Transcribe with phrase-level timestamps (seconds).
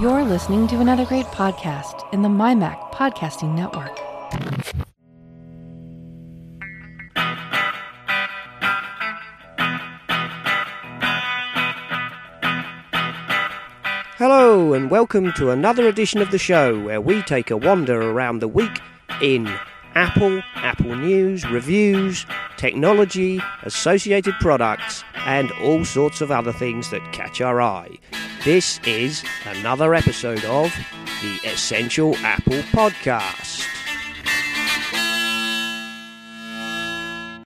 [0.00, 3.98] You're listening to another great podcast in the MyMac Podcasting Network.
[14.16, 18.38] Hello, and welcome to another edition of the show where we take a wander around
[18.38, 18.80] the week
[19.20, 19.46] in
[19.94, 22.24] Apple, Apple News, reviews,
[22.56, 27.98] technology, associated products, and all sorts of other things that catch our eye.
[28.44, 30.74] This is another episode of
[31.22, 33.64] the Essential Apple Podcast.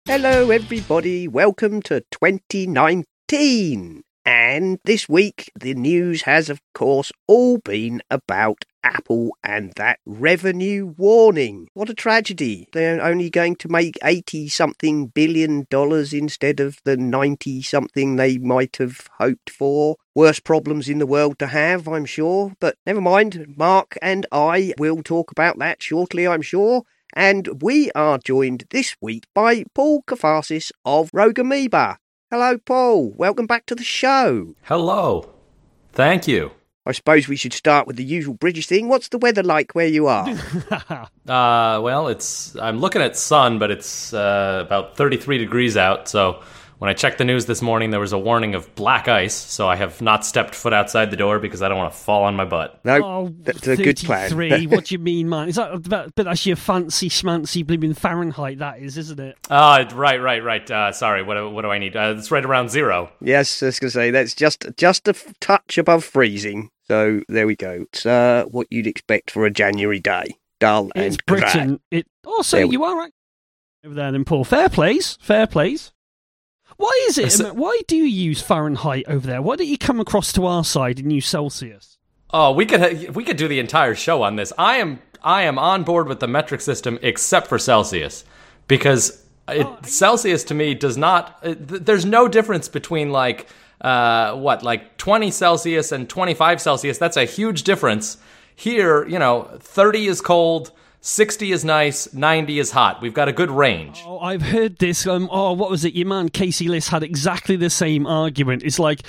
[0.06, 1.28] Hello, everybody.
[1.28, 4.02] Welcome to 2019.
[4.24, 10.94] And this week, the news has, of course, all been about Apple and that revenue
[10.96, 11.68] warning.
[11.74, 12.68] What a tragedy.
[12.72, 18.38] They're only going to make 80 something billion dollars instead of the 90 something they
[18.38, 19.96] might have hoped for.
[20.14, 22.52] Worst problems in the world to have, I'm sure.
[22.60, 26.82] But never mind, Mark and I will talk about that shortly, I'm sure.
[27.12, 31.98] And we are joined this week by Paul Kafasis of Rogue Amoeba.
[32.30, 33.12] Hello, Paul.
[33.16, 34.54] Welcome back to the show.
[34.62, 35.32] Hello.
[35.92, 36.52] Thank you.
[36.86, 38.88] I suppose we should start with the usual British thing.
[38.88, 40.26] What's the weather like where you are?
[41.26, 46.08] Uh, well, it's I'm looking at sun, but it's uh, about 33 degrees out.
[46.08, 46.40] So
[46.78, 49.34] when I checked the news this morning, there was a warning of black ice.
[49.34, 52.24] So I have not stepped foot outside the door because I don't want to fall
[52.24, 52.80] on my butt.
[52.84, 54.30] No, Oh, that's a good plan.
[54.70, 55.48] what do you mean, man?
[55.48, 59.36] Is that about, but that's your fancy schmancy blooming Fahrenheit, that is, isn't it?
[59.50, 60.70] Ah, right, right, right.
[60.70, 61.22] Uh, sorry.
[61.22, 61.96] What do- what do I need?
[61.96, 63.10] Uh, it's right around zero.
[63.20, 66.70] yes, I was going to say that's just just a f- touch above freezing.
[66.88, 67.86] So there we go.
[67.92, 70.36] It's uh, what you'd expect for a January day.
[70.60, 71.40] Dull and It's grey.
[71.40, 71.80] Britain.
[71.90, 73.12] It also There we- you are right
[73.84, 74.44] over there, then Paul.
[74.44, 75.92] Fair plays, fair plays.
[76.76, 77.32] Why is it?
[77.32, 79.42] So- why do you use Fahrenheit over there?
[79.42, 81.98] Why don't you come across to our side and use Celsius?
[82.32, 84.52] Oh, we could we could do the entire show on this.
[84.58, 88.24] I am I am on board with the metric system except for Celsius
[88.68, 91.38] because it, Celsius to me does not.
[91.42, 93.46] uh, there's no difference between like
[93.80, 96.98] uh, what like 20 Celsius and 25 Celsius.
[96.98, 98.18] That's a huge difference.
[98.54, 100.72] Here, you know, 30 is cold.
[101.06, 103.00] 60 is nice, 90 is hot.
[103.00, 104.02] We've got a good range.
[104.04, 105.06] Oh, I've heard this.
[105.06, 105.94] Um, oh, what was it?
[105.94, 108.64] Your man Casey Liss had exactly the same argument.
[108.64, 109.02] It's like,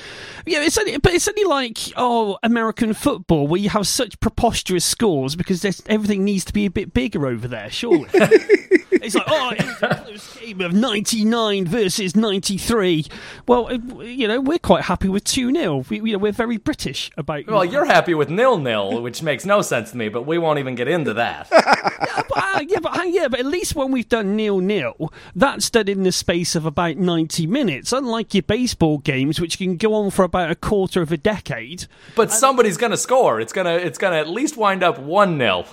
[0.46, 4.86] yeah, it's only, but it's only like oh, American football where you have such preposterous
[4.86, 7.72] scores because there's, everything needs to be a bit bigger over there.
[7.72, 13.06] Surely, it's like oh, it was a close game of ninety nine versus ninety three.
[13.48, 17.10] Well, you know, we're quite happy with two 0 we, you know, We're very British
[17.18, 17.48] about.
[17.48, 20.60] Well, you're happy with nil nil, which makes no sense to me, but we won't
[20.60, 21.50] even get into that.
[21.90, 25.12] yeah, but, uh, yeah, but hang- yeah, but at least when we've done nil nil,
[25.36, 27.92] that's done in the space of about ninety minutes.
[27.94, 31.86] Unlike your baseball games, which can go on for about a quarter of a decade.
[32.16, 33.40] But somebody's gonna score.
[33.40, 35.66] It's gonna it's gonna at least wind up one 0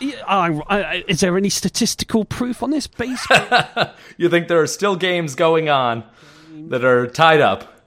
[0.00, 3.90] Yeah, I, I, is there any statistical proof on this baseball?
[4.16, 6.04] You think there are still games going on
[6.68, 7.81] that are tied up?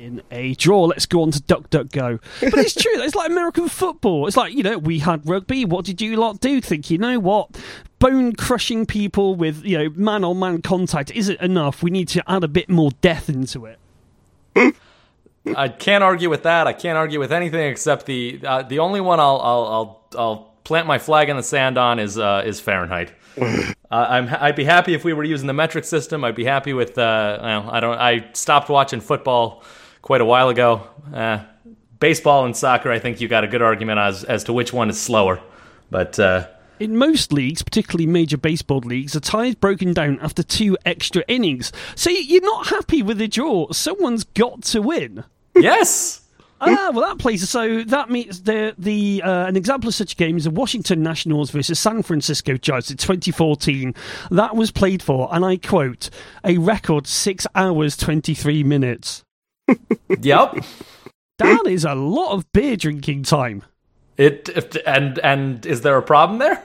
[0.00, 0.84] In a draw.
[0.84, 2.18] Let's go on to Duck Duck Go.
[2.40, 3.00] But it's true.
[3.02, 4.26] It's like American football.
[4.26, 5.64] It's like you know we had rugby.
[5.64, 6.60] What did you lot do?
[6.60, 7.50] Think you know what?
[7.98, 11.82] Bone crushing people with you know man on man contact isn't enough.
[11.82, 13.78] We need to add a bit more death into it.
[15.56, 16.66] I can't argue with that.
[16.66, 20.54] I can't argue with anything except the uh, the only one I'll I'll I'll, I'll
[20.64, 23.12] plant my flag in the sand on is uh, is Fahrenheit.
[23.40, 26.24] uh, I'm I'd be happy if we were using the metric system.
[26.24, 29.62] I'd be happy with uh, well, I don't I stopped watching football
[30.02, 30.82] quite a while ago.
[31.14, 31.40] Uh,
[31.98, 34.90] baseball and soccer, I think you got a good argument as as to which one
[34.90, 35.40] is slower,
[35.90, 36.18] but.
[36.18, 36.46] Uh,
[36.78, 41.22] In most leagues, particularly major baseball leagues, a tie is broken down after two extra
[41.28, 41.72] innings.
[41.94, 43.70] So you're not happy with the draw.
[43.72, 45.24] Someone's got to win.
[45.54, 46.16] yes.
[46.62, 47.48] Ah, well, that plays.
[47.48, 51.02] So that means the the uh, an example of such a game is the Washington
[51.02, 53.94] Nationals versus San Francisco Giants in 2014.
[54.30, 56.10] That was played for, and I quote,
[56.44, 59.24] a record six hours 23 minutes.
[60.20, 60.64] Yep.
[61.38, 63.62] That is a lot of beer drinking time.
[64.18, 66.62] It and and is there a problem there?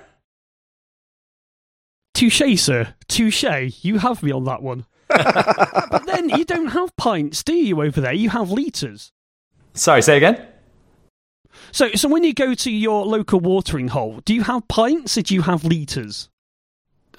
[2.13, 2.93] Touche, sir.
[3.07, 3.83] Touche.
[3.83, 4.85] You have me on that one.
[5.07, 7.81] but then you don't have pints, do you?
[7.81, 9.11] Over there, you have liters.
[9.73, 10.45] Sorry, say again.
[11.71, 15.21] So, so when you go to your local watering hole, do you have pints or
[15.21, 16.29] do you have liters?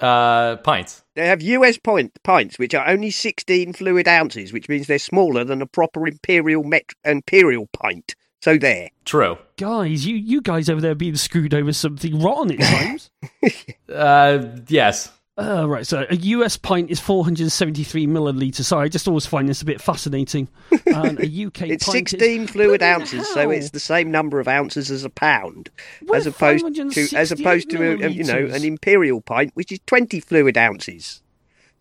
[0.01, 1.03] Uh, pints.
[1.17, 5.43] They have US point, pints, which are only 16 fluid ounces, which means they're smaller
[5.43, 8.13] than a proper imperial met- imperial pint.
[8.39, 8.91] So there.
[9.03, 9.39] True.
[9.57, 13.09] Guys, you, you guys over there being screwed over something rotten at times.
[13.91, 15.11] Uh, yes.
[15.37, 18.63] Uh, right, so a US pint is 473 millilitres.
[18.63, 20.47] Sorry, I just always find this a bit fascinating.
[20.87, 24.47] And a UK It's pint 16 is, fluid ounces, so it's the same number of
[24.47, 25.69] ounces as a pound,
[26.01, 29.79] We're as opposed to as opposed to a, you know an imperial pint, which is
[29.85, 31.21] 20 fluid ounces.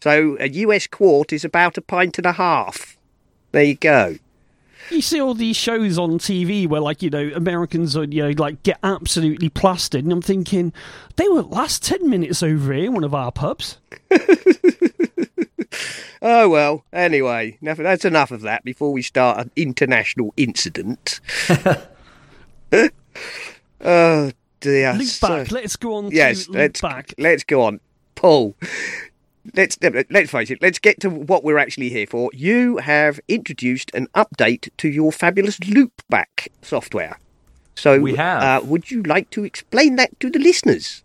[0.03, 2.99] So a US quart is about a pint and a half.
[3.53, 4.17] There you go.
[4.91, 8.31] You see all these shows on TV where, like, you know, Americans are, you know,
[8.43, 10.73] like get absolutely plastered, and I'm thinking
[11.17, 13.79] they won't last ten minutes over here in one of our pubs.
[16.23, 16.85] Oh well.
[16.93, 21.21] Anyway, enough, that's enough of that before we start an international incident.
[23.81, 25.01] oh dear.
[25.03, 25.53] So- back.
[25.53, 27.15] Let's go on yes, to let's back.
[27.19, 27.81] let's go on,
[28.15, 28.57] Paul.
[29.55, 29.79] Let's
[30.11, 30.61] let's face it.
[30.63, 32.31] Let's get to what we're actually here for.
[32.33, 37.19] You have introduced an update to your fabulous Loopback software.
[37.75, 38.43] So We have.
[38.43, 41.03] Uh, would you like to explain that to the listeners?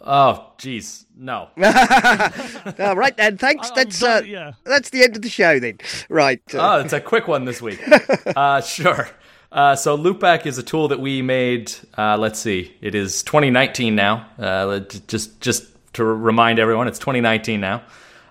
[0.00, 1.48] Oh, jeez, no.
[2.84, 3.36] All right then.
[3.36, 3.70] Thanks.
[3.72, 4.52] That's uh, yeah.
[4.64, 5.78] that's the end of the show then.
[6.08, 6.40] Right.
[6.54, 7.80] uh, Oh, it's a quick one this week.
[8.36, 9.08] Uh, sure.
[9.50, 11.72] Uh, so Loopback is a tool that we made.
[11.96, 14.28] Uh, let's see, it is 2019 now.
[14.38, 15.64] Uh, just just
[15.98, 17.82] to remind everyone, it's 2019 now.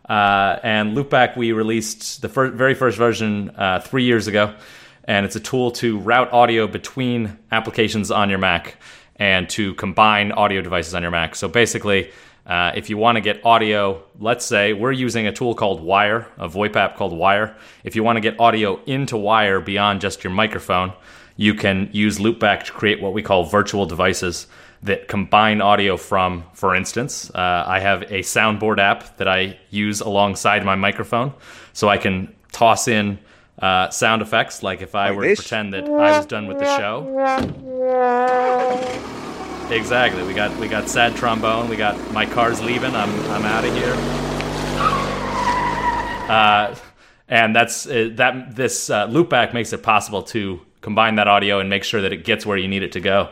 [0.07, 4.55] Uh, and Loopback we released the fir- very first version uh, three years ago,
[5.03, 8.77] and it's a tool to route audio between applications on your Mac
[9.17, 11.35] and to combine audio devices on your Mac.
[11.35, 12.11] So basically.
[12.45, 16.25] Uh, if you want to get audio, let's say we're using a tool called Wire,
[16.37, 17.53] a VoIP app called Wire.
[17.83, 20.93] If you want to get audio into Wire beyond just your microphone,
[21.35, 24.47] you can use Loopback to create what we call virtual devices
[24.83, 30.01] that combine audio from, for instance, uh, I have a soundboard app that I use
[30.01, 31.33] alongside my microphone,
[31.73, 33.19] so I can toss in
[33.59, 35.39] uh, sound effects, like if I Like were this?
[35.39, 36.97] to pretend that I was done with the show.
[39.69, 40.23] Exactly.
[40.23, 41.67] We got we got sad trombone.
[41.67, 42.95] We got my car's leaving.
[42.95, 43.95] I'm I'm out of here.
[46.29, 46.75] Uh,
[47.27, 48.55] and that's uh, that.
[48.55, 52.23] This uh, loopback makes it possible to combine that audio and make sure that it
[52.23, 53.29] gets where you need it to go.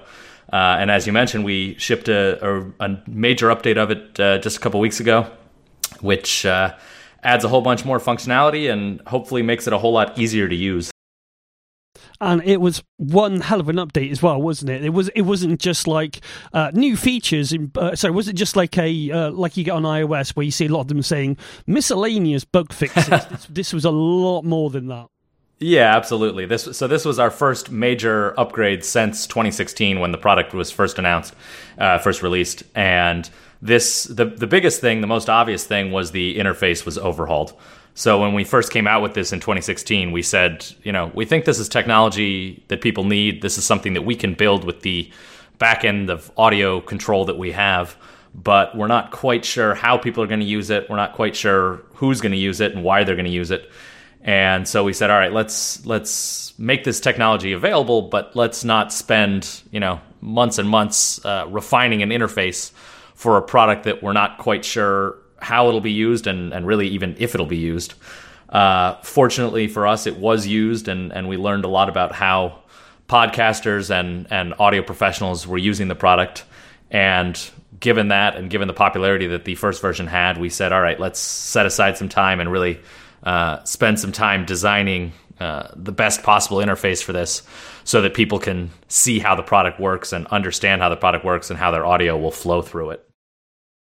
[0.56, 4.38] Uh, and as you mentioned, we shipped a, a, a major update of it uh,
[4.38, 5.30] just a couple weeks ago,
[6.00, 6.74] which uh,
[7.24, 10.56] adds a whole bunch more functionality and hopefully makes it a whole lot easier to
[10.56, 10.92] use.
[12.22, 14.82] and it was one hell of an update as well, wasn't it?
[14.86, 15.10] It was.
[15.10, 16.22] It wasn't just like
[16.54, 17.52] uh, new features.
[17.52, 20.46] In, uh, sorry, was it just like a uh, like you get on iOS where
[20.46, 21.36] you see a lot of them saying
[21.68, 23.08] miscellaneous bug fixes?
[23.10, 25.08] this, this was a lot more than that.
[25.60, 26.46] Yeah, absolutely.
[26.46, 31.00] This so this was our first major upgrade since 2016 when the product was first
[31.00, 31.34] announced,
[31.78, 33.30] uh, first released, and
[33.62, 37.54] this the the biggest thing, the most obvious thing was the interface was overhauled.
[37.94, 41.24] So when we first came out with this in 2016, we said, you know, we
[41.24, 43.42] think this is technology that people need.
[43.42, 45.10] This is something that we can build with the
[45.60, 47.96] back end of audio control that we have,
[48.34, 50.90] but we're not quite sure how people are going to use it.
[50.90, 53.52] We're not quite sure who's going to use it and why they're going to use
[53.52, 53.72] it.
[54.26, 58.92] And so we said, all right, let's let's make this technology available, but let's not
[58.92, 62.72] spend you know months and months uh, refining an interface
[63.14, 66.88] for a product that we're not quite sure how it'll be used and, and really
[66.88, 67.94] even if it'll be used.
[68.50, 72.64] Uh, fortunately for us, it was used, and, and we learned a lot about how
[73.08, 76.44] podcasters and, and audio professionals were using the product.
[76.90, 77.40] And
[77.80, 81.00] given that, and given the popularity that the first version had, we said, all right,
[81.00, 82.80] let's set aside some time and really
[83.26, 87.42] uh, spend some time designing uh, the best possible interface for this
[87.84, 91.50] so that people can see how the product works and understand how the product works
[91.50, 93.06] and how their audio will flow through it.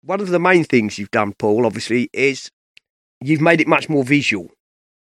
[0.02, 2.50] one of the main things you've done, Paul, obviously, is
[3.20, 4.50] you've made it much more visual,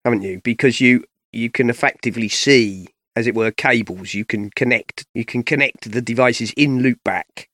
[0.05, 0.41] haven't you?
[0.43, 4.15] Because you you can effectively see, as it were, cables.
[4.15, 5.05] You can connect.
[5.15, 7.47] You can connect the devices in loopback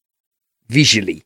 [0.68, 1.22] visually.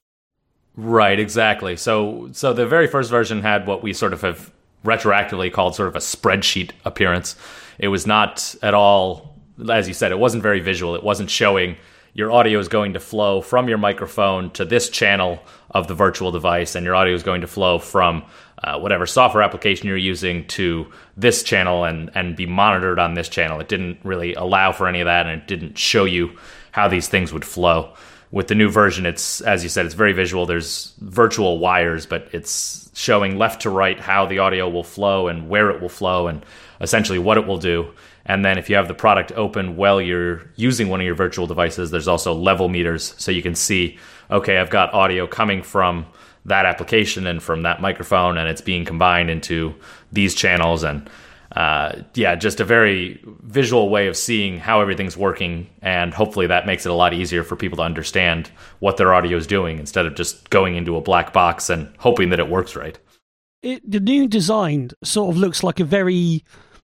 [0.76, 1.76] Right, exactly.
[1.76, 4.52] So so the very first version had what we sort of have
[4.84, 7.36] retroactively called sort of a spreadsheet appearance.
[7.78, 9.32] It was not at all
[9.70, 10.94] as you said, it wasn't very visual.
[10.94, 11.76] It wasn't showing
[12.14, 16.30] your audio is going to flow from your microphone to this channel of the virtual
[16.30, 18.24] device, and your audio is going to flow from
[18.62, 20.86] uh, whatever software application you're using to
[21.16, 23.60] this channel and, and be monitored on this channel.
[23.60, 26.36] It didn't really allow for any of that, and it didn't show you
[26.72, 27.94] how these things would flow.
[28.30, 30.46] With the new version, it's as you said, it's very visual.
[30.46, 35.48] There's virtual wires, but it's showing left to right how the audio will flow and
[35.48, 36.44] where it will flow and
[36.80, 37.92] essentially what it will do.
[38.24, 41.46] And then if you have the product open while you're using one of your virtual
[41.46, 43.98] devices, there's also level meters so you can see,
[44.30, 46.06] okay, I've got audio coming from
[46.44, 49.74] that application and from that microphone, and it's being combined into
[50.10, 50.82] these channels.
[50.82, 51.08] And
[51.56, 56.66] uh, yeah, just a very visual way of seeing how everything's working, and hopefully that
[56.66, 60.06] makes it a lot easier for people to understand what their audio is doing instead
[60.06, 62.98] of just going into a black box and hoping that it works right.
[63.62, 66.42] It, the new design sort of looks like a very,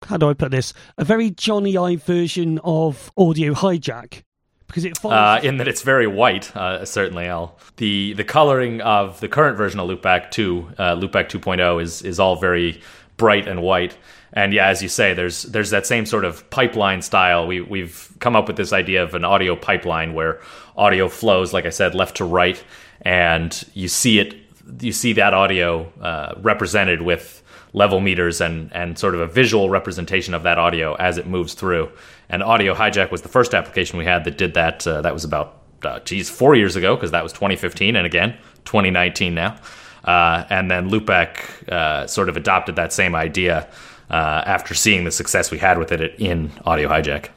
[0.06, 0.73] how do I put this?
[0.99, 4.23] A very Jony Ive version of Audio Hijack.
[4.68, 5.14] Because it follows...
[5.16, 7.26] uh, in that it's very white, uh, certainly.
[7.26, 7.58] Al.
[7.76, 12.18] the the coloring of the current version of Loopback 2, uh, Loopback 2.0, is is
[12.18, 12.80] all very
[13.16, 13.96] bright and white.
[14.34, 17.46] And yeah, as you say, there's there's that same sort of pipeline style.
[17.46, 20.40] We we've come up with this idea of an audio pipeline where
[20.76, 22.62] audio flows, like I said, left to right,
[23.02, 24.34] and you see it,
[24.80, 27.42] you see that audio uh, represented with
[27.74, 31.54] level meters and and sort of a visual representation of that audio as it moves
[31.54, 31.88] through.
[32.28, 34.84] And Audio Hijack was the first application we had that did that.
[34.84, 38.36] Uh, that was about uh, geez four years ago because that was 2015, and again
[38.64, 39.56] 2019 now.
[40.02, 43.68] Uh, and then Loopback uh, sort of adopted that same idea
[44.14, 47.30] uh, after seeing the success we had with it in Audio Hijack.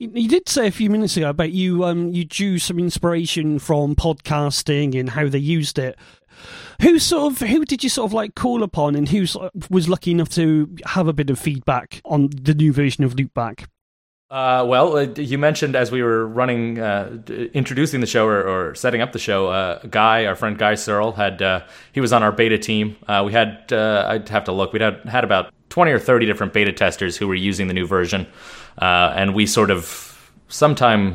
[0.00, 3.94] You did say a few minutes ago about you um, you drew some inspiration from
[3.94, 5.96] podcasting and how they used it.
[6.82, 9.24] Who sort of who did you sort of like call upon, and who
[9.70, 13.66] was lucky enough to have a bit of feedback on the new version of Loopback?
[14.34, 17.18] Uh, well, uh, you mentioned as we were running, uh,
[17.52, 21.12] introducing the show or, or, setting up the show, uh, Guy, our friend Guy Serle,
[21.14, 21.60] had uh,
[21.92, 22.96] he was on our beta team.
[23.06, 24.72] Uh, we had I'd have to look.
[24.72, 27.86] We had had about twenty or thirty different beta testers who were using the new
[27.86, 28.26] version,
[28.78, 31.14] and we sort of sometime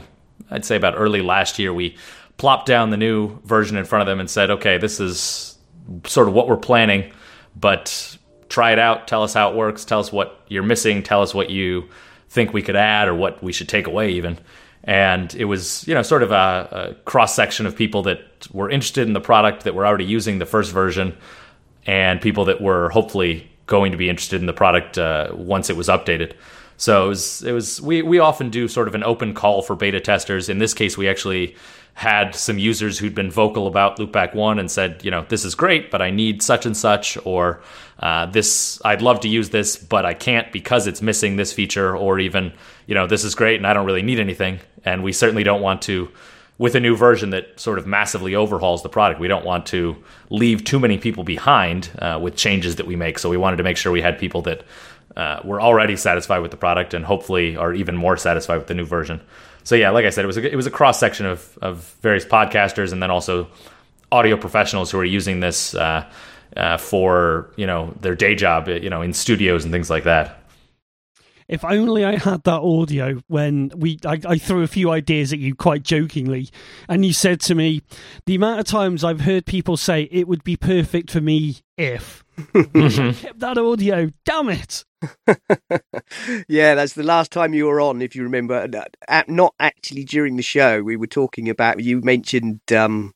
[0.50, 1.98] I'd say about early last year we
[2.38, 5.58] plopped down the new version in front of them and said, okay, this is
[6.06, 7.12] sort of what we're planning,
[7.54, 9.10] but try it out.
[9.10, 9.84] Tell us how it works.
[9.84, 11.04] Tell us what you're missing.
[11.04, 11.90] Tell us what you
[12.30, 14.38] think we could add or what we should take away even.
[14.84, 16.36] And it was you know sort of a,
[16.72, 20.40] a, cross section of people that were interested in the product that were already using
[20.40, 21.18] the first version
[21.86, 25.76] and people that were hopefully going to be interested in the product uh, once it
[25.76, 26.34] was updated.
[26.78, 29.76] So it was, it was we, we often do sort of an open call for
[29.76, 30.48] beta testers.
[30.48, 31.56] In this case we actually
[32.00, 35.53] had some users who'd been vocal about loopback 1 and said you know this is
[35.53, 37.62] great but i need such and such or
[38.00, 41.96] uh, this I'd love to use this, but I can't because it's missing this feature,
[41.96, 42.53] or even
[42.88, 44.60] you know this is great and I don't really need anything.
[44.86, 46.10] And we certainly don't want to,
[46.58, 50.01] with a new version that sort of massively overhauls the product, we don't want to
[50.29, 53.20] leave too many people behind uh, with changes that we make.
[53.20, 54.63] So we wanted to make sure we had people that
[55.18, 58.74] uh, were already satisfied with the product and hopefully are even more satisfied with the
[58.74, 59.20] new version.
[59.70, 61.96] So yeah, like I said, it was a, it was a cross section of of
[62.02, 63.48] various podcasters and then also
[64.12, 66.10] audio professionals who are using this uh,
[66.58, 70.38] uh, for you know their day job, you know, in studios and things like that.
[71.50, 75.39] If only I had that audio when we I, I, threw a few ideas at
[75.39, 76.50] you quite jokingly,
[76.88, 77.82] and you said to me,
[78.27, 82.24] "The amount of times I've heard people say it would be perfect for me if."
[82.53, 84.12] kept that audio.
[84.25, 84.86] Damn it!
[86.48, 88.68] yeah, that's the last time you were on, if you remember.
[89.27, 90.84] Not actually during the show.
[90.84, 91.79] We were talking about.
[91.79, 93.15] You mentioned um,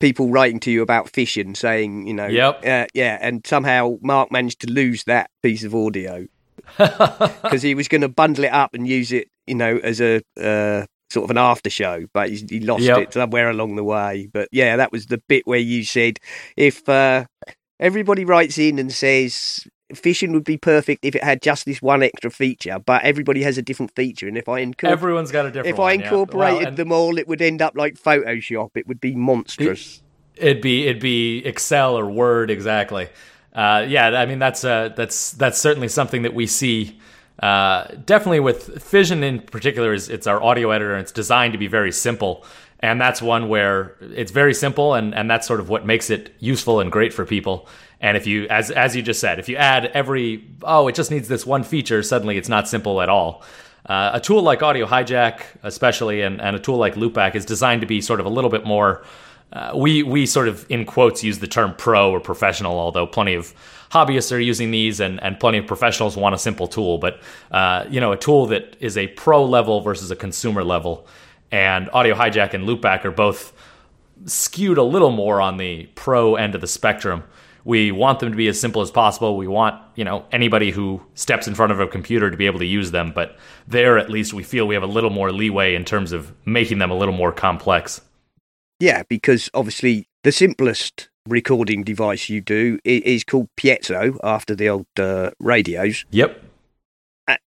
[0.00, 2.64] people writing to you about Fission, saying, you know, yep.
[2.64, 6.26] Uh, yeah, and somehow Mark managed to lose that piece of audio
[6.78, 10.22] because he was going to bundle it up and use it, you know, as a
[10.40, 12.98] uh, sort of an after show, but he, he lost yep.
[12.98, 14.28] it somewhere along the way.
[14.32, 16.18] But yeah, that was the bit where you said
[16.56, 17.24] if uh,
[17.78, 22.02] everybody writes in and says Fission would be perfect if it had just this one
[22.02, 25.50] extra feature, but everybody has a different feature, and if I incorporate, everyone's got a
[25.50, 25.68] different.
[25.68, 26.68] If one, I incorporated yeah.
[26.68, 28.70] well, them all, it would end up like Photoshop.
[28.76, 30.02] It would be monstrous.
[30.36, 33.08] It, would be it'd be Excel or Word exactly.
[33.54, 36.98] Uh, yeah, I mean that's uh, that's that's certainly something that we see.
[37.42, 41.58] Uh, definitely with Fission in particular, is it's our audio editor and it's designed to
[41.58, 42.44] be very simple.
[42.82, 46.34] And that's one where it's very simple, and, and that's sort of what makes it
[46.38, 47.68] useful and great for people.
[48.00, 51.10] And if you, as as you just said, if you add every oh, it just
[51.10, 53.42] needs this one feature, suddenly it's not simple at all.
[53.84, 57.82] Uh, a tool like Audio Hijack, especially, and, and a tool like Loopback is designed
[57.82, 59.04] to be sort of a little bit more.
[59.52, 63.34] Uh, we we sort of in quotes use the term pro or professional, although plenty
[63.34, 63.52] of
[63.90, 66.98] hobbyists are using these, and, and plenty of professionals want a simple tool.
[66.98, 71.06] But uh, you know, a tool that is a pro level versus a consumer level,
[71.50, 73.52] and Audio Hijack and Loopback are both
[74.26, 77.24] skewed a little more on the pro end of the spectrum.
[77.64, 79.36] We want them to be as simple as possible.
[79.36, 82.58] We want, you know, anybody who steps in front of a computer to be able
[82.60, 83.36] to use them, but
[83.68, 86.78] there at least we feel we have a little more leeway in terms of making
[86.78, 88.00] them a little more complex.
[88.80, 94.86] Yeah, because obviously the simplest recording device you do is called piezo after the old
[94.98, 96.04] uh, radios.
[96.10, 96.42] Yep.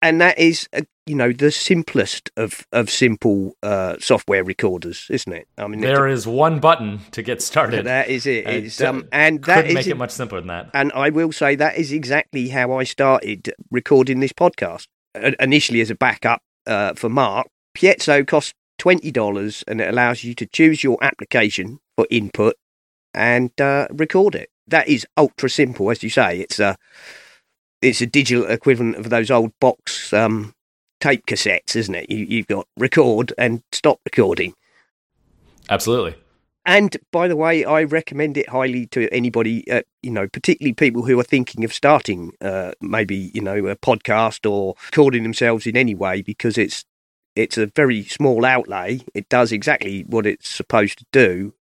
[0.02, 5.34] And that is, uh, you know, the simplest of of simple uh, software recorders, isn't
[5.34, 5.48] it?
[5.58, 7.86] I mean, there is one button to get started.
[7.86, 8.46] That is it.
[8.46, 10.70] It's, um, and that is make it much simpler than that.
[10.76, 14.86] And I will say that is exactly how I started recording this podcast
[15.16, 17.48] uh, initially as a backup uh, for Mark.
[17.76, 22.56] Piezo cost $20 and it allows you to choose your application for input
[23.14, 24.50] and uh, record it.
[24.68, 26.40] That is ultra simple, as you say.
[26.40, 26.76] It's a,
[27.82, 30.54] it's a digital equivalent of those old box um,
[31.00, 32.10] tape cassettes, isn't it?
[32.10, 34.54] You, you've got record and stop recording.
[35.70, 36.16] Absolutely.
[36.66, 41.04] And by the way, I recommend it highly to anybody, uh, you know, particularly people
[41.04, 45.76] who are thinking of starting uh, maybe, you know, a podcast or recording themselves in
[45.76, 46.86] any way because it's
[47.36, 49.02] it's a very small outlay.
[49.14, 51.54] It does exactly what it's supposed to do.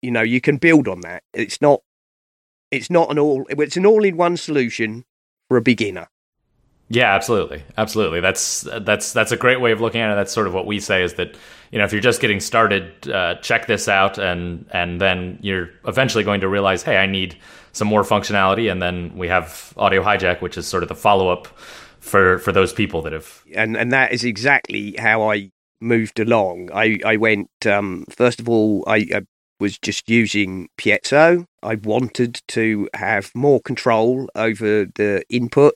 [0.00, 1.22] You know, you can build on that.
[1.32, 1.82] It's not
[2.70, 5.04] it's not an all it's an all in one solution
[5.48, 6.08] for a beginner.
[6.88, 8.20] Yeah, absolutely, absolutely.
[8.20, 10.14] That's that's that's a great way of looking at it.
[10.14, 11.34] That's sort of what we say is that
[11.70, 15.70] you know if you're just getting started, uh, check this out, and and then you're
[15.86, 17.38] eventually going to realize, hey, I need
[17.72, 21.30] some more functionality, and then we have Audio Hijack, which is sort of the follow
[21.30, 21.48] up
[22.02, 23.42] for for those people that have.
[23.54, 26.70] and and that is exactly how I moved along.
[26.74, 28.84] I I went um, first of all.
[28.86, 29.22] I, I
[29.60, 31.46] was just using Piezo.
[31.62, 35.74] I wanted to have more control over the input,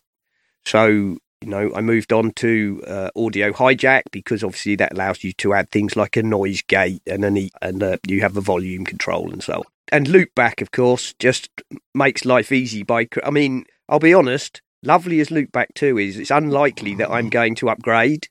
[0.65, 5.33] so you know I moved on to uh, Audio Hijack because obviously that allows you
[5.35, 8.41] to add things like a noise gate and an e- and uh, you have a
[8.41, 9.65] volume control and so on.
[9.93, 11.49] And Loopback, of course, just
[11.95, 13.07] makes life easy by.
[13.23, 17.55] I mean, I'll be honest lovely as Loopback 2 is, it's unlikely that I'm going
[17.57, 18.29] to upgrade.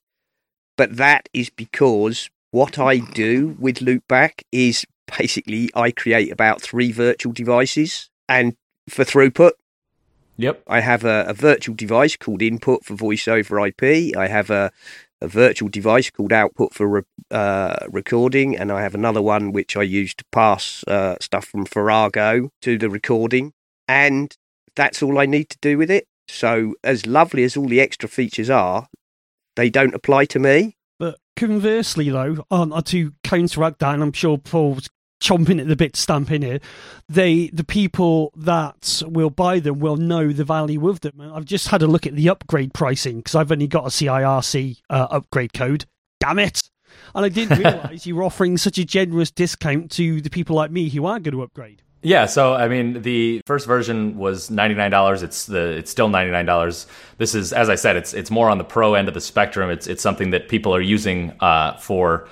[0.77, 4.85] But that is because what I do with Loopback is
[5.17, 8.09] basically I create about three virtual devices.
[8.27, 8.55] And
[8.89, 9.51] for throughput,
[10.37, 10.63] Yep.
[10.67, 14.15] I have a, a virtual device called input for voice over IP.
[14.17, 14.71] I have a,
[15.21, 18.57] a virtual device called output for re, uh, recording.
[18.57, 22.77] And I have another one which I use to pass uh, stuff from Farrago to
[22.77, 23.53] the recording.
[23.87, 24.35] And
[24.75, 26.05] that's all I need to do with it.
[26.27, 28.87] So, as lovely as all the extra features are,
[29.55, 30.75] they don't apply to me.
[30.99, 34.89] But conversely, though, um, to counteract that, and I'm sure Paul's
[35.21, 36.59] chomping at the bit to stamp in here,
[37.07, 41.19] they the people that will buy them will know the value of them.
[41.19, 43.89] And I've just had a look at the upgrade pricing because I've only got a
[43.89, 45.85] CIRC uh, upgrade code.
[46.19, 46.69] Damn it!
[47.13, 50.71] And I didn't realise you were offering such a generous discount to the people like
[50.71, 51.81] me who are going to upgrade.
[52.01, 55.23] Yeah, so I mean, the first version was ninety nine dollars.
[55.23, 56.85] It's the it's still ninety nine dollars.
[57.17, 59.71] This is, as I said, it's it's more on the pro end of the spectrum.
[59.71, 62.27] It's it's something that people are using uh, for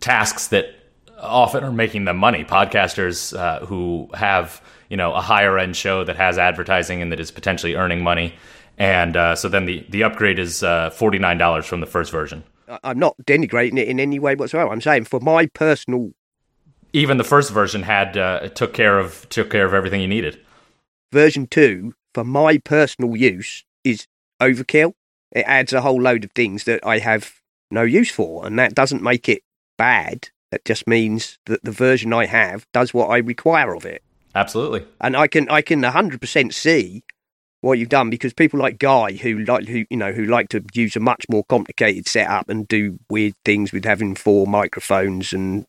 [0.00, 0.74] tasks that
[1.20, 2.44] often are making them money.
[2.44, 7.20] Podcasters uh, who have you know a higher end show that has advertising and that
[7.20, 8.34] is potentially earning money,
[8.78, 12.10] and uh, so then the the upgrade is uh, forty nine dollars from the first
[12.10, 12.44] version.
[12.82, 14.70] I'm not denigrating it in any way whatsoever.
[14.70, 16.12] I'm saying for my personal
[16.92, 20.40] Even the first version had uh, took care of took care of everything you needed.
[21.12, 24.06] version two, for my personal use, is
[24.40, 24.94] overkill.
[25.32, 27.34] It adds a whole load of things that I have
[27.70, 29.42] no use for, and that doesn't make it
[29.76, 30.30] bad.
[30.50, 34.02] That just means that the version I have does what I require of it.
[34.34, 34.84] Absolutely.
[35.00, 37.02] and I can I can hundred percent see
[37.60, 40.64] what you've done because people like Guy who like who you know who like to
[40.72, 45.66] use a much more complicated setup and do weird things with having four microphones and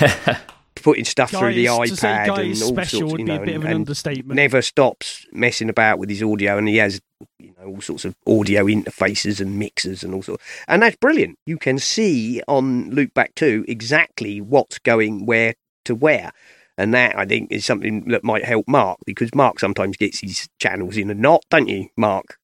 [0.82, 3.32] putting stuff through the Guys, to say iPad and all special sorts, would you be
[3.32, 4.36] a know, bit of and, an and understatement.
[4.36, 7.00] never stops messing about with his audio and he has
[7.38, 11.38] you know all sorts of audio interfaces and mixers and all sorts and that's brilliant.
[11.46, 16.32] You can see on Loopback 2 exactly what's going where to where.
[16.78, 20.48] And that I think is something that might help Mark because Mark sometimes gets his
[20.58, 22.38] channels in a knot, don't you, Mark?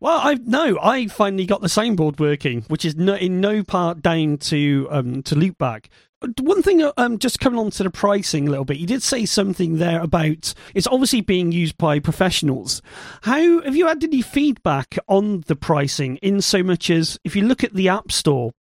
[0.00, 4.02] Well, I no, I finally got the soundboard working, which is no, in no part
[4.02, 5.86] down to um, to Loopback.
[6.40, 9.24] One thing, um, just coming on to the pricing a little bit, you did say
[9.26, 12.82] something there about it's obviously being used by professionals.
[13.22, 16.16] How have you had any feedback on the pricing?
[16.16, 18.52] In so much as if you look at the App Store,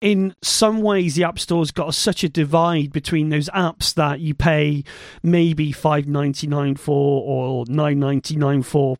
[0.00, 4.34] in some ways the App Store's got such a divide between those apps that you
[4.34, 4.84] pay
[5.22, 8.96] maybe five ninety nine for or nine ninety nine for,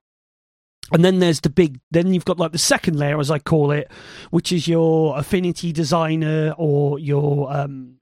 [0.93, 3.71] and then there's the big then you've got like the second layer as i call
[3.71, 3.91] it
[4.31, 7.97] which is your affinity designer or your um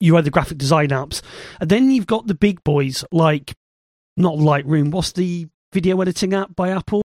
[0.00, 1.22] your other graphic design apps.
[1.60, 3.54] And then you've got the big boys like
[4.16, 4.90] not lightroom.
[4.90, 7.02] What's the video editing app by apple?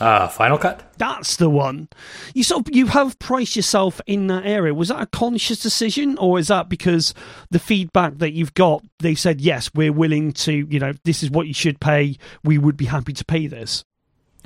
[0.00, 0.94] Uh, Final Cut.
[0.96, 1.86] that's the one.
[2.32, 4.72] You sort of you have priced yourself in that area.
[4.72, 7.12] Was that a conscious decision or is that because
[7.50, 11.30] the feedback that you've got they said yes we're willing to you know this is
[11.30, 12.16] what you should pay.
[12.42, 13.84] We would be happy to pay this.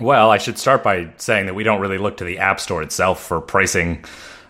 [0.01, 2.83] Well, I should start by saying that we don't really look to the App Store
[2.83, 4.05] itself for pricing,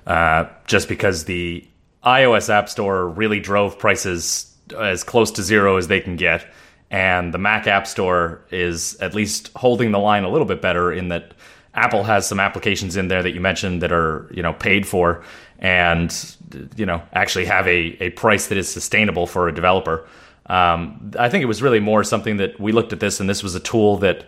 [0.06, 1.68] uh, just because the
[2.04, 6.46] iOS App Store really drove prices as close to zero as they can get.
[6.90, 10.92] And the Mac App Store is at least holding the line a little bit better
[10.92, 11.32] in that
[11.74, 15.24] Apple has some applications in there that you mentioned that are you know paid for
[15.58, 16.36] and
[16.76, 20.06] you know actually have a, a price that is sustainable for a developer.
[20.46, 23.42] Um, I think it was really more something that we looked at this and this
[23.42, 24.26] was a tool that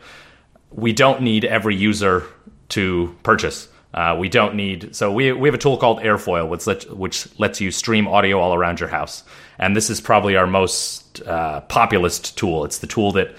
[0.71, 2.25] we don't need every user
[2.71, 3.69] to purchase.
[3.95, 7.39] Uh, we don't need so we we have a tool called Airfoil, which lets, which
[7.39, 9.25] lets you stream audio all around your house,
[9.59, 12.65] and this is probably our most uh, populist tool.
[12.65, 13.35] It's the tool that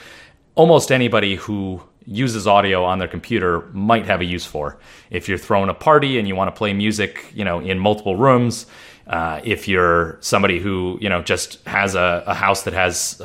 [0.56, 4.80] almost anybody who uses audio on their computer might have a use for.
[5.12, 8.16] If you're throwing a party and you want to play music, you know, in multiple
[8.16, 8.66] rooms,
[9.08, 13.22] uh, if you're somebody who you know just has a, a house that has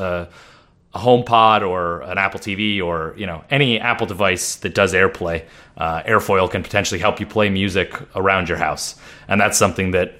[0.95, 5.45] a, HomePod or an Apple TV or you know any Apple device that does AirPlay,
[5.77, 8.97] uh, Airfoil can potentially help you play music around your house,
[9.29, 10.19] and that's something that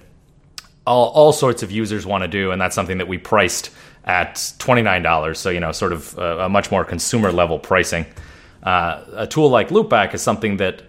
[0.87, 3.71] all, all sorts of users want to do, and that's something that we priced
[4.05, 5.39] at twenty nine dollars.
[5.39, 8.07] So you know, sort of a, a much more consumer level pricing.
[8.63, 10.83] Uh, a tool like Loopback is something that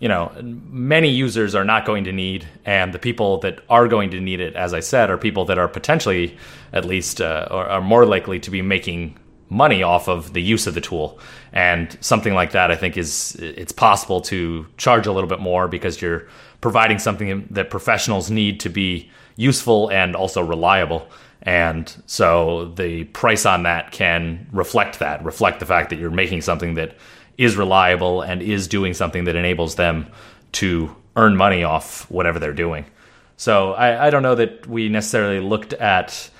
[0.00, 4.10] you know many users are not going to need, and the people that are going
[4.10, 6.36] to need it, as I said, are people that are potentially,
[6.72, 9.16] at least, uh, or are more likely to be making
[9.52, 11.18] money off of the use of the tool.
[11.52, 15.68] And something like that, I think, is it's possible to charge a little bit more
[15.68, 16.26] because you're
[16.60, 21.08] providing something that professionals need to be useful and also reliable.
[21.42, 26.42] And so the price on that can reflect that, reflect the fact that you're making
[26.42, 26.96] something that
[27.36, 30.06] is reliable and is doing something that enables them
[30.52, 32.86] to earn money off whatever they're doing.
[33.36, 36.30] So I, I don't know that we necessarily looked at,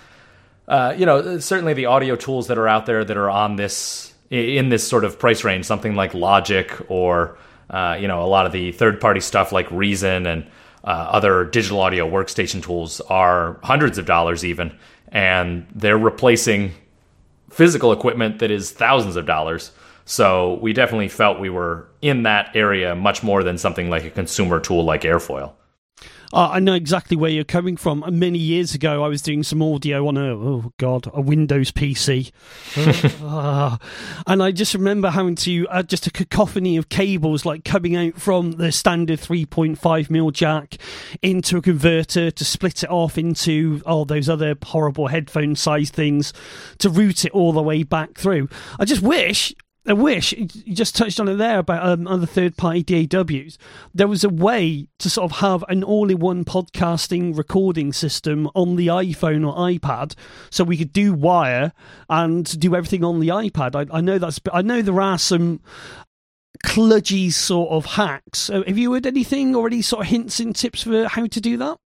[0.72, 4.14] uh, you know, certainly the audio tools that are out there that are on this
[4.30, 7.36] in this sort of price range, something like Logic or
[7.68, 10.46] uh, you know a lot of the third party stuff like Reason and
[10.82, 14.74] uh, other digital audio workstation tools are hundreds of dollars even,
[15.08, 16.72] and they're replacing
[17.50, 19.72] physical equipment that is thousands of dollars.
[20.06, 24.10] So we definitely felt we were in that area much more than something like a
[24.10, 25.52] consumer tool like Airfoil.
[26.32, 28.04] Uh, I know exactly where you're coming from.
[28.10, 32.32] Many years ago, I was doing some audio on a oh god a Windows PC,
[33.22, 33.76] uh,
[34.26, 38.14] and I just remember having to uh, just a cacophony of cables like coming out
[38.14, 40.78] from the standard 3.5 mil jack
[41.20, 46.32] into a converter to split it off into all those other horrible headphone size things
[46.78, 48.48] to route it all the way back through.
[48.78, 52.56] I just wish I wish you just touched on it there about um, other third
[52.56, 53.58] party DAWs.
[53.92, 58.48] There was a way to sort of have an all in one podcasting recording system
[58.54, 60.14] on the iPhone or iPad,
[60.50, 61.72] so we could do wire
[62.08, 63.74] and do everything on the iPad.
[63.74, 64.38] I, I know that's.
[64.52, 65.60] I know there are some
[66.64, 68.48] kludgy sort of hacks.
[68.48, 71.56] Have you heard anything or any sort of hints and tips for how to do
[71.56, 71.76] that?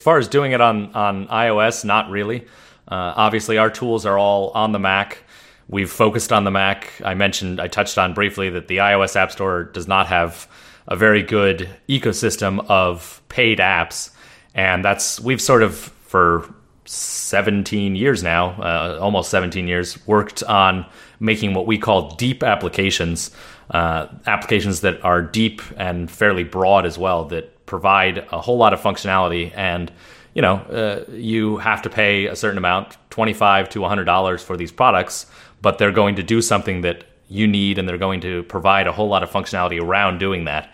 [0.00, 2.46] As far as doing it on on iOS, not really.
[2.86, 5.24] Uh, obviously, our tools are all on the Mac.
[5.68, 6.90] We've focused on the Mac.
[7.04, 10.48] I mentioned, I touched on briefly that the iOS App Store does not have
[10.86, 14.10] a very good ecosystem of paid apps.
[14.54, 16.52] And that's, we've sort of, for
[16.86, 20.86] 17 years now, uh, almost 17 years, worked on
[21.20, 23.30] making what we call deep applications,
[23.70, 28.72] uh, applications that are deep and fairly broad as well, that provide a whole lot
[28.72, 29.52] of functionality.
[29.54, 29.92] And,
[30.32, 34.72] you know, uh, you have to pay a certain amount, 25 to $100 for these
[34.72, 35.26] products
[35.62, 38.92] but they're going to do something that you need and they're going to provide a
[38.92, 40.72] whole lot of functionality around doing that.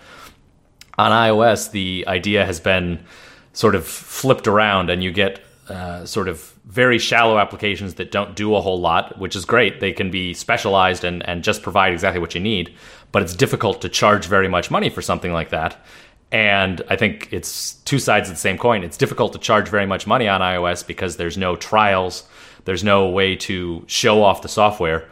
[0.99, 3.05] On iOS, the idea has been
[3.53, 8.37] sort of flipped around and you get uh, sort of very shallow applications that don't
[8.37, 9.81] do a whole lot, which is great.
[9.81, 12.75] They can be specialized and, and just provide exactly what you need,
[13.13, 15.85] but it's difficult to charge very much money for something like that.
[16.31, 18.83] And I think it's two sides of the same coin.
[18.83, 22.25] It's difficult to charge very much money on iOS because there's no trials
[22.65, 25.09] there's no way to show off the software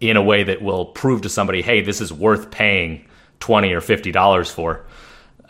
[0.00, 3.06] in a way that will prove to somebody, hey, this is worth paying
[3.40, 4.84] twenty or fifty dollars for.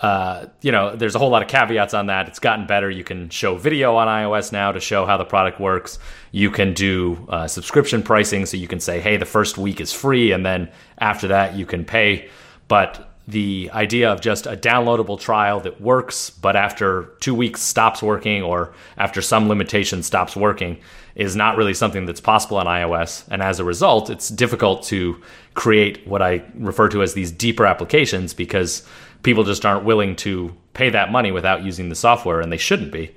[0.01, 2.29] Uh, you know, there's a whole lot of caveats on that.
[2.29, 2.91] It's gotten better.
[2.91, 5.99] You can show video on iOS now to show how the product works.
[6.31, 9.93] You can do uh, subscription pricing, so you can say, hey, the first week is
[9.93, 12.29] free, and then after that you can pay.
[12.69, 18.03] But the idea of just a downloadable trial that works, but after two weeks stops
[18.03, 20.79] working or after some limitation stops working
[21.15, 23.25] is not really something that's possible on iOS.
[23.31, 25.21] And as a result, it's difficult to
[25.55, 28.87] create what I refer to as these deeper applications because
[29.23, 32.93] people just aren't willing to pay that money without using the software, and they shouldn't
[32.93, 33.15] be.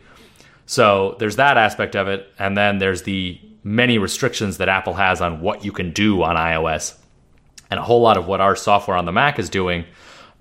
[0.67, 2.31] So there's that aspect of it.
[2.37, 6.35] And then there's the many restrictions that Apple has on what you can do on
[6.35, 6.96] iOS.
[7.69, 9.85] And a whole lot of what our software on the Mac is doing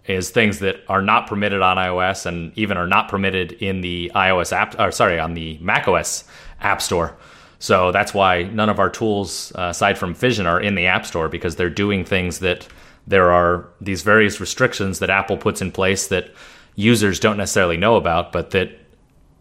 [0.07, 4.13] is things that are not permitted on iOS and even are not permitted in the
[4.15, 6.25] iOS app, or sorry, on the macOS
[6.61, 7.17] App Store.
[7.59, 11.07] So that's why none of our tools, uh, aside from Fission, are in the App
[11.07, 12.69] Store because they're doing things that
[13.07, 16.31] there are these various restrictions that Apple puts in place that
[16.75, 18.71] users don't necessarily know about, but that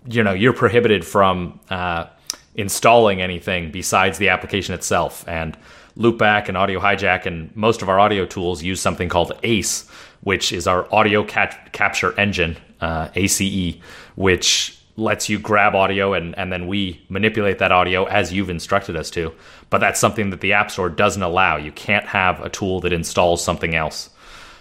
[0.07, 2.05] you know you're prohibited from uh,
[2.55, 5.27] installing anything besides the application itself.
[5.27, 5.57] And
[5.97, 9.89] Loopback and Audio Hijack and most of our audio tools use something called ACE,
[10.21, 13.79] which is our audio cat- capture engine, uh, ACE,
[14.15, 18.95] which lets you grab audio and, and then we manipulate that audio as you've instructed
[18.95, 19.33] us to.
[19.69, 21.57] But that's something that the App Store doesn't allow.
[21.57, 24.09] You can't have a tool that installs something else.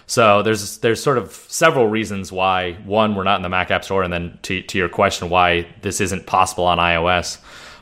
[0.07, 3.83] So there's there's sort of several reasons why one we're not in the Mac App
[3.83, 7.39] Store, and then to to your question why this isn't possible on iOS.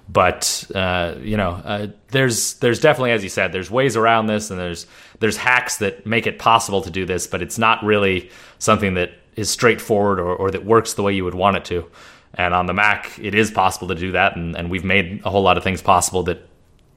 [0.09, 4.51] But uh, you know, uh, there's there's definitely, as you said, there's ways around this,
[4.51, 4.85] and there's
[5.19, 9.11] there's hacks that make it possible to do this, but it's not really something that
[9.35, 11.89] is straightforward or, or that works the way you would want it to.
[12.35, 15.29] And on the Mac, it is possible to do that, and, and we've made a
[15.29, 16.47] whole lot of things possible that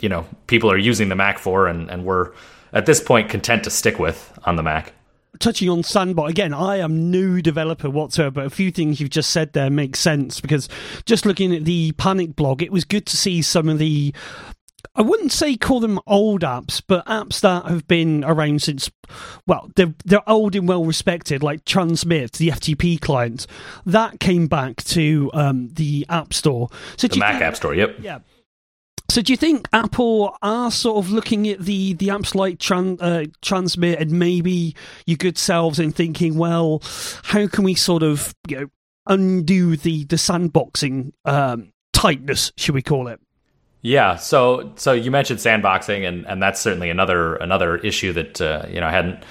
[0.01, 2.33] you know people are using the Mac for, and, and we're
[2.73, 4.92] at this point content to stick with on the Mac.
[5.38, 9.31] Touching on Sandbox again, I am no developer whatsoever, but a few things you've just
[9.31, 10.68] said there make sense because
[11.05, 14.14] just looking at the Panic blog, it was good to see some of the
[14.94, 18.90] I wouldn't say call them old apps, but apps that have been around since,
[19.46, 23.46] well, they're, they're old and well respected, like Transmit, the FTP client.
[23.85, 26.68] That came back to um, the App Store.
[26.96, 27.96] So the Mac think, App Store, yep.
[28.01, 28.20] Yeah.
[29.09, 32.99] So do you think Apple are sort of looking at the, the apps like tran,
[33.01, 34.75] uh, Transmit and maybe
[35.07, 36.83] your good selves and thinking, well,
[37.23, 38.66] how can we sort of you know
[39.07, 43.21] undo the the sandboxing um, tightness, should we call it?
[43.83, 48.66] Yeah, so so you mentioned sandboxing, and, and that's certainly another another issue that uh,
[48.69, 49.23] you know I hadn't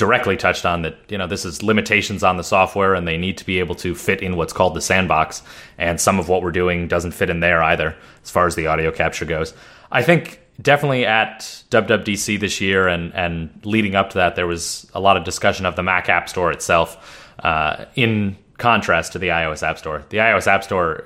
[0.00, 0.82] directly touched on.
[0.82, 3.76] That you know this is limitations on the software, and they need to be able
[3.76, 5.42] to fit in what's called the sandbox.
[5.78, 8.66] And some of what we're doing doesn't fit in there either, as far as the
[8.66, 9.54] audio capture goes.
[9.92, 14.90] I think definitely at WWDC this year, and and leading up to that, there was
[14.94, 17.28] a lot of discussion of the Mac App Store itself.
[17.44, 21.04] Uh, in contrast to the iOS App Store, the iOS App Store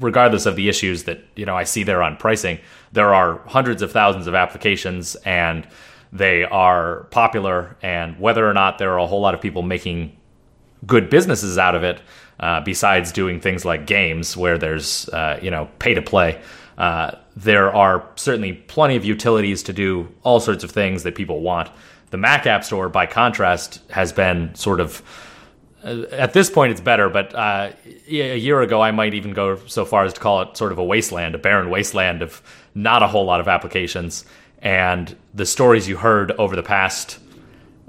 [0.00, 2.60] regardless of the issues that you know I see there on pricing,
[2.92, 5.66] there are hundreds of thousands of applications and
[6.14, 7.76] they are popular.
[7.82, 10.16] And whether or not there are a whole lot of people making
[10.86, 12.00] good businesses out of it,
[12.40, 16.40] uh, besides doing things like games where there's uh, you know pay to play,
[16.78, 21.40] uh, there are certainly plenty of utilities to do all sorts of things that people
[21.40, 21.70] want.
[22.10, 25.02] The Mac App Store, by contrast, has been sort of
[25.84, 27.72] uh, at this point it's better, but uh,
[28.08, 30.78] a year ago I might even go so far as to call it sort of
[30.78, 32.40] a wasteland, a barren wasteland of
[32.74, 34.24] not a whole lot of applications.
[34.64, 37.20] And the stories you heard over the past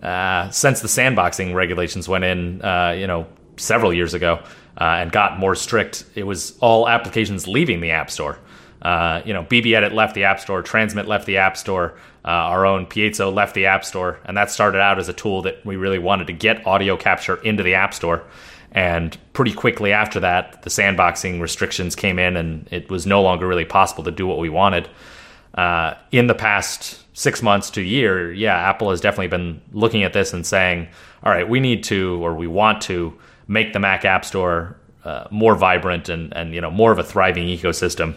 [0.04, 3.26] uh, since the sandboxing regulations went in, uh, you know,
[3.58, 4.44] several years ago
[4.80, 8.38] uh, and got more strict, it was all applications leaving the App Store.
[8.82, 11.98] Uh, you know, BB Edit left the App Store, Transmit left the App Store.
[12.24, 15.44] Uh, our own Piezo left the App Store, and that started out as a tool
[15.44, 18.24] that we really wanted to get audio capture into the App Store.
[18.72, 23.48] And pretty quickly after that, the sandboxing restrictions came in, and it was no longer
[23.48, 24.90] really possible to do what we wanted.
[25.56, 30.14] Uh, in the past six months to year, yeah, Apple has definitely been looking at
[30.14, 30.88] this and saying,
[31.24, 35.28] all right, we need to, or we want to, make the Mac App Store uh,
[35.30, 38.16] more vibrant and, and you know more of a thriving ecosystem.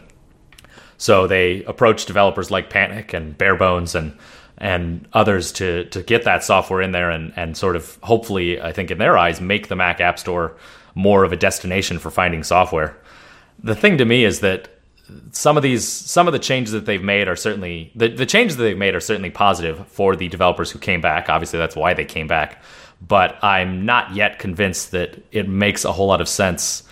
[0.97, 4.17] So they approached developers like Panic and Barebones and
[4.57, 8.73] and others to to get that software in there and and sort of hopefully I
[8.73, 10.57] think in their eyes make the Mac App Store
[10.95, 12.97] more of a destination for finding software.
[13.63, 14.69] The thing to me is that
[15.33, 18.57] some of these some of the changes that they've made are certainly the, the changes
[18.57, 21.29] that they've made are certainly positive for the developers who came back.
[21.29, 22.63] Obviously that's why they came back.
[23.07, 26.83] But I'm not yet convinced that it makes a whole lot of sense.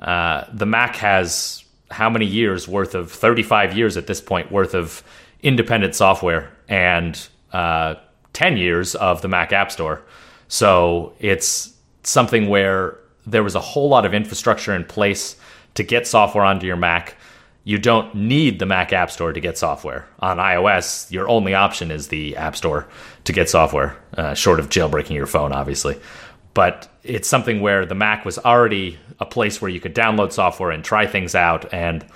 [0.00, 4.74] Uh, the Mac has how many years worth of 35 years at this point worth
[4.74, 5.02] of
[5.42, 7.94] independent software and uh,
[8.32, 10.02] 10 years of the Mac App Store.
[10.48, 11.72] So it's
[12.02, 15.36] something where there was a whole lot of infrastructure in place
[15.74, 17.16] to get software onto your Mac.
[17.64, 20.06] You don't need the Mac App Store to get software.
[20.20, 22.86] On iOS, your only option is the App Store
[23.24, 25.98] to get software, uh, short of jailbreaking your phone, obviously
[26.54, 30.70] but it's something where the Mac was already a place where you could download software
[30.70, 32.06] and try things out and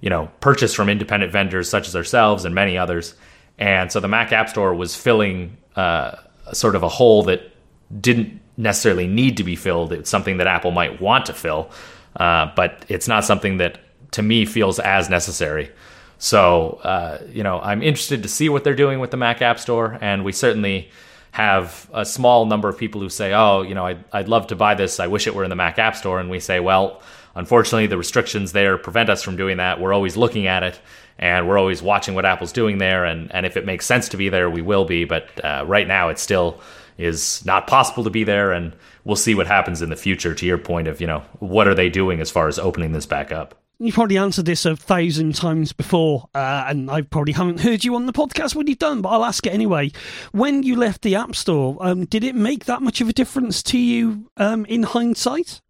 [0.00, 3.14] you know purchase from independent vendors such as ourselves and many others.
[3.58, 6.12] And so the Mac App Store was filling uh,
[6.52, 7.52] sort of a hole that
[8.00, 9.92] didn't necessarily need to be filled.
[9.92, 11.70] It's something that Apple might want to fill,
[12.16, 13.80] uh, but it's not something that
[14.12, 15.70] to me feels as necessary.
[16.18, 19.58] So, uh, you know, I'm interested to see what they're doing with the Mac App
[19.58, 20.90] Store, and we certainly
[21.32, 24.56] have a small number of people who say, "Oh, you know, I'd, I'd love to
[24.56, 25.00] buy this.
[25.00, 27.00] I wish it were in the Mac App Store." And we say, "Well,
[27.34, 29.80] unfortunately, the restrictions there prevent us from doing that.
[29.80, 30.80] We're always looking at it,
[31.18, 33.04] and we're always watching what Apple's doing there.
[33.04, 35.04] And and if it makes sense to be there, we will be.
[35.04, 36.60] But uh, right now, it still
[36.98, 40.34] is not possible to be there, and we'll see what happens in the future.
[40.34, 43.06] To your point of, you know, what are they doing as far as opening this
[43.06, 47.60] back up?" You've probably answered this a thousand times before, uh, and I probably haven't
[47.60, 49.90] heard you on the podcast when you've done, but I'll ask it anyway.
[50.32, 53.62] When you left the App Store, um, did it make that much of a difference
[53.62, 55.62] to you um, in hindsight?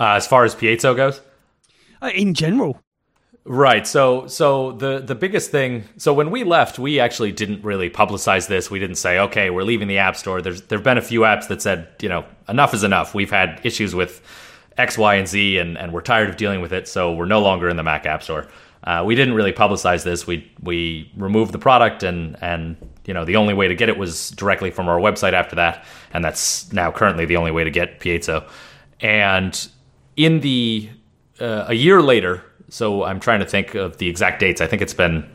[0.00, 1.20] Uh, as far as Piezo goes?
[2.02, 2.80] Uh, in general.
[3.44, 3.86] Right.
[3.86, 8.48] So so the the biggest thing so when we left, we actually didn't really publicize
[8.48, 8.68] this.
[8.68, 11.46] We didn't say, "Okay, we're leaving the App Store." There's there've been a few apps
[11.48, 13.14] that said, you know, enough is enough.
[13.14, 14.22] We've had issues with
[14.76, 17.40] X, Y, and Z, and, and we're tired of dealing with it, so we're no
[17.40, 18.48] longer in the Mac App Store.
[18.84, 20.26] Uh, we didn't really publicize this.
[20.26, 23.96] We we removed the product, and and you know the only way to get it
[23.96, 27.70] was directly from our website after that, and that's now currently the only way to
[27.70, 28.46] get Piezo.
[29.00, 29.68] And
[30.16, 30.90] in the
[31.40, 34.60] uh, a year later, so I'm trying to think of the exact dates.
[34.60, 35.30] I think it's been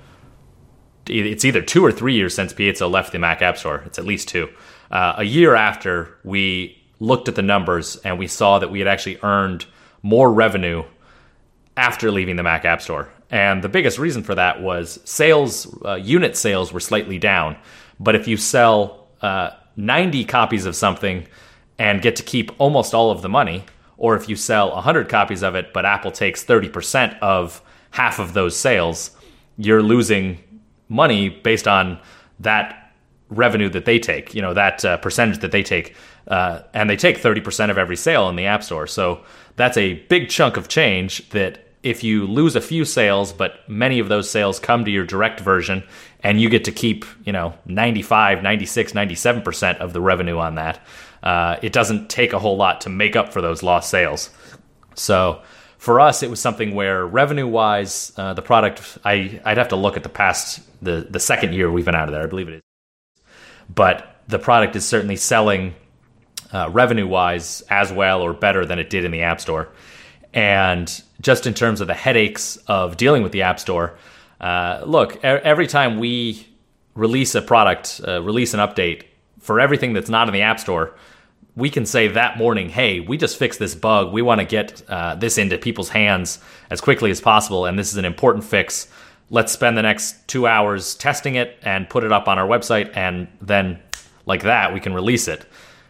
[1.07, 3.81] it's either two or three years since Piezo left the Mac App Store.
[3.85, 4.47] It's at least two.
[4.91, 8.87] Uh, a year after we looked at the numbers and we saw that we had
[8.87, 9.65] actually earned
[10.01, 10.83] more revenue
[11.77, 13.09] after leaving the Mac App Store.
[13.29, 17.57] And the biggest reason for that was sales, uh, unit sales were slightly down.
[17.99, 21.27] But if you sell uh, 90 copies of something
[21.77, 23.63] and get to keep almost all of the money,
[23.97, 28.33] or if you sell 100 copies of it, but Apple takes 30% of half of
[28.33, 29.11] those sales,
[29.57, 30.43] you're losing
[30.87, 31.99] money based on
[32.39, 32.93] that
[33.29, 35.95] revenue that they take, you know, that uh, percentage that they take.
[36.29, 38.85] Uh, and they take 30% of every sale in the App Store.
[38.85, 39.23] So
[39.55, 43.99] that's a big chunk of change that if you lose a few sales, but many
[43.99, 45.83] of those sales come to your direct version
[46.21, 50.85] and you get to keep, you know, 95, 96, 97% of the revenue on that,
[51.23, 54.29] uh, it doesn't take a whole lot to make up for those lost sales.
[54.95, 55.41] So
[55.77, 59.77] for us, it was something where revenue wise, uh, the product, I, I'd have to
[59.77, 62.49] look at the past, the, the second year we've been out of there, I believe
[62.49, 62.61] it is.
[63.73, 65.73] But the product is certainly selling
[66.51, 69.69] uh, revenue wise as well or better than it did in the App Store.
[70.33, 73.97] And just in terms of the headaches of dealing with the App Store,
[74.39, 76.47] uh, look, every time we
[76.95, 79.03] release a product, uh, release an update
[79.39, 80.95] for everything that's not in the App Store,
[81.55, 84.13] we can say that morning, hey, we just fixed this bug.
[84.13, 87.91] We want to get uh, this into people's hands as quickly as possible, and this
[87.91, 88.87] is an important fix.
[89.29, 92.95] Let's spend the next two hours testing it and put it up on our website,
[92.95, 93.79] and then,
[94.25, 95.45] like that, we can release it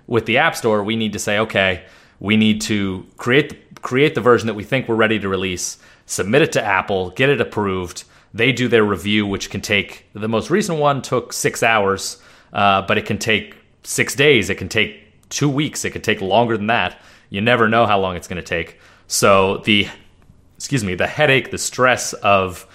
[0.10, 1.84] with the App Store, we need to say, okay,
[2.20, 5.78] we need to create the, create the version that we think we're ready to release,
[6.08, 8.04] submit it to Apple, get it approved.
[8.34, 12.20] They do their review, which can take the most recent one took six hours,
[12.52, 14.50] uh, but it can take six days.
[14.50, 15.86] It can take two weeks.
[15.86, 17.00] It could take longer than that.
[17.30, 18.80] You never know how long it's going to take.
[19.06, 19.88] So the
[20.56, 22.66] excuse me, the headache, the stress of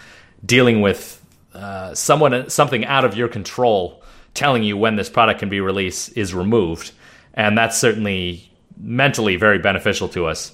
[0.44, 1.20] dealing with
[1.52, 4.02] uh, someone something out of your control
[4.34, 6.92] telling you when this product can be released is removed
[7.34, 10.52] and that's certainly mentally very beneficial to us.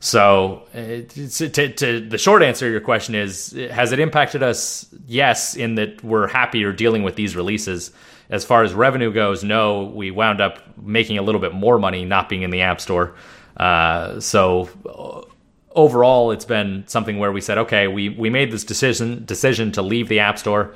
[0.00, 4.92] So, to, to, the short answer to your question is Has it impacted us?
[5.06, 7.92] Yes, in that we're happier dealing with these releases.
[8.28, 12.04] As far as revenue goes, no, we wound up making a little bit more money
[12.04, 13.14] not being in the App Store.
[13.56, 15.28] Uh, so,
[15.70, 19.82] overall, it's been something where we said, okay, we, we made this decision decision to
[19.82, 20.74] leave the App Store,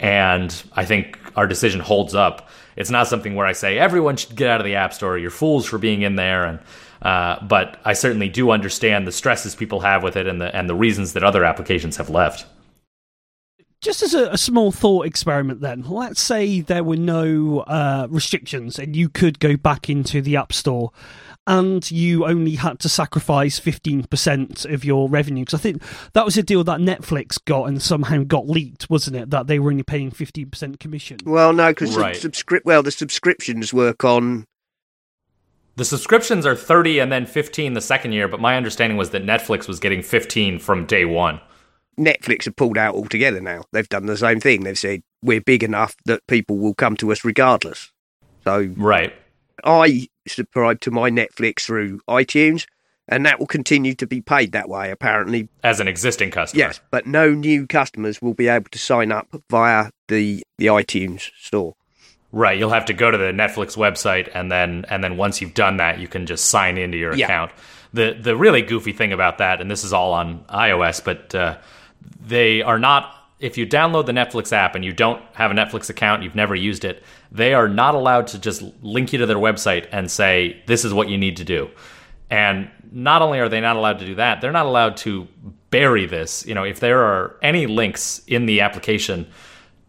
[0.00, 4.36] and I think our decision holds up it's not something where I say everyone should
[4.36, 5.18] get out of the app store.
[5.18, 6.58] You're fools for being in there, and
[7.02, 10.68] uh, but I certainly do understand the stresses people have with it and the and
[10.68, 12.46] the reasons that other applications have left.
[13.80, 18.78] Just as a, a small thought experiment, then, let's say there were no uh, restrictions
[18.78, 20.90] and you could go back into the App Store
[21.46, 25.44] and you only had to sacrifice 15% of your revenue.
[25.44, 25.82] Because I think
[26.14, 29.30] that was a deal that Netflix got and somehow got leaked, wasn't it?
[29.30, 31.18] That they were only paying 15% commission.
[31.24, 32.14] Well, no, because right.
[32.14, 34.46] the, subscri- well, the subscriptions work on.
[35.76, 39.24] The subscriptions are 30 and then 15 the second year, but my understanding was that
[39.24, 41.40] Netflix was getting 15 from day one.
[41.98, 43.64] Netflix have pulled out altogether now.
[43.72, 44.64] They've done the same thing.
[44.64, 47.92] They've said, we're big enough that people will come to us regardless.
[48.44, 48.72] So.
[48.76, 49.14] Right.
[49.62, 52.66] I subscribe to my Netflix through iTunes,
[53.08, 55.48] and that will continue to be paid that way, apparently.
[55.62, 56.58] As an existing customer.
[56.58, 61.30] Yes, but no new customers will be able to sign up via the, the iTunes
[61.38, 61.74] store.
[62.32, 65.54] Right, you'll have to go to the Netflix website, and then and then once you've
[65.54, 67.26] done that, you can just sign into your yeah.
[67.26, 67.52] account.
[67.92, 71.58] The the really goofy thing about that, and this is all on iOS, but uh,
[72.20, 75.90] they are not if you download the Netflix app and you don't have a Netflix
[75.90, 79.36] account, you've never used it, they are not allowed to just link you to their
[79.36, 81.68] website and say, this is what you need to do.
[82.30, 85.28] And not only are they not allowed to do that, they're not allowed to
[85.68, 86.46] bury this.
[86.46, 89.26] You know, if there are any links in the application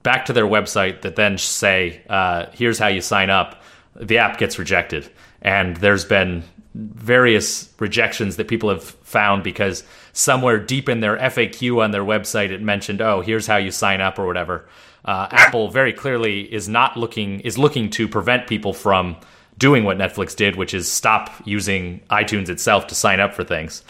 [0.03, 3.64] back to their website that then say, uh, here's how you sign up,
[3.95, 5.10] the app gets rejected.
[5.41, 6.43] And there's been
[6.74, 9.86] various rejections that people have found because
[10.16, 13.99] somewhere deep in their FAQ on their website it mentioned, oh, here's how you sign
[13.99, 14.66] up or whatever.
[15.03, 19.18] Uh, Apple very clearly is not looking is looking to prevent people from
[19.57, 23.84] doing what Netflix did, which is stop using iTunes itself to sign up for things.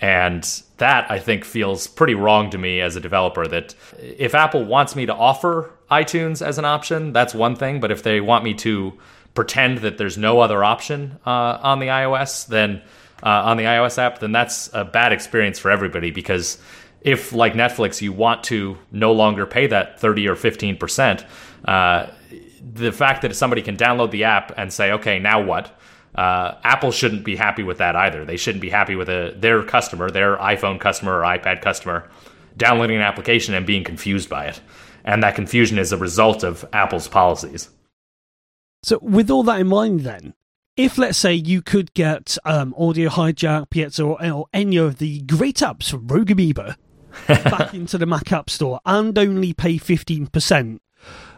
[0.00, 0.44] And
[0.76, 3.46] that I think feels pretty wrong to me as a developer.
[3.46, 7.80] That if Apple wants me to offer iTunes as an option, that's one thing.
[7.80, 8.98] But if they want me to
[9.34, 12.82] pretend that there's no other option uh, on the iOS, then
[13.22, 16.10] uh, on the iOS app, then that's a bad experience for everybody.
[16.10, 16.58] Because
[17.00, 21.24] if, like Netflix, you want to no longer pay that 30 or 15 percent,
[21.64, 22.06] uh,
[22.60, 25.74] the fact that somebody can download the app and say, okay, now what?
[26.14, 28.24] Uh, Apple shouldn't be happy with that either.
[28.24, 32.10] They shouldn't be happy with a, their customer, their iPhone customer or iPad customer,
[32.56, 34.60] downloading an application and being confused by it.
[35.04, 37.70] And that confusion is a result of Apple's policies.
[38.82, 40.34] So, with all that in mind, then,
[40.78, 45.20] if let's say you could get um, Audio Hijack, Piezo, or, or, any of the
[45.22, 46.76] great apps from Rogue Amoeba
[47.26, 50.78] back into the Mac App Store and only pay 15%,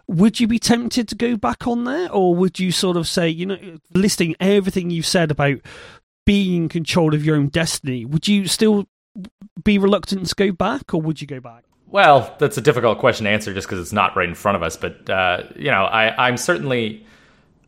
[0.07, 3.31] would you be tempted to go back on there, or would you sort of say,
[3.31, 5.57] you know, listing everything you've said about
[6.27, 8.85] being in control of your own destiny, would you still
[9.65, 11.65] be reluctant to go back, or would you go back?
[11.87, 14.63] Well, that's a difficult question to answer just because it's not right in front of
[14.63, 14.77] us.
[14.77, 17.07] But uh, you know, I, I'm certainly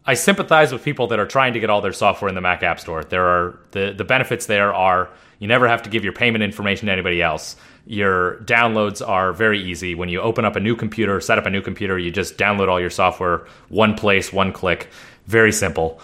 [0.04, 2.62] I sympathize with people that are trying to get all their software in the Mac
[2.62, 3.04] App Store.
[3.04, 6.86] There are the the benefits there are you never have to give your payment information
[6.86, 7.56] to anybody else.
[7.84, 9.96] Your downloads are very easy.
[9.96, 12.68] When you open up a new computer, set up a new computer, you just download
[12.68, 14.88] all your software one place, one click.
[15.26, 16.00] Very simple.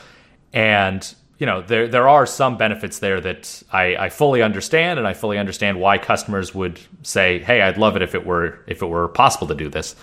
[0.53, 5.07] And you know there there are some benefits there that I, I fully understand, and
[5.07, 8.83] I fully understand why customers would say, "Hey, I'd love it if it were if
[8.83, 9.95] it were possible to do this."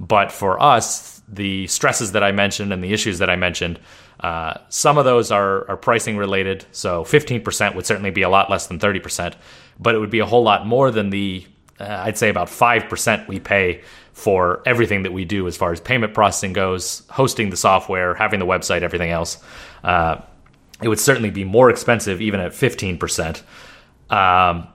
[0.00, 3.78] But for us, the stresses that I mentioned and the issues that I mentioned,
[4.20, 6.64] uh, some of those are, are pricing related.
[6.72, 9.34] So 15% would certainly be a lot less than 30%
[9.78, 11.46] but it would be a whole lot more than the
[11.80, 15.80] uh, I'd say about 5% we pay for everything that we do as far as
[15.80, 19.38] payment processing goes, hosting the software, having the website, everything else.
[19.84, 20.16] Uh,
[20.82, 23.42] it would certainly be more expensive even at 15%.
[24.10, 24.66] Um,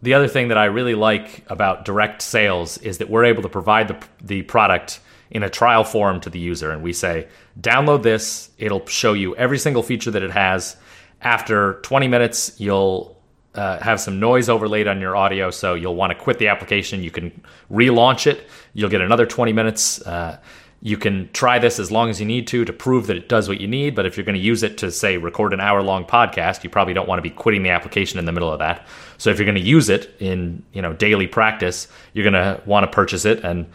[0.00, 3.50] the other thing that I really like about direct sales is that we're able to
[3.50, 5.00] provide the, the product
[5.30, 6.70] in a trial form to the user.
[6.70, 7.28] And we say,
[7.60, 10.76] download this, it'll show you every single feature that it has.
[11.20, 13.18] After 20 minutes, you'll
[13.54, 17.02] uh, have some noise overlaid on your audio, so you'll want to quit the application.
[17.02, 18.48] You can relaunch it.
[18.72, 20.00] You'll get another 20 minutes.
[20.02, 20.38] Uh,
[20.80, 23.48] you can try this as long as you need to to prove that it does
[23.48, 23.96] what you need.
[23.96, 26.70] But if you're going to use it to, say, record an hour long podcast, you
[26.70, 28.86] probably don't want to be quitting the application in the middle of that.
[29.16, 32.62] So if you're going to use it in you know daily practice, you're going to
[32.64, 33.66] want to purchase it, and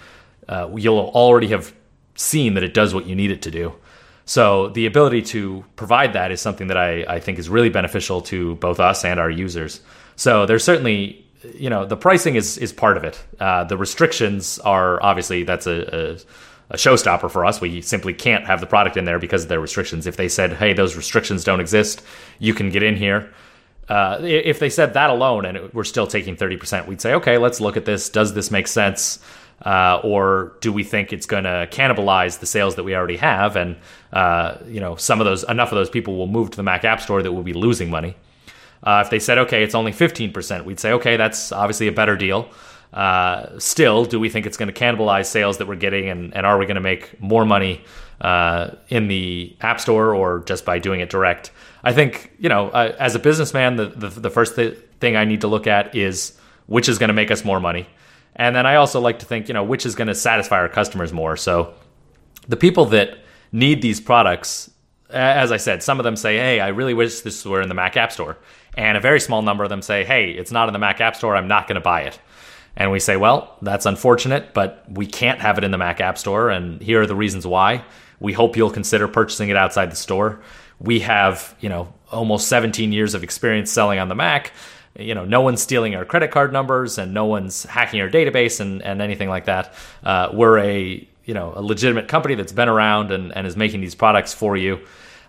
[0.48, 1.74] uh, you'll already have
[2.16, 3.74] seen that it does what you need it to do.
[4.26, 8.22] So the ability to provide that is something that I, I think is really beneficial
[8.22, 9.82] to both us and our users.
[10.16, 11.26] So there's certainly,
[11.56, 13.22] you know, the pricing is is part of it.
[13.40, 16.18] Uh, the restrictions are obviously that's a, a
[16.70, 17.60] a showstopper for us.
[17.60, 20.08] We simply can't have the product in there because of their restrictions.
[20.08, 22.02] If they said, "Hey, those restrictions don't exist,
[22.40, 23.34] you can get in here,"
[23.90, 27.38] uh, if they said that alone and we're still taking thirty percent, we'd say, "Okay,
[27.38, 28.10] let's look at this.
[28.10, 29.20] Does this make sense?"
[29.62, 33.56] Uh, or do we think it's going to cannibalize the sales that we already have?
[33.56, 33.78] And
[34.12, 36.84] uh, you know, some of those, enough of those people will move to the Mac
[36.84, 38.16] App Store that we'll be losing money.
[38.84, 42.18] Uh, if they said, okay, it's only 15%, we'd say, okay, that's obviously a better
[42.18, 42.50] deal.
[42.92, 46.46] Uh, still, do we think it's going to cannibalize sales that we're getting, and, and
[46.46, 47.82] are we going to make more money
[48.22, 51.52] uh, in the App Store or just by doing it direct?
[51.84, 55.26] I think, you know, uh, as a businessman, the, the, the first th- thing I
[55.26, 56.38] need to look at is
[56.68, 57.88] which is going to make us more money.
[58.36, 60.70] And then I also like to think, you know, which is going to satisfy our
[60.70, 61.38] customers more.
[61.38, 61.74] So
[62.48, 63.18] the people that
[63.52, 64.72] need these products,
[65.10, 67.76] as I said, some of them say, hey, I really wish this were in the
[67.76, 68.38] Mac App Store.
[68.76, 71.16] And a very small number of them say, hey, it's not in the Mac App
[71.16, 71.36] Store.
[71.36, 72.20] I'm not going to buy it.
[72.76, 76.18] And we say, well, that's unfortunate, but we can't have it in the Mac App
[76.18, 76.50] Store.
[76.50, 77.86] And here are the reasons why.
[78.20, 80.42] We hope you'll consider purchasing it outside the store.
[80.80, 84.54] We have, you know, almost 17 years of experience selling on the Mac
[84.98, 88.60] you know, no one's stealing our credit card numbers and no one's hacking our database
[88.60, 89.74] and, and anything like that.
[90.04, 93.82] Uh, we're a you know a legitimate company that's been around and, and is making
[93.82, 94.80] these products for you.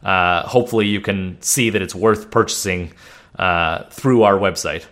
[0.03, 2.93] Uh, hopefully, you can see that it's worth purchasing
[3.39, 4.85] uh, through our website.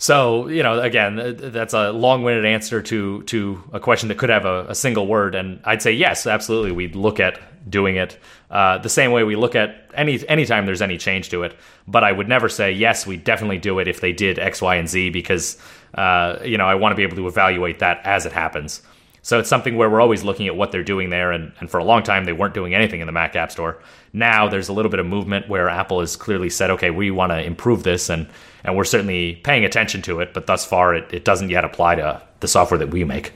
[0.00, 4.46] So you know, again, that's a long-winded answer to to a question that could have
[4.46, 6.72] a, a single word, and I'd say yes, absolutely.
[6.72, 7.38] We'd look at
[7.70, 8.18] doing it
[8.50, 11.54] uh, the same way we look at any anytime there's any change to it.
[11.86, 14.74] But I would never say yes, we definitely do it if they did X, Y,
[14.76, 15.58] and Z because
[15.92, 18.80] uh, you know I want to be able to evaluate that as it happens.
[19.22, 21.78] So it's something where we're always looking at what they're doing there, and, and for
[21.78, 23.78] a long time they weren't doing anything in the Mac App Store.
[24.12, 27.32] Now there's a little bit of movement where Apple has clearly said, okay, we want
[27.32, 28.26] to improve this, and
[28.64, 31.94] and we're certainly paying attention to it, but thus far it, it doesn't yet apply
[31.96, 33.32] to the software that we make.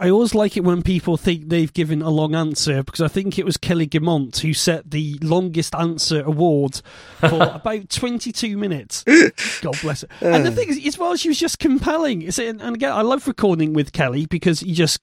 [0.00, 3.36] I always like it when people think they've given a long answer because I think
[3.36, 6.80] it was Kelly Guimont who set the longest answer award
[7.18, 9.02] for about 22 minutes.
[9.60, 10.08] God bless her.
[10.20, 10.54] And the uh.
[10.54, 12.22] thing is, as well, she was just compelling.
[12.38, 15.00] And again, I love recording with Kelly because you just.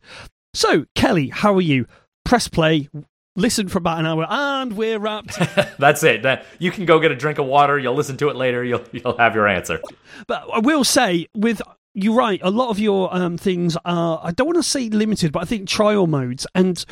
[0.53, 1.85] So, Kelly, how are you?
[2.23, 2.89] Press play,
[3.35, 5.37] listen for about an hour, and we're wrapped.
[5.77, 6.25] That's it.
[6.59, 7.77] You can go get a drink of water.
[7.77, 8.63] You'll listen to it later.
[8.63, 9.81] You'll you'll have your answer.
[10.27, 11.61] But I will say, with
[11.95, 12.39] you're right.
[12.43, 15.45] A lot of your um, things are, I don't want to say limited, but I
[15.45, 16.45] think trial modes.
[16.53, 16.83] And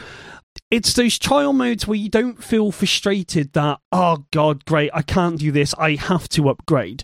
[0.71, 5.39] it's those trial modes where you don't feel frustrated that, oh God, great, I can't
[5.39, 5.73] do this.
[5.77, 7.03] I have to upgrade.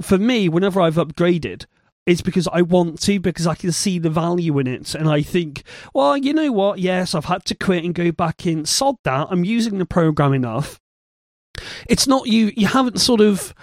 [0.00, 1.66] For me, whenever I've upgraded,
[2.06, 4.94] it's because I want to, because I can see the value in it.
[4.94, 6.78] And I think, well, you know what?
[6.78, 8.64] Yes, I've had to quit and go back in.
[8.64, 9.28] Sod that.
[9.30, 10.80] I'm using the program enough.
[11.88, 13.54] It's not you, you haven't sort of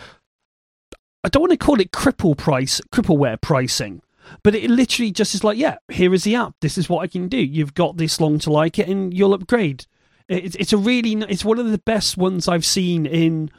[1.24, 4.02] I don't want to call it cripple price, crippleware pricing,
[4.44, 6.54] but it literally just is like, yeah, here is the app.
[6.62, 7.38] This is what I can do.
[7.38, 9.86] You've got this long to like it, and you'll upgrade.
[10.30, 13.50] It's it's a really it's one of the best ones I've seen in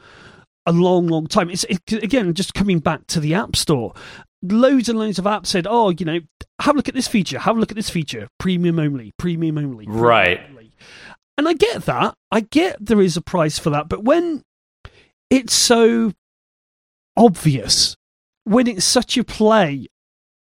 [0.65, 1.49] a long, long time.
[1.49, 3.93] It's it, again just coming back to the App Store.
[4.41, 6.19] Loads and loads of apps said, "Oh, you know,
[6.61, 7.39] have a look at this feature.
[7.39, 8.29] Have a look at this feature.
[8.37, 9.13] Premium only.
[9.17, 9.85] Premium only.
[9.85, 10.71] Premium right." Only.
[11.37, 12.15] And I get that.
[12.31, 14.43] I get there is a price for that, but when
[15.29, 16.13] it's so
[17.19, 17.95] obvious
[18.45, 19.87] when it's such a play.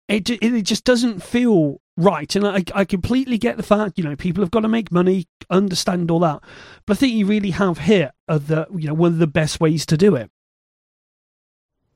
[0.08, 4.16] It it just doesn't feel right, and I I completely get the fact you know
[4.16, 6.42] people have got to make money, understand all that,
[6.86, 9.86] but I think you really have hit the you know one of the best ways
[9.88, 10.32] to do it.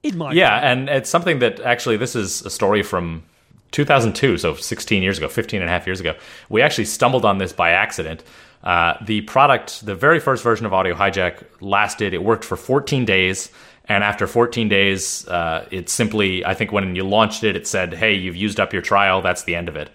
[0.03, 0.89] In my yeah, opinion.
[0.89, 3.23] and it's something that actually this is a story from
[3.71, 6.15] 2002, so 16 years ago, 15 and a half years ago.
[6.49, 8.23] We actually stumbled on this by accident.
[8.63, 12.13] Uh, the product, the very first version of Audio Hijack, lasted.
[12.13, 13.49] It worked for 14 days.
[13.86, 17.93] And after 14 days, uh, it simply, I think when you launched it, it said,
[17.93, 19.21] hey, you've used up your trial.
[19.21, 19.89] That's the end of it.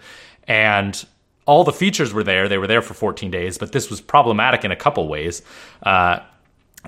[0.46, 1.04] And
[1.46, 2.48] all the features were there.
[2.48, 5.42] They were there for 14 days, but this was problematic in a couple ways.
[5.82, 6.18] Uh,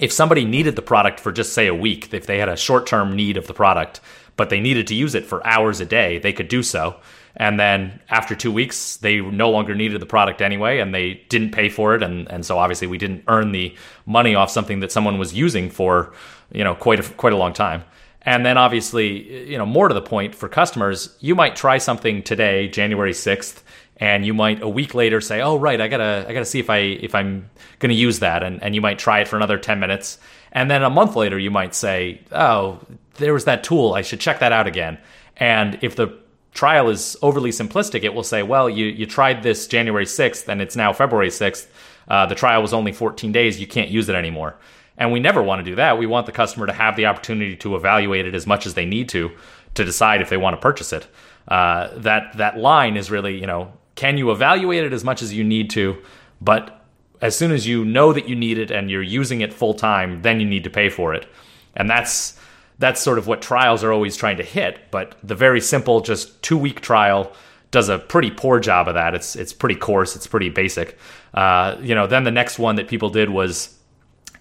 [0.00, 2.86] if somebody needed the product for just, say, a week, if they had a short
[2.86, 4.00] term need of the product,
[4.36, 6.96] but they needed to use it for hours a day, they could do so.
[7.36, 11.52] And then after two weeks, they no longer needed the product anyway, and they didn't
[11.52, 12.02] pay for it.
[12.02, 13.76] And, and so obviously, we didn't earn the
[14.06, 16.12] money off something that someone was using for
[16.52, 17.84] you know quite a, quite a long time.
[18.22, 22.22] And then obviously, you know, more to the point for customers, you might try something
[22.22, 23.62] today, January 6th,
[23.96, 26.44] and you might a week later say, "Oh, right, I got to I got to
[26.44, 29.28] see if I if I'm going to use that." And and you might try it
[29.28, 30.18] for another 10 minutes.
[30.52, 32.80] And then a month later you might say, "Oh,
[33.14, 33.94] there was that tool.
[33.94, 34.98] I should check that out again."
[35.36, 36.18] And if the
[36.52, 40.60] trial is overly simplistic, it will say, "Well, you you tried this January 6th and
[40.60, 41.66] it's now February 6th.
[42.08, 43.60] Uh, the trial was only 14 days.
[43.60, 44.56] You can't use it anymore."
[44.98, 45.96] And we never want to do that.
[45.96, 48.84] We want the customer to have the opportunity to evaluate it as much as they
[48.84, 49.30] need to
[49.74, 51.06] to decide if they want to purchase it.
[51.46, 55.32] Uh, that that line is really, you know, can you evaluate it as much as
[55.32, 55.96] you need to,
[56.40, 56.84] but
[57.20, 60.22] as soon as you know that you need it and you're using it full time,
[60.22, 61.26] then you need to pay for it.
[61.74, 62.38] And that's
[62.78, 64.90] that's sort of what trials are always trying to hit.
[64.90, 67.32] But the very simple, just two week trial
[67.70, 69.14] does a pretty poor job of that.
[69.14, 70.16] It's it's pretty coarse.
[70.16, 70.98] It's pretty basic.
[71.34, 73.77] Uh, you know, then the next one that people did was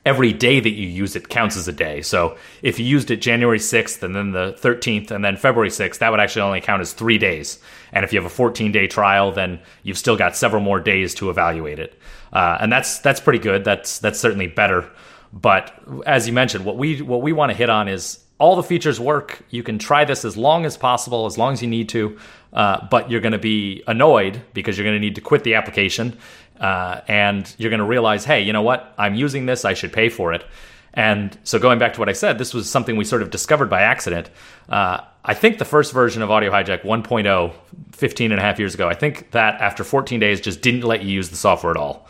[0.08, 2.01] every day that you use it counts as a day.
[2.01, 5.97] So if you used it January 6th and then the 13th and then February 6th,
[5.97, 7.60] that would actually only count as three days.
[7.91, 11.14] And if you have a 14 day trial, then you've still got several more days
[11.16, 11.99] to evaluate it.
[12.32, 13.66] Uh, and that's that's pretty good.
[13.66, 14.89] That's that's certainly better.
[15.34, 18.64] But as you mentioned, what we what we want to hit on is all the
[18.64, 19.41] features work.
[19.49, 22.18] You can try this as long as possible, as long as you need to.
[22.53, 25.55] Uh, but you're going to be annoyed because you're going to need to quit the
[25.55, 26.18] application
[26.60, 28.93] uh, and you're going to realize, hey, you know what?
[28.97, 29.66] I'm using this.
[29.66, 30.45] I should pay for it.
[30.93, 33.70] And so, going back to what I said, this was something we sort of discovered
[33.70, 34.32] by accident.
[34.68, 37.53] Uh, I think the first version of Audio Hijack 1.0,
[37.91, 41.03] 15 and a half years ago, I think that after 14 days just didn't let
[41.03, 42.08] you use the software at all.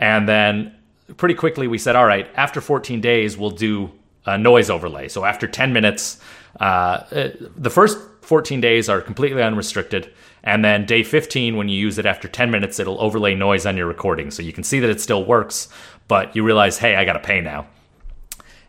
[0.00, 0.74] And then
[1.16, 3.92] pretty quickly we said, all right, after 14 days, we'll do
[4.26, 5.08] a noise overlay.
[5.08, 6.18] So after 10 minutes,
[6.58, 10.12] uh, the first 14 days are completely unrestricted.
[10.44, 13.76] And then day 15, when you use it after 10 minutes, it'll overlay noise on
[13.76, 14.30] your recording.
[14.30, 15.68] So you can see that it still works,
[16.06, 17.66] but you realize, hey, I got to pay now.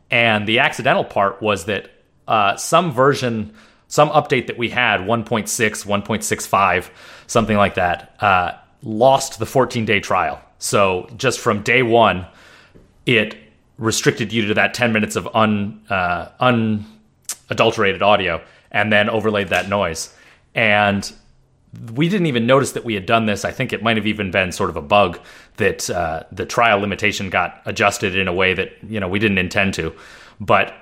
[0.10, 1.92] And the accidental part was that
[2.28, 3.54] uh, some version
[3.88, 6.90] some update that we had 1.6, 1.65,
[7.28, 8.52] something like that, uh,
[8.82, 10.42] lost the 14 day trial.
[10.60, 12.26] So just from day one,
[13.06, 13.38] it
[13.78, 19.70] restricted you to that 10 minutes of un, uh, unadulterated audio and then overlaid that
[19.70, 20.14] noise.
[20.54, 21.12] And
[21.94, 23.46] we didn't even notice that we had done this.
[23.46, 25.20] I think it might have even been sort of a bug
[25.58, 29.38] that uh, the trial limitation got adjusted in a way that you know we didn't
[29.38, 29.94] intend to.
[30.40, 30.74] But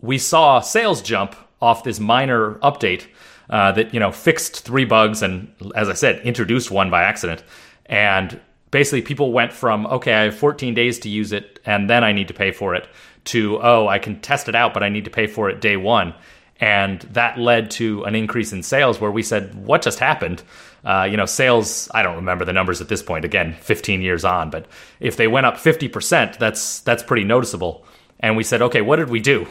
[0.00, 3.06] we saw sales jump off this minor update
[3.50, 7.44] uh, that you know fixed three bugs and, as I said, introduced one by accident.
[7.86, 8.40] And
[8.70, 12.12] basically, people went from okay, I have 14 days to use it, and then I
[12.12, 12.88] need to pay for it,
[13.26, 15.76] to oh, I can test it out, but I need to pay for it day
[15.76, 16.14] one
[16.60, 20.42] and that led to an increase in sales where we said what just happened?
[20.84, 23.24] Uh, you know sales i don't remember the numbers at this point.
[23.24, 24.66] Again 15 years on but
[25.00, 27.84] if they went up 50% that's that's pretty noticeable.
[28.20, 29.46] And we said okay what did we do?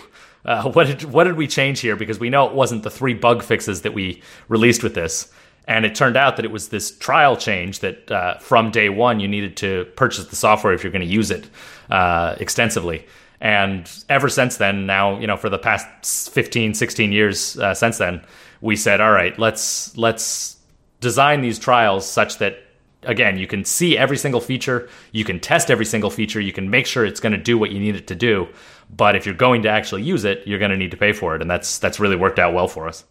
[0.46, 1.96] Uh, what did what did we change here?
[1.96, 5.32] Because we know it wasn't the three bug fixes that we released with this.
[5.68, 9.20] And it turned out that it was this trial change that uh, from day one
[9.20, 11.50] you needed to purchase the software if you're going to use it
[11.90, 13.06] uh, extensively
[13.42, 17.98] and ever since then, now, you know, for the past 15, 16 years uh, since
[17.98, 18.22] then,
[18.62, 20.58] we said, all right, let's let's
[21.00, 22.60] design these trials such that
[23.02, 26.70] again, you can see every single feature, you can test every single feature, you can
[26.70, 28.48] make sure it's going to do what you need it to do.
[28.96, 31.36] But if you're going to actually use it, you're going to need to pay for
[31.36, 33.06] it, and that's that's really worked out well for us.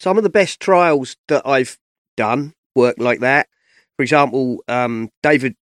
[0.00, 1.76] Some of the best trials that I've
[2.16, 3.48] done work like that.
[3.96, 5.56] For example, um, David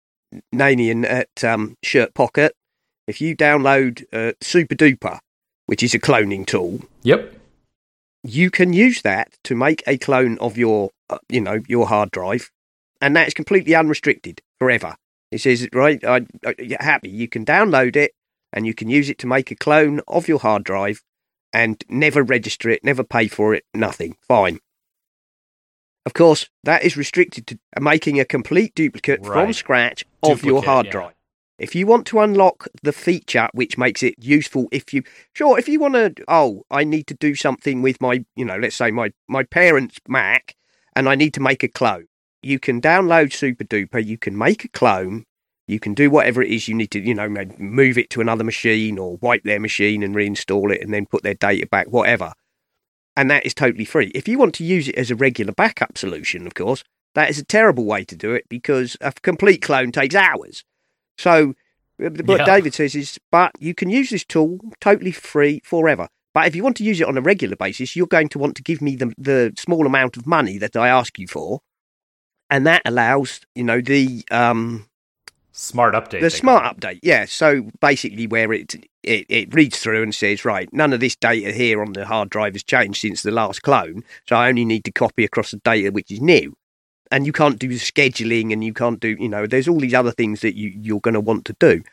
[0.54, 2.56] Nanian at um, Shirt Pocket
[3.08, 5.20] if you download uh, SuperDuper,
[5.66, 7.34] which is a cloning tool, yep,
[8.24, 12.12] you can use that to make a clone of your, uh, you know, your hard
[12.12, 12.52] drive,
[13.02, 14.96] and that is completely unrestricted forever.
[15.32, 17.10] It says right, I, I, you're happy.
[17.10, 18.14] You can download it
[18.54, 21.02] and you can use it to make a clone of your hard drive,
[21.52, 24.16] and never register it, never pay for it, nothing.
[24.28, 24.60] Fine.
[26.06, 29.46] Of course, that is restricted to making a complete duplicate right.
[29.46, 30.92] from scratch of duplicate, your hard yeah.
[30.92, 31.14] drive.
[31.60, 35.70] If you want to unlock the feature which makes it useful, if you sure, if
[35.70, 38.92] you want to, oh, I need to do something with my, you know, let's say
[38.92, 40.56] my my parents' Mac,
[40.96, 42.08] and I need to make a clone.
[42.42, 44.04] You can download SuperDuper.
[44.04, 45.26] You can make a clone.
[45.68, 48.44] You can do whatever it is you need to, you know, move it to another
[48.44, 52.34] machine or wipe their machine and reinstall it and then put their data back, whatever.
[53.16, 54.08] And that is totally free.
[54.14, 56.84] If you want to use it as a regular backup solution, of course,
[57.16, 60.66] that is a terrible way to do it because a complete clone takes hours.
[61.18, 61.54] So
[61.98, 62.46] what yeah.
[62.46, 66.08] David says is, but you can use this tool totally free forever.
[66.34, 68.56] But if you want to use it on a regular basis, you're going to want
[68.56, 71.62] to give me the, the small amount of money that I ask you for.
[72.50, 74.90] And that allows, you know, the um,
[75.52, 76.22] smart update.
[76.22, 77.26] The smart update, yeah.
[77.26, 81.52] So basically, where it, it it reads through and says, right, none of this data
[81.52, 84.84] here on the hard drive has changed since the last clone, so I only need
[84.86, 86.56] to copy across the data which is new
[87.14, 90.12] and you can't do scheduling and you can't do you know there's all these other
[90.12, 91.84] things that you you're going to want to do.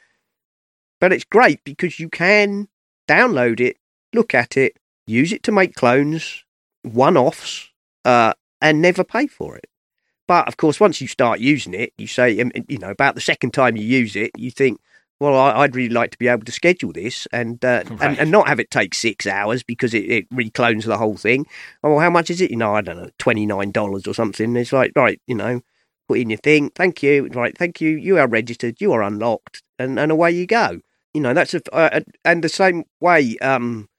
[0.99, 2.69] But it's great because you can
[3.07, 3.77] download it
[4.15, 6.45] look at it use it to make clones
[6.83, 7.69] one-offs
[8.07, 9.69] uh, and never pay for it.
[10.27, 13.21] But of course once you start using it you say um, you know about the
[13.21, 14.81] second time you use it you think
[15.21, 18.01] well, I, would really like to be able to schedule this and, uh, right.
[18.01, 21.47] and and not have it take six hours because it, it reclones the whole thing.
[21.85, 22.51] Oh, well, how much is it?
[22.51, 24.57] You know, I don't know, twenty nine dollars or something.
[24.57, 25.61] It's like right, you know,
[26.09, 26.71] put in your thing.
[26.71, 27.29] Thank you.
[27.29, 27.91] Right, thank you.
[27.91, 28.81] You are registered.
[28.81, 30.81] You are unlocked, and and away you go.
[31.13, 33.91] You know, that's a uh, and the same way, um,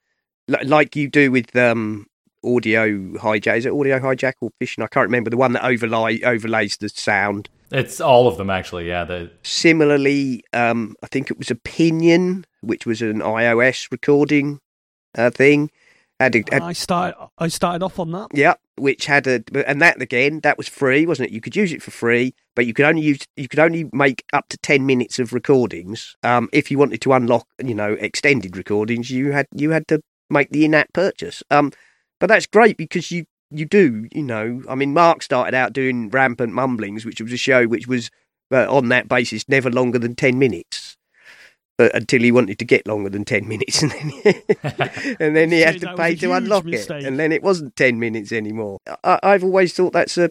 [0.48, 2.08] like you do with um
[2.44, 3.58] audio hijack.
[3.58, 4.82] Is it audio hijack or Fission?
[4.82, 7.48] I can't remember the one that overlay overlays the sound.
[7.72, 8.88] It's all of them, actually.
[8.88, 9.06] Yeah.
[9.06, 9.32] The...
[9.44, 14.60] Similarly, um, I think it was Opinion, which was an iOS recording
[15.18, 15.72] uh, thing.
[16.20, 17.18] Had, a, had I started.
[17.40, 18.28] I started off on that.
[18.32, 21.34] Yeah, which had a and that again that was free, wasn't it?
[21.34, 24.24] You could use it for free, but you could only use you could only make
[24.32, 26.16] up to ten minutes of recordings.
[26.22, 30.00] Um, if you wanted to unlock, you know, extended recordings, you had you had to
[30.30, 31.42] make the in-app purchase.
[31.50, 31.72] Um,
[32.20, 34.64] but that's great because you you do, you know.
[34.68, 38.10] I mean, Mark started out doing Rampant Mumblings, which was a show which was
[38.52, 40.98] uh, on that basis never longer than 10 minutes.
[41.78, 44.34] But until he wanted to get longer than 10 minutes, and then,
[45.20, 47.04] and then he had to pay to unlock mistake.
[47.04, 48.80] it, and then it wasn't 10 minutes anymore.
[49.04, 50.30] I, have always thought that's a,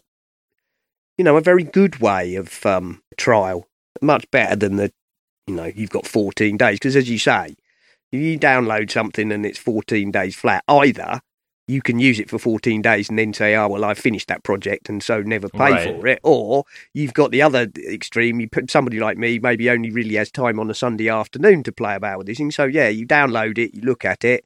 [1.18, 3.68] you know, a very good way of um, trial,
[4.01, 4.93] much better than the,
[5.47, 6.79] you know, you've got 14 days.
[6.79, 7.57] Because as you say,
[8.12, 11.21] you download something and it's 14 days flat, either
[11.71, 14.43] you can use it for 14 days and then say, oh, well, I've finished that
[14.43, 15.85] project and so never pay Right.
[16.01, 16.18] for it.
[16.25, 16.64] Or
[16.95, 18.41] you've got the other extreme.
[18.41, 21.73] You put somebody like me, maybe only really has time on a Sunday afternoon to
[21.73, 22.51] play about with this thing.
[22.51, 24.45] So, yeah, you download it, you look at it,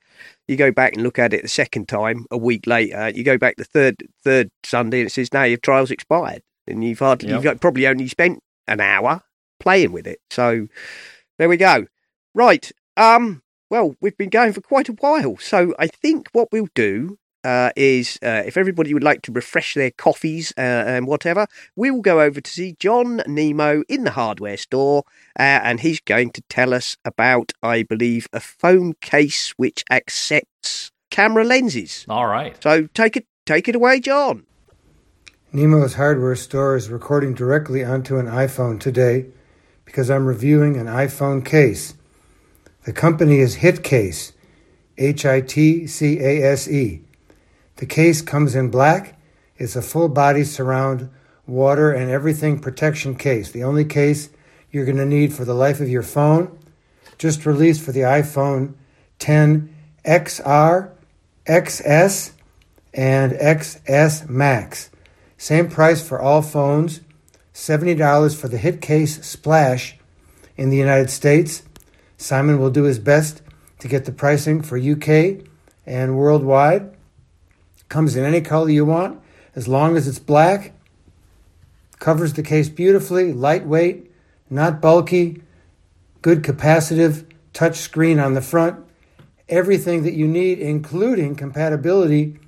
[0.49, 3.09] you go back and look at it the second time a week later.
[3.09, 6.43] You go back the third third Sunday and it says, now your trial's expired.
[6.67, 7.35] And you've hardly, Yep.
[7.37, 9.23] you've got, probably only spent an hour
[9.61, 10.19] playing with it.
[10.31, 10.69] So
[11.39, 11.87] there we go.
[12.35, 12.71] Right.
[12.97, 13.43] Um.
[13.75, 17.71] Well, we've been going for quite a while, so I think what we'll do uh,
[17.75, 22.01] is, uh, if everybody would like to refresh their coffees uh, and whatever, we will
[22.01, 25.03] go over to see John Nemo in the hardware store,
[25.37, 30.93] uh, and he's going to tell us about, I believe, a phone case which accepts
[31.11, 32.07] camera lenses.
[32.09, 32.57] All right.
[32.63, 34.47] So take it, take it away, John.
[35.53, 39.27] Nemo's hardware store is recording directly onto an iPhone today
[39.85, 41.95] because I'm reviewing an iPhone case.
[42.85, 44.33] The company is Hitcase,
[44.99, 47.01] H I T C A S E.
[47.77, 49.19] The case comes in black.
[49.57, 51.09] It's a full body surround
[51.47, 53.51] water and everything protection case.
[53.51, 54.29] The only case
[54.71, 56.59] you're going to need for the life of your phone.
[57.17, 58.75] Just released for the iPhone
[59.19, 59.75] 10
[60.05, 60.91] XR,
[61.47, 62.33] XS,
[62.93, 64.91] and XS Max.
[65.39, 67.01] Same price for all phones.
[67.55, 69.97] $70 for the Hitcase Splash
[70.57, 71.63] in the United States.
[72.17, 73.43] Simon will do his best
[73.79, 75.45] to get the pricing for UK
[75.87, 76.95] and worldwide.
[77.89, 79.21] Comes in any color you want,
[79.55, 80.73] as long as it's black.
[81.99, 84.11] Covers the case beautifully, lightweight,
[84.51, 85.43] not bulky,
[86.23, 88.85] good capacitive, touch screen on the front.
[89.49, 92.39] Everything that you need, including compatibility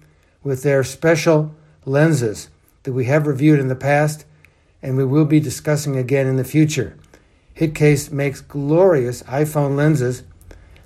[0.43, 1.55] with their special
[1.85, 2.49] lenses
[2.85, 4.25] that we have reviewed in the past
[4.83, 6.97] and we will be discussing again in the future.
[7.57, 10.25] Hitcase makes glorious iPhone lenses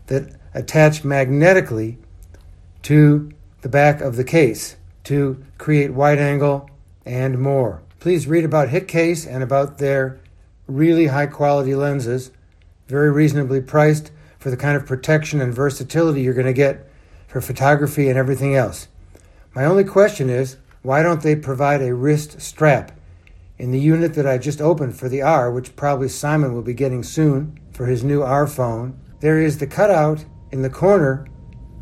[0.06, 1.98] that attach magnetically
[2.82, 3.30] to
[3.62, 6.70] the back of the case to create wide angle
[7.04, 7.82] and more.
[7.98, 10.20] Please read about Hitcase and about their
[10.66, 12.30] really high quality lenses,
[12.86, 16.88] very reasonably priced for the kind of protection and versatility you're going to get
[17.26, 18.88] for photography and everything else.
[19.54, 22.92] My only question is why don't they provide a wrist strap?
[23.60, 26.72] In the unit that I just opened for the R, which probably Simon will be
[26.72, 31.26] getting soon for his new R phone, there is the cutout in the corner,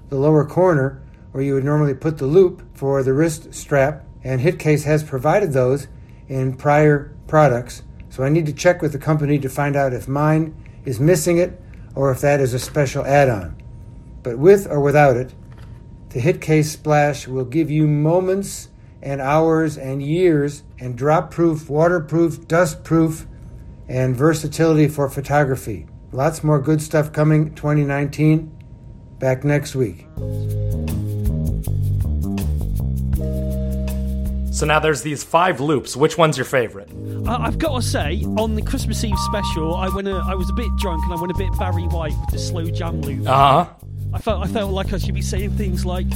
[0.08, 1.00] the lower corner,
[1.30, 5.52] where you would normally put the loop for the wrist strap, and Hitcase has provided
[5.52, 5.86] those
[6.26, 7.82] in prior products.
[8.08, 11.38] So I need to check with the company to find out if mine is missing
[11.38, 11.62] it
[11.94, 13.56] or if that is a special add on.
[14.24, 15.32] But with or without it,
[16.08, 18.66] the Hitcase Splash will give you moments
[19.02, 23.26] and hours and years and drop proof, waterproof, dust proof,
[23.88, 25.86] and versatility for photography.
[26.12, 28.54] Lots more good stuff coming 2019.
[29.18, 30.06] Back next week.
[34.52, 35.96] So now there's these five loops.
[35.96, 36.90] Which one's your favorite?
[37.26, 40.08] I- I've got to say, on the Christmas Eve special, I went.
[40.08, 42.38] A, I was a bit drunk and I went a bit Barry White with the
[42.38, 43.28] slow jam loop.
[43.28, 43.70] Uh huh.
[44.14, 44.42] I felt.
[44.44, 46.06] I felt like I should be saying things like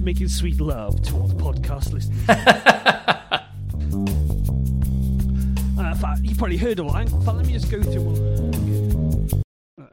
[0.00, 2.28] making sweet love to all the podcast listeners.
[5.78, 6.92] uh, fact, you probably heard all.
[6.92, 7.10] that.
[7.12, 9.30] In fact, let me just go through one.
[9.80, 9.86] Uh,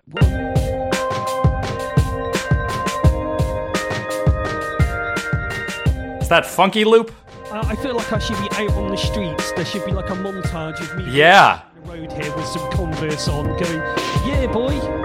[6.22, 7.14] Is that funky loop?
[7.52, 9.52] Uh, I feel like I should be out on the streets.
[9.54, 11.62] There should be like a montage of me Yeah.
[11.86, 13.82] road here with some Converse on, going,
[14.28, 14.97] "Yeah, boy."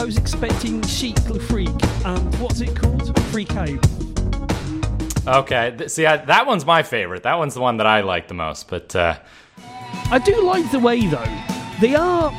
[0.00, 1.68] I was expecting Chic Le Freak,
[2.06, 3.22] and what's it called?
[3.24, 3.86] Freak Out.
[5.26, 5.76] Okay.
[5.88, 7.24] See, I, that one's my favorite.
[7.24, 8.70] That one's the one that I like the most.
[8.70, 9.18] But uh,
[10.10, 11.22] I do like the way though.
[11.82, 12.32] They are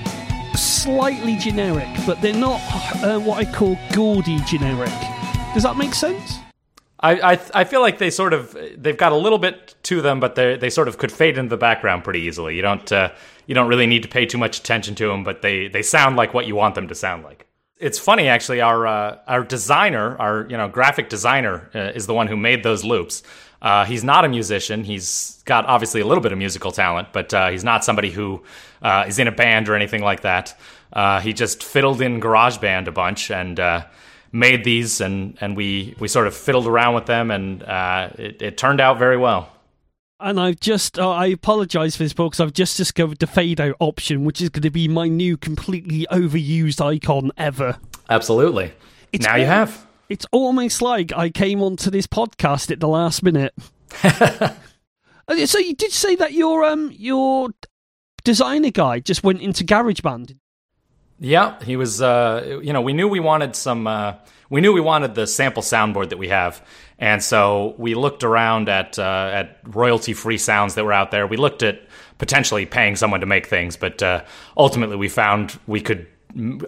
[0.56, 2.60] slightly generic, but they're not
[3.04, 4.90] uh, what I call gaudy generic.
[5.54, 6.40] Does that make sense?
[7.00, 10.20] I, I I feel like they sort of they've got a little bit to them,
[10.20, 12.56] but they they sort of could fade into the background pretty easily.
[12.56, 13.12] You don't uh,
[13.46, 16.16] you don't really need to pay too much attention to them, but they they sound
[16.16, 17.46] like what you want them to sound like.
[17.82, 18.62] It's funny actually.
[18.62, 22.62] Our uh, our designer, our you know graphic designer, uh, is the one who made
[22.62, 23.24] those loops.
[23.62, 24.84] Uh, he's not a musician.
[24.84, 28.44] He's got obviously a little bit of musical talent, but uh, he's not somebody who
[28.82, 30.60] uh, is in a band or anything like that.
[30.94, 33.86] Uh, he just fiddled in GarageBand a bunch and uh,
[34.32, 38.42] made these, and, and we, we sort of fiddled around with them, and uh, it,
[38.42, 39.52] it turned out very well.
[40.22, 43.76] And I've just, uh, I apologise for this because I've just discovered the fade out
[43.80, 47.78] option, which is going to be my new completely overused icon ever.
[48.10, 48.74] Absolutely.
[49.12, 49.86] It's now you have.
[50.10, 53.54] It's almost like I came onto this podcast at the last minute.
[55.28, 57.50] Uh, so you did say that your um your
[58.24, 60.36] designer guy just went into GarageBand.
[61.20, 62.02] Yeah, he was.
[62.02, 63.86] Uh, you know, we knew we wanted some.
[63.86, 64.16] Uh,
[64.50, 66.66] we knew we wanted the sample soundboard that we have,
[67.02, 71.26] and so we looked around at uh, at royalty free sounds that were out there.
[71.26, 71.82] We looked at
[72.20, 74.24] potentially paying someone to make things, but uh,
[74.56, 76.06] ultimately we found we could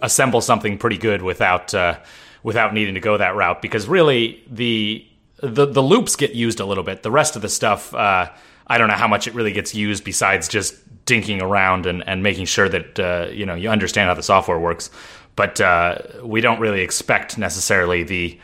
[0.02, 2.00] assemble something pretty good without uh,
[2.42, 3.62] without needing to go that route.
[3.62, 5.06] Because really, the
[5.40, 7.04] the the loops get used a little bit.
[7.04, 8.28] The rest of the stuff, uh,
[8.66, 10.74] I don't know how much it really gets used besides just
[11.06, 14.58] dinking around and, and making sure that uh, you know you understand how the software
[14.58, 14.90] works.
[15.36, 18.40] But uh, we don't really expect necessarily the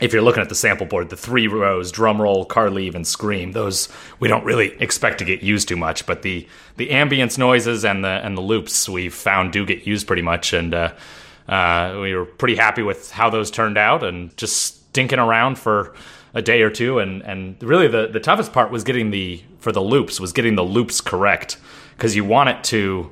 [0.00, 3.06] if you're looking at the sample board, the three rows, drum roll, car leave, and
[3.06, 3.88] scream, those
[4.18, 6.04] we don't really expect to get used too much.
[6.06, 10.06] But the the ambience noises and the and the loops we found do get used
[10.06, 10.92] pretty much, and uh,
[11.48, 15.94] uh, we were pretty happy with how those turned out, and just stinking around for
[16.34, 19.70] a day or two, and and really the the toughest part was getting the for
[19.70, 21.56] the loops was getting the loops correct
[21.96, 23.10] because you want it to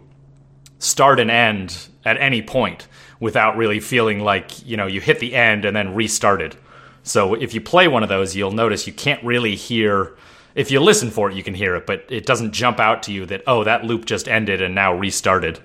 [0.78, 2.88] start and end at any point
[3.20, 6.56] without really feeling like you know you hit the end and then restarted.
[7.02, 10.16] So if you play one of those, you'll notice you can't really hear.
[10.54, 13.12] If you listen for it, you can hear it, but it doesn't jump out to
[13.12, 15.60] you that oh that loop just ended and now restarted.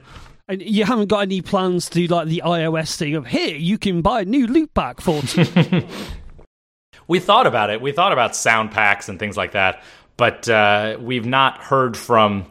[0.48, 3.78] And you haven't got any plans to do like the iOS thing of here you
[3.78, 5.22] can buy a new loop back for.
[7.08, 7.82] we thought about it.
[7.82, 9.84] We thought about sound packs and things like that,
[10.16, 12.50] but uh, we've not heard from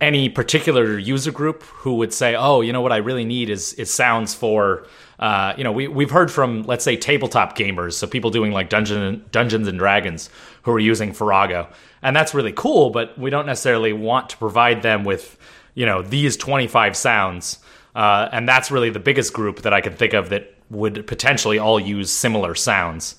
[0.00, 3.74] any particular user group who would say, "Oh, you know what I really need is
[3.74, 4.86] is sounds for."
[5.18, 8.68] Uh, you know, we we've heard from let's say tabletop gamers, so people doing like
[8.68, 10.30] Dungeon Dungeons and Dragons
[10.62, 11.68] who are using Farrago,
[12.02, 12.90] and that's really cool.
[12.90, 15.36] But we don't necessarily want to provide them with
[15.74, 17.58] you know these 25 sounds,
[17.94, 21.58] uh, and that's really the biggest group that I can think of that would potentially
[21.58, 23.16] all use similar sounds.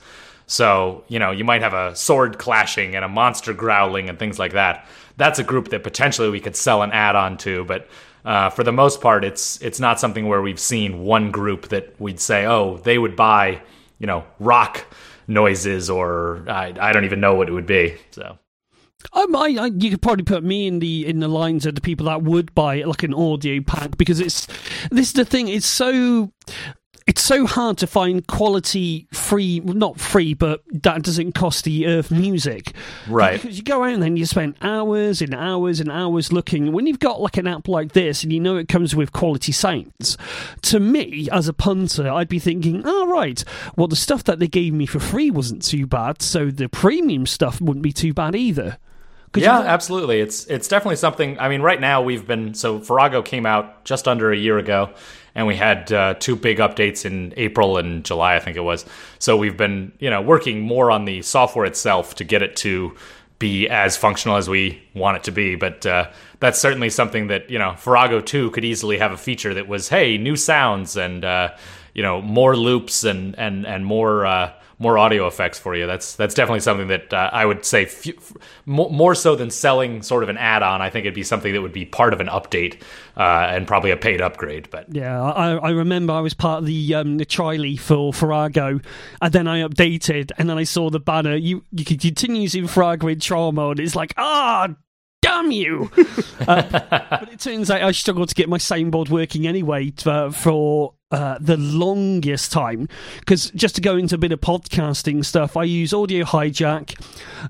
[0.47, 4.39] So you know, you might have a sword clashing and a monster growling and things
[4.39, 4.87] like that
[5.19, 7.65] that's a group that potentially we could sell an add-on to.
[7.65, 7.87] But
[8.25, 11.99] uh, for the most part, it's it's not something where we've seen one group that
[11.99, 13.61] we'd say, oh, they would buy,
[13.97, 14.85] you know, rock
[15.27, 17.97] noises, or I, I don't even know what it would be.
[18.11, 18.37] So.
[19.13, 21.81] Um, I, I, you could probably put me in the in the lines of the
[21.81, 24.45] people that would buy like an audio pack because it's
[24.91, 25.47] this is the thing.
[25.47, 26.33] It's so
[27.09, 32.11] it's so hard to find quality free not free but that doesn't cost the earth
[32.11, 32.73] music.
[33.07, 33.41] Right.
[33.41, 36.71] Because you go out and then you spend hours and hours and hours looking.
[36.71, 39.51] When you've got like an app like this and you know it comes with quality
[39.51, 40.19] sounds
[40.61, 43.43] to me as a punter i'd be thinking oh right.
[43.75, 47.25] Well the stuff that they gave me for free wasn't too bad so the premium
[47.25, 48.77] stuff wouldn't be too bad either.
[49.35, 50.21] Yeah, absolutely.
[50.21, 51.39] It's it's definitely something.
[51.39, 54.89] I mean, right now we've been so Farrago came out just under a year ago,
[55.35, 58.85] and we had uh, two big updates in April and July, I think it was.
[59.19, 62.95] So we've been, you know, working more on the software itself to get it to
[63.37, 65.55] be as functional as we want it to be.
[65.55, 66.09] But uh,
[66.39, 69.89] that's certainly something that you know, Farrago 2 could easily have a feature that was,
[69.89, 71.55] hey, new sounds and uh,
[71.93, 75.85] you know, more loops and and and more uh, more audio effects for you.
[75.85, 78.33] That's that's definitely something that uh, I would say f- f-
[78.65, 80.81] more so than selling sort of an add-on.
[80.81, 82.81] I think it'd be something that would be part of an update
[83.17, 84.69] uh, and probably a paid upgrade.
[84.71, 88.79] But yeah, I, I remember I was part of the um, the Triley for Farrago,
[89.21, 91.35] and then I updated, and then I saw the banner.
[91.35, 93.79] You you could continue using Farrago in trial mode.
[93.79, 94.69] It's like ah.
[95.21, 95.91] damn you!
[96.47, 96.61] uh,
[97.09, 101.37] but it turns out I struggled to get my soundboard working anyway to, for uh,
[101.39, 102.87] the longest time
[103.19, 106.99] because just to go into a bit of podcasting stuff, I use Audio Hijack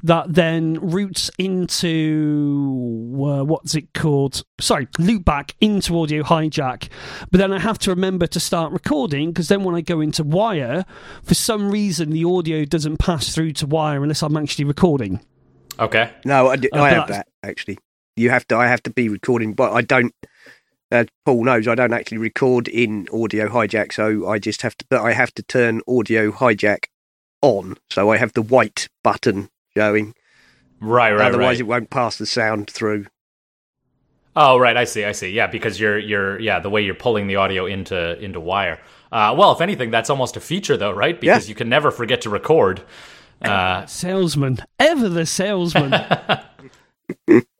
[0.03, 4.43] that then routes into uh, what's it called?
[4.59, 6.89] Sorry, Loopback into Audio Hijack,
[7.31, 10.23] but then I have to remember to start recording because then when I go into
[10.23, 10.85] Wire,
[11.23, 15.19] for some reason the audio doesn't pass through to Wire unless I'm actually recording.
[15.79, 16.11] Okay.
[16.25, 17.77] No, I, do, uh, I have that actually.
[18.15, 18.57] You have to.
[18.57, 20.13] I have to be recording, but I don't
[20.91, 24.85] as Paul knows, I don't actually record in Audio Hijack, so I just have to.
[24.89, 26.85] But I have to turn Audio Hijack
[27.41, 30.15] on, so I have the white button showing.
[30.81, 31.59] Right, right, Otherwise, right.
[31.59, 33.05] it won't pass the sound through.
[34.35, 34.77] Oh, right.
[34.77, 35.03] I see.
[35.03, 35.31] I see.
[35.31, 38.79] Yeah, because you're you're yeah the way you're pulling the audio into into wire.
[39.11, 41.19] Uh, well, if anything, that's almost a feature, though, right?
[41.19, 41.49] Because yeah.
[41.49, 42.81] you can never forget to record.
[43.41, 45.93] Uh, salesman, ever the salesman.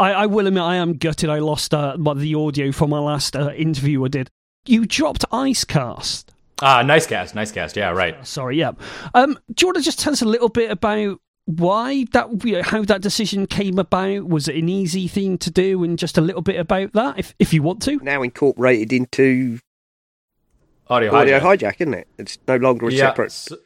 [0.00, 1.28] I, I will admit I am gutted.
[1.28, 4.30] I lost uh, the audio from my last uh, interview I did.
[4.64, 6.24] You dropped Nicecast.
[6.62, 7.76] Ah, Nicecast, nice cast.
[7.76, 8.26] Yeah, right.
[8.26, 8.72] Sorry, yeah.
[9.12, 12.82] Um, do you want to just tell us a little bit about why that, how
[12.84, 14.26] that decision came about?
[14.26, 17.34] Was it an easy thing to do, and just a little bit about that, if
[17.38, 17.98] if you want to?
[18.02, 19.58] Now incorporated into
[20.88, 21.58] audio, audio hijack.
[21.58, 22.08] hijack, isn't it?
[22.18, 23.56] It's no longer a yeah, separate so,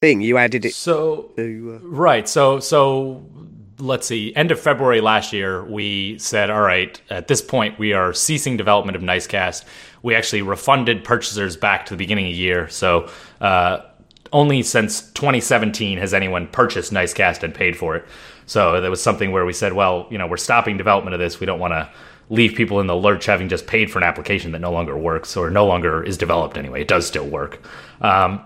[0.00, 0.20] thing.
[0.20, 0.74] You added it.
[0.74, 1.86] So to, uh...
[1.86, 2.28] right.
[2.28, 3.24] So so
[3.78, 7.92] let's see, end of February last year, we said, all right, at this point, we
[7.92, 9.64] are ceasing development of Nicecast.
[10.02, 12.68] We actually refunded purchasers back to the beginning of the year.
[12.68, 13.08] So
[13.40, 13.80] uh,
[14.32, 18.04] only since 2017 has anyone purchased Nicecast and paid for it.
[18.46, 21.38] So that was something where we said, well, you know, we're stopping development of this.
[21.38, 21.88] We don't want to
[22.30, 25.36] leave people in the lurch having just paid for an application that no longer works
[25.36, 26.82] or no longer is developed anyway.
[26.82, 27.62] It does still work.
[28.00, 28.44] Um,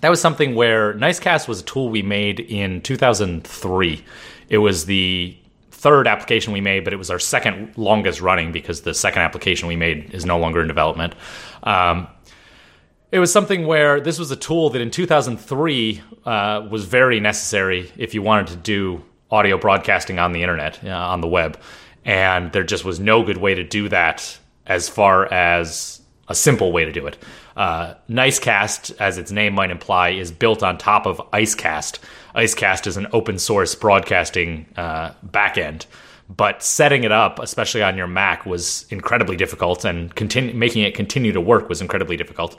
[0.00, 4.04] that was something where Nicecast was a tool we made in 2003.
[4.48, 5.36] It was the
[5.70, 9.68] third application we made, but it was our second longest running because the second application
[9.68, 11.14] we made is no longer in development.
[11.62, 12.08] Um,
[13.10, 17.90] it was something where this was a tool that in 2003 uh, was very necessary
[17.96, 21.58] if you wanted to do audio broadcasting on the internet, uh, on the web.
[22.04, 26.72] And there just was no good way to do that as far as a simple
[26.72, 27.18] way to do it.
[27.56, 31.98] Uh, Nicecast, as its name might imply, is built on top of Icecast.
[32.34, 35.86] Icecast is an open source broadcasting uh, backend,
[36.28, 40.94] but setting it up, especially on your Mac, was incredibly difficult, and continu- making it
[40.94, 42.58] continue to work was incredibly difficult.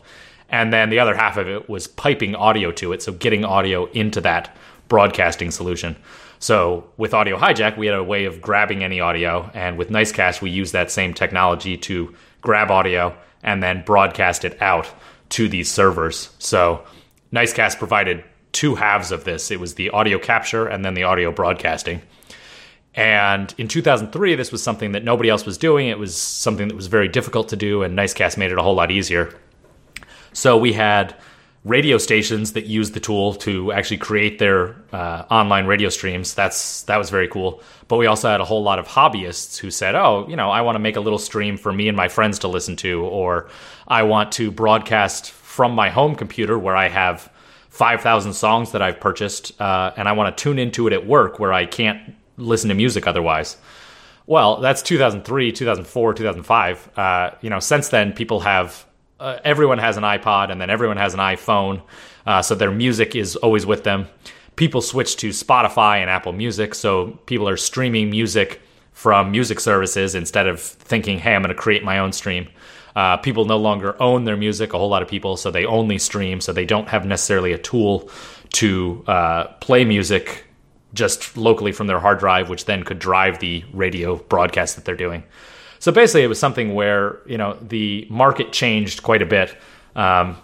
[0.50, 3.86] And then the other half of it was piping audio to it, so getting audio
[3.92, 4.56] into that
[4.88, 5.96] broadcasting solution.
[6.40, 10.42] So with Audio Hijack, we had a way of grabbing any audio, and with Nicecast,
[10.42, 14.88] we use that same technology to grab audio and then broadcast it out
[15.30, 16.30] to these servers.
[16.40, 16.84] So
[17.32, 19.52] Nicecast provided two halves of this.
[19.52, 22.02] It was the audio capture and then the audio broadcasting.
[22.96, 25.88] And in 2003, this was something that nobody else was doing.
[25.88, 28.76] It was something that was very difficult to do, and Nicecast made it a whole
[28.76, 29.34] lot easier.
[30.34, 31.16] So we had
[31.66, 36.34] radio stations that used the tool to actually create their uh, online radio streams.
[36.34, 37.62] That's that was very cool.
[37.88, 40.62] But we also had a whole lot of hobbyists who said, "Oh, you know, I
[40.62, 43.50] want to make a little stream for me and my friends to listen to, or
[43.88, 47.32] I want to broadcast from my home computer where I have
[47.80, 51.40] 5,000 songs that I've purchased, uh, and I want to tune into it at work
[51.40, 53.56] where I can't listen to music otherwise."
[54.28, 56.90] Well, that's 2003, 2004, 2005.
[56.98, 58.86] Uh, you know, since then, people have
[59.22, 61.82] uh, everyone has an iPod and then everyone has an iPhone,
[62.26, 64.08] uh, so their music is always with them.
[64.58, 68.62] People switch to Spotify and Apple Music, so people are streaming music
[68.92, 72.50] from music services instead of thinking, "Hey, I'm going to create my own stream."
[72.96, 74.74] Uh, people no longer own their music.
[74.74, 77.58] A whole lot of people, so they only stream, so they don't have necessarily a
[77.58, 78.10] tool
[78.54, 80.46] to uh, play music
[80.94, 84.96] just locally from their hard drive, which then could drive the radio broadcast that they're
[84.96, 85.24] doing.
[85.80, 89.56] So basically, it was something where you know the market changed quite a bit.
[89.96, 90.38] Um,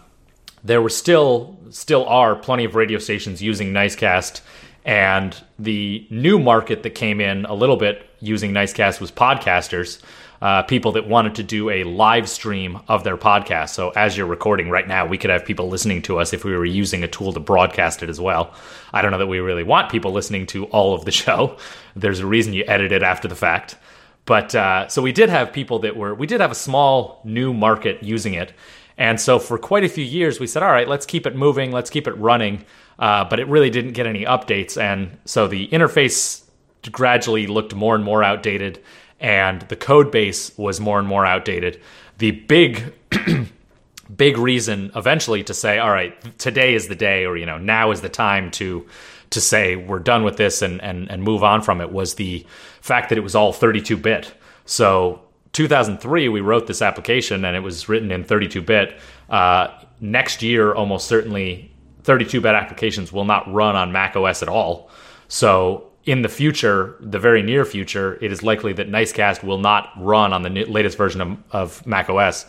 [0.63, 4.41] there were still still are plenty of radio stations using Nicecast,
[4.85, 10.01] and the new market that came in a little bit using Nicecast was podcasters.
[10.41, 13.69] Uh, people that wanted to do a live stream of their podcast.
[13.69, 16.55] So, as you're recording right now, we could have people listening to us if we
[16.55, 18.53] were using a tool to broadcast it as well.
[18.93, 21.57] I don't know that we really want people listening to all of the show.
[21.95, 23.77] There's a reason you edit it after the fact.
[24.25, 27.53] But uh, so we did have people that were, we did have a small new
[27.53, 28.53] market using it.
[28.97, 31.71] And so for quite a few years, we said, all right, let's keep it moving,
[31.71, 32.65] let's keep it running.
[32.97, 34.81] Uh, but it really didn't get any updates.
[34.81, 36.43] And so the interface
[36.91, 38.81] gradually looked more and more outdated,
[39.19, 41.81] and the code base was more and more outdated.
[42.17, 42.93] The big,
[44.15, 47.91] big reason eventually to say, all right, today is the day, or, you know, now
[47.91, 48.85] is the time to
[49.31, 52.45] to say we're done with this and, and, and move on from it was the
[52.79, 54.33] fact that it was all 32 bit.
[54.65, 55.21] So
[55.53, 58.97] 2003, we wrote this application and it was written in 32 bit.
[59.29, 59.67] Uh,
[59.99, 61.71] next year, almost certainly
[62.03, 64.89] 32 bit applications will not run on Mac OS at all.
[65.27, 69.91] So in the future, the very near future, it is likely that Nicecast will not
[69.97, 72.45] run on the latest version of, of Mac OS.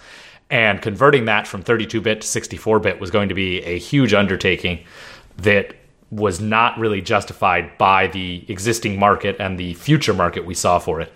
[0.51, 4.13] And converting that from 32 bit to 64 bit was going to be a huge
[4.15, 4.85] undertaking
[5.39, 5.75] that
[6.11, 11.01] was not really justified by the existing market and the future market we saw for
[11.01, 11.13] it.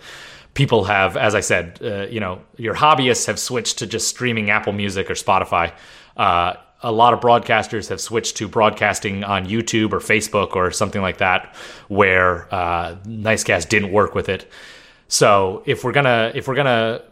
[0.53, 4.49] People have, as I said, uh, you know, your hobbyists have switched to just streaming
[4.49, 5.73] Apple Music or Spotify.
[6.17, 11.01] Uh, a lot of broadcasters have switched to broadcasting on YouTube or Facebook or something
[11.01, 11.55] like that,
[11.87, 14.49] where uh, Nicecast didn't work with it.
[15.07, 17.03] So if we're gonna if we're gonna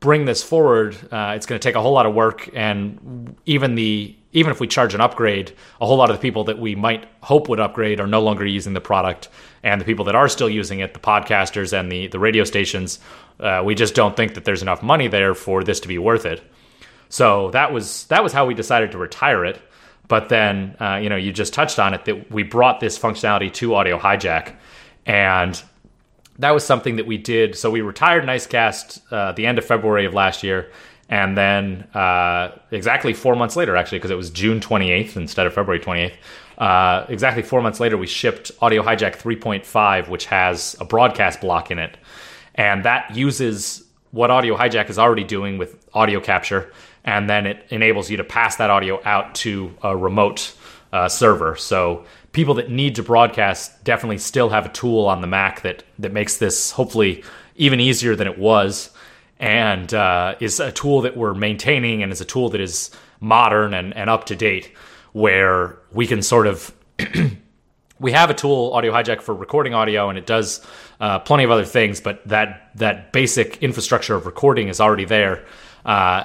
[0.00, 4.16] bring this forward, uh, it's to take a whole lot of work, and even the
[4.32, 7.06] even if we charge an upgrade, a whole lot of the people that we might
[7.20, 9.28] hope would upgrade are no longer using the product,
[9.62, 12.98] and the people that are still using it, the podcasters and the the radio stations,
[13.40, 16.26] uh, we just don't think that there's enough money there for this to be worth
[16.26, 16.42] it.
[17.08, 19.60] So that was that was how we decided to retire it.
[20.06, 23.52] But then, uh, you know, you just touched on it that we brought this functionality
[23.54, 24.54] to Audio Hijack,
[25.06, 25.62] and
[26.38, 27.56] that was something that we did.
[27.56, 30.70] So we retired Nicecast uh, the end of February of last year,
[31.08, 35.54] And then uh, exactly four months later, actually, because it was June 28th instead of
[35.54, 36.14] February 28th,
[36.58, 41.70] uh, exactly four months later, we shipped Audio Hijack 3.5, which has a broadcast block
[41.70, 41.96] in it.
[42.54, 46.72] And that uses what Audio Hijack is already doing with audio capture,
[47.04, 50.54] and then it enables you to pass that audio out to a remote
[50.92, 51.56] uh, server.
[51.56, 55.84] So people that need to broadcast definitely still have a tool on the Mac that
[55.98, 57.24] that makes this hopefully
[57.56, 58.90] even easier than it was,
[59.38, 62.90] and uh, is a tool that we're maintaining and is a tool that is
[63.20, 64.72] modern and, and up to date,
[65.12, 66.74] where we can sort of
[68.00, 70.64] we have a tool audio hijack for recording audio and it does
[71.00, 75.44] uh, plenty of other things but that that basic infrastructure of recording is already there
[75.84, 76.24] uh,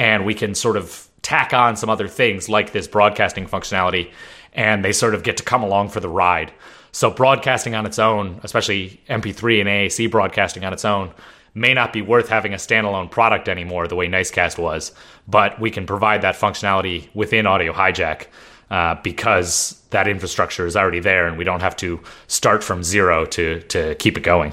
[0.00, 4.10] and we can sort of tack on some other things like this broadcasting functionality
[4.54, 6.50] and they sort of get to come along for the ride
[6.90, 11.12] so broadcasting on its own especially mp3 and aac broadcasting on its own
[11.52, 14.92] may not be worth having a standalone product anymore the way nicecast was
[15.28, 18.26] but we can provide that functionality within audio hijack
[18.70, 23.26] uh, because that infrastructure is already there and we don't have to start from zero
[23.26, 24.52] to, to keep it going.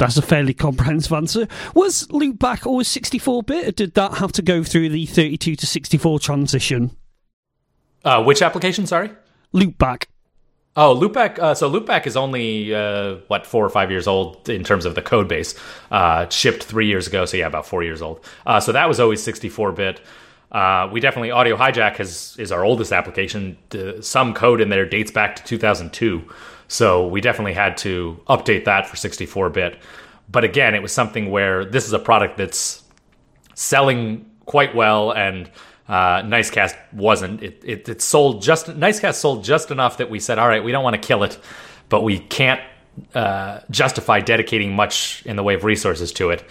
[0.00, 1.46] That's a fairly comprehensive answer.
[1.74, 5.66] Was Loopback always 64 bit, or did that have to go through the 32 to
[5.66, 6.96] 64 transition?
[8.02, 9.10] Uh, which application, sorry?
[9.54, 10.06] Loopback.
[10.74, 11.38] Oh, Loopback.
[11.38, 14.94] Uh, so Loopback is only uh, what four or five years old in terms of
[14.94, 15.54] the code base.
[15.90, 18.24] Uh, shipped three years ago, so yeah, about four years old.
[18.46, 20.00] Uh, so that was always 64 bit.
[20.50, 23.58] Uh, we definitely Audio Hijack has is our oldest application.
[24.00, 26.24] Some code in there dates back to 2002,
[26.70, 29.76] so we definitely had to update that for 64 bit.
[30.30, 32.84] But again, it was something where this is a product that's
[33.54, 35.50] selling quite well, and
[35.88, 37.42] uh, Nicecast wasn't.
[37.42, 40.70] It, it, it sold just Nicecast sold just enough that we said, all right, we
[40.70, 41.40] don't want to kill it,
[41.88, 42.60] but we can't
[43.16, 46.44] uh, justify dedicating much in the way of resources to it,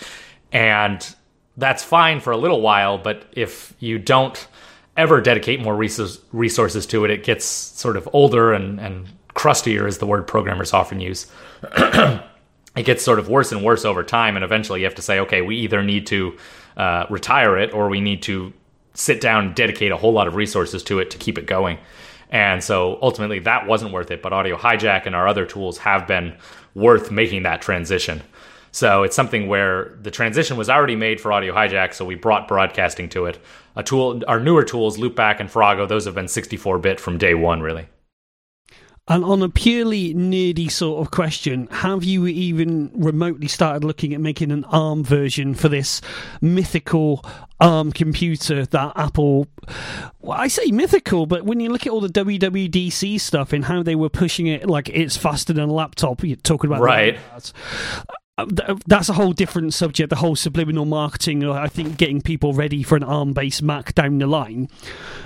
[0.52, 1.16] and
[1.56, 4.50] that's fine for a little while, but if you don't
[4.98, 9.98] ever dedicate more resources to it, it gets sort of older and, and crustier, is
[9.98, 11.28] the word programmers often use.
[11.64, 15.20] it gets sort of worse and worse over time, and eventually you have to say,
[15.20, 16.38] okay, we either need to
[16.78, 18.54] uh, retire it or we need to
[18.94, 21.78] sit down and dedicate a whole lot of resources to it to keep it going.
[22.30, 26.08] And so ultimately that wasn't worth it, but Audio Hijack and our other tools have
[26.08, 26.36] been
[26.76, 28.22] worth making that transition.
[28.72, 32.48] So it's something where the transition was already made for Audio Hijack, so we brought
[32.48, 33.40] broadcasting to it.
[33.76, 37.62] A tool, our newer tools, Loopback and Farrago, those have been 64-bit from day one,
[37.62, 37.88] really.
[39.10, 44.22] And on a purely nerdy sort of question, have you even remotely started looking at
[44.22, 46.00] making an ARM version for this
[46.42, 47.26] mythical
[47.60, 49.48] ARM computer that Apple.
[50.22, 53.84] Well, I say mythical, but when you look at all the WWDC stuff and how
[53.84, 57.18] they were pushing it like it's faster than a laptop, you're talking about right.
[57.34, 57.40] Uh,
[58.88, 60.10] that's a whole different subject.
[60.10, 61.44] The whole subliminal marketing.
[61.44, 64.70] Uh, I think getting people ready for an ARM-based Mac down the line.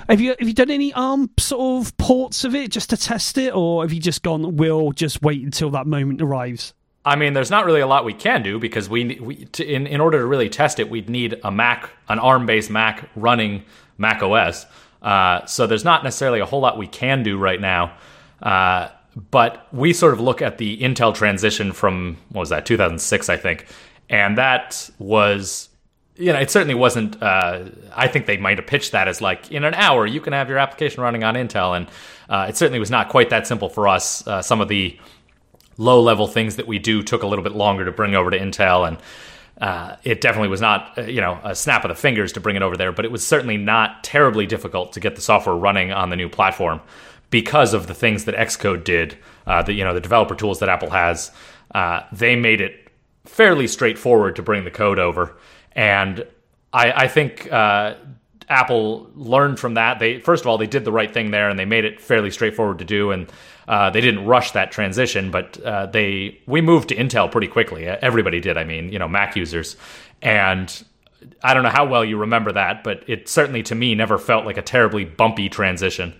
[0.09, 3.37] Have you have you done any ARM sort of ports of it just to test
[3.37, 4.57] it, or have you just gone?
[4.57, 6.73] We'll just wait until that moment arrives.
[7.05, 9.87] I mean, there's not really a lot we can do because we, we to, in
[9.87, 13.63] in order to really test it, we'd need a Mac, an ARM-based Mac running
[13.97, 14.65] Mac OS.
[15.01, 17.93] Uh, so there's not necessarily a whole lot we can do right now.
[18.41, 23.29] Uh, but we sort of look at the Intel transition from what was that 2006
[23.29, 23.67] I think.
[24.09, 25.69] And that was
[26.15, 29.51] you know it certainly wasn't uh, I think they might have pitched that as like
[29.51, 31.75] in an hour you can have your application running on Intel.
[31.75, 31.87] And
[32.29, 34.25] uh, it certainly was not quite that simple for us.
[34.27, 34.99] Uh, some of the
[35.77, 38.39] low level things that we do took a little bit longer to bring over to
[38.39, 38.87] Intel.
[38.87, 38.97] And
[39.61, 42.55] uh, it definitely was not, uh, you know, a snap of the fingers to bring
[42.55, 45.91] it over there, but it was certainly not terribly difficult to get the software running
[45.91, 46.81] on the new platform
[47.33, 49.17] because of the things that Xcode did,
[49.47, 51.31] uh, the you know the developer tools that Apple has,
[51.73, 52.91] uh, they made it
[53.25, 55.35] fairly straightforward to bring the code over,
[55.71, 56.27] and
[56.71, 57.95] I, I think uh,
[58.49, 59.97] Apple learned from that.
[59.97, 62.29] They first of all they did the right thing there, and they made it fairly
[62.29, 63.31] straightforward to do, and
[63.67, 65.31] uh, they didn't rush that transition.
[65.31, 67.87] But uh, they we moved to Intel pretty quickly.
[67.87, 68.59] Everybody did.
[68.59, 69.75] I mean, you know, Mac users,
[70.21, 70.83] and
[71.41, 74.45] I don't know how well you remember that, but it certainly to me never felt
[74.45, 76.13] like a terribly bumpy transition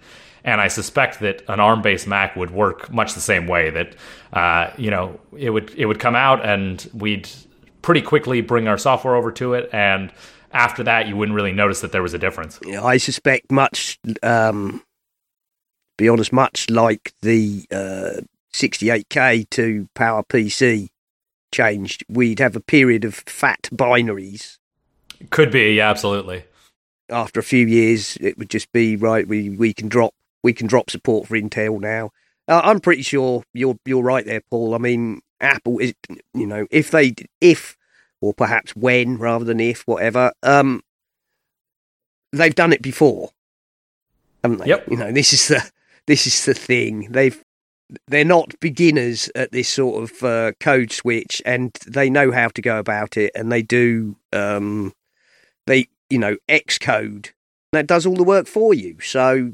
[0.44, 3.70] and I suspect that an ARM-based Mac would work much the same way.
[3.70, 3.96] That
[4.34, 7.30] uh, you know it would it would come out, and we'd
[7.82, 10.12] pretty quickly bring our software over to it, and
[10.52, 12.60] after that, you wouldn't really notice that there was a difference.
[12.66, 14.00] Yeah, I suspect much.
[14.22, 14.84] Um,
[15.98, 18.22] be honest, much like the uh,
[18.54, 20.90] 68k to PowerPC
[21.54, 24.58] changed, we'd have a period of fat binaries.
[25.30, 26.46] Could be, yeah, absolutely
[27.10, 29.28] after a few years, it would just be right.
[29.28, 30.14] We we can drop
[30.44, 32.12] we can drop support for Intel now.
[32.48, 34.76] Uh, I'm pretty sure you're you're right there, Paul.
[34.76, 35.94] I mean, Apple is
[36.34, 37.78] you know if they if
[38.24, 40.32] or perhaps when rather than if, whatever.
[40.44, 40.82] Um,
[42.32, 43.32] they've done it before,
[44.42, 44.68] haven't they?
[44.68, 44.88] Yep.
[44.90, 45.72] You know, this is the
[46.08, 47.10] this is the thing.
[47.12, 47.44] They've
[48.08, 52.62] they're not beginners at this sort of uh, code switch, and they know how to
[52.62, 54.16] go about it, and they do.
[54.32, 54.94] Um,
[55.68, 57.32] they you know Xcode
[57.74, 59.00] that does all the work for you.
[59.02, 59.54] So.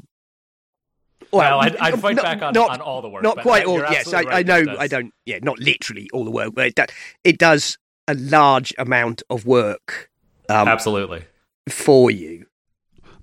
[1.32, 3.22] Well, I'd, I'd fight not- back on, not- on all the work.
[3.22, 3.78] not but quite all.
[3.78, 4.76] Yes, I, absolutely I know.
[4.78, 5.14] I don't.
[5.26, 6.84] Yeah, not literally all the work, but it, do,
[7.24, 7.78] it does
[8.08, 10.10] a large amount of work
[10.48, 11.24] um, Absolutely.
[11.68, 12.46] for you.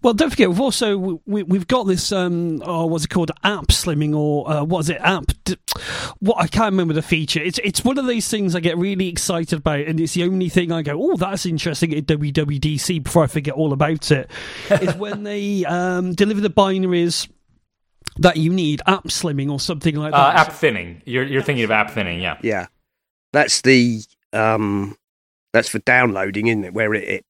[0.04, 2.12] Well, don't forget, we've also we, we've got this.
[2.12, 3.32] Um, oh, what's it called?
[3.44, 5.02] App slimming, or uh, what is it?
[5.02, 5.26] App.
[5.44, 5.58] D-
[6.20, 7.42] what I can't remember the feature.
[7.42, 10.50] It's it's one of those things I get really excited about, and it's the only
[10.50, 14.30] thing I go, oh, that's interesting at WWDC before I forget all about it.
[14.70, 17.28] is when they um, deliver the binaries
[18.20, 20.48] that you need, app slimming or something like Uh, that.
[20.48, 21.02] app thinning.
[21.06, 22.38] You're you're thinking of app thinning, yeah.
[22.42, 22.68] Yeah,
[23.34, 24.02] that's the
[24.34, 24.98] um,
[25.54, 26.74] that's for downloading, isn't it?
[26.74, 27.26] Where it, it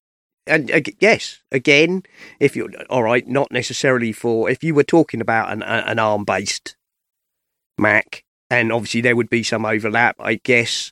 [0.46, 2.04] and uh, yes, again,
[2.40, 6.00] if you're all right, not necessarily for if you were talking about an a- an
[6.00, 6.76] ARM based
[7.78, 10.16] Mac, and obviously there would be some overlap.
[10.20, 10.92] I guess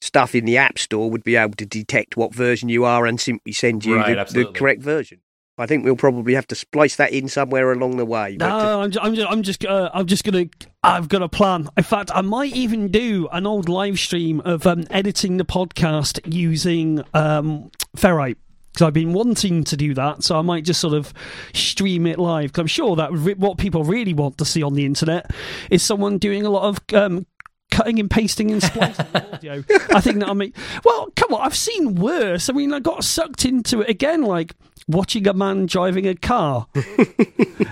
[0.00, 3.18] stuff in the App Store would be able to detect what version you are and
[3.20, 5.20] simply send you Right, the, the correct version.
[5.58, 8.36] I think we'll probably have to splice that in somewhere along the way.
[8.36, 10.46] but- No, I'm just, I'm just, I'm just, uh, I'm just gonna.
[10.82, 11.68] I've got a plan.
[11.76, 16.20] In fact, I might even do an old live stream of um, editing the podcast
[16.32, 18.36] using um, Ferrite
[18.72, 20.22] because I've been wanting to do that.
[20.22, 21.14] So I might just sort of
[21.54, 22.50] stream it live.
[22.50, 25.30] Because I'm sure that re- what people really want to see on the internet
[25.70, 26.94] is someone doing a lot of.
[26.94, 27.26] Um,
[27.72, 29.64] Cutting and pasting and splicing audio.
[29.92, 30.56] I think that'll make.
[30.84, 32.48] Well, come on, I've seen worse.
[32.48, 34.54] I mean, I got sucked into it again, like
[34.88, 36.66] watching a man driving a car.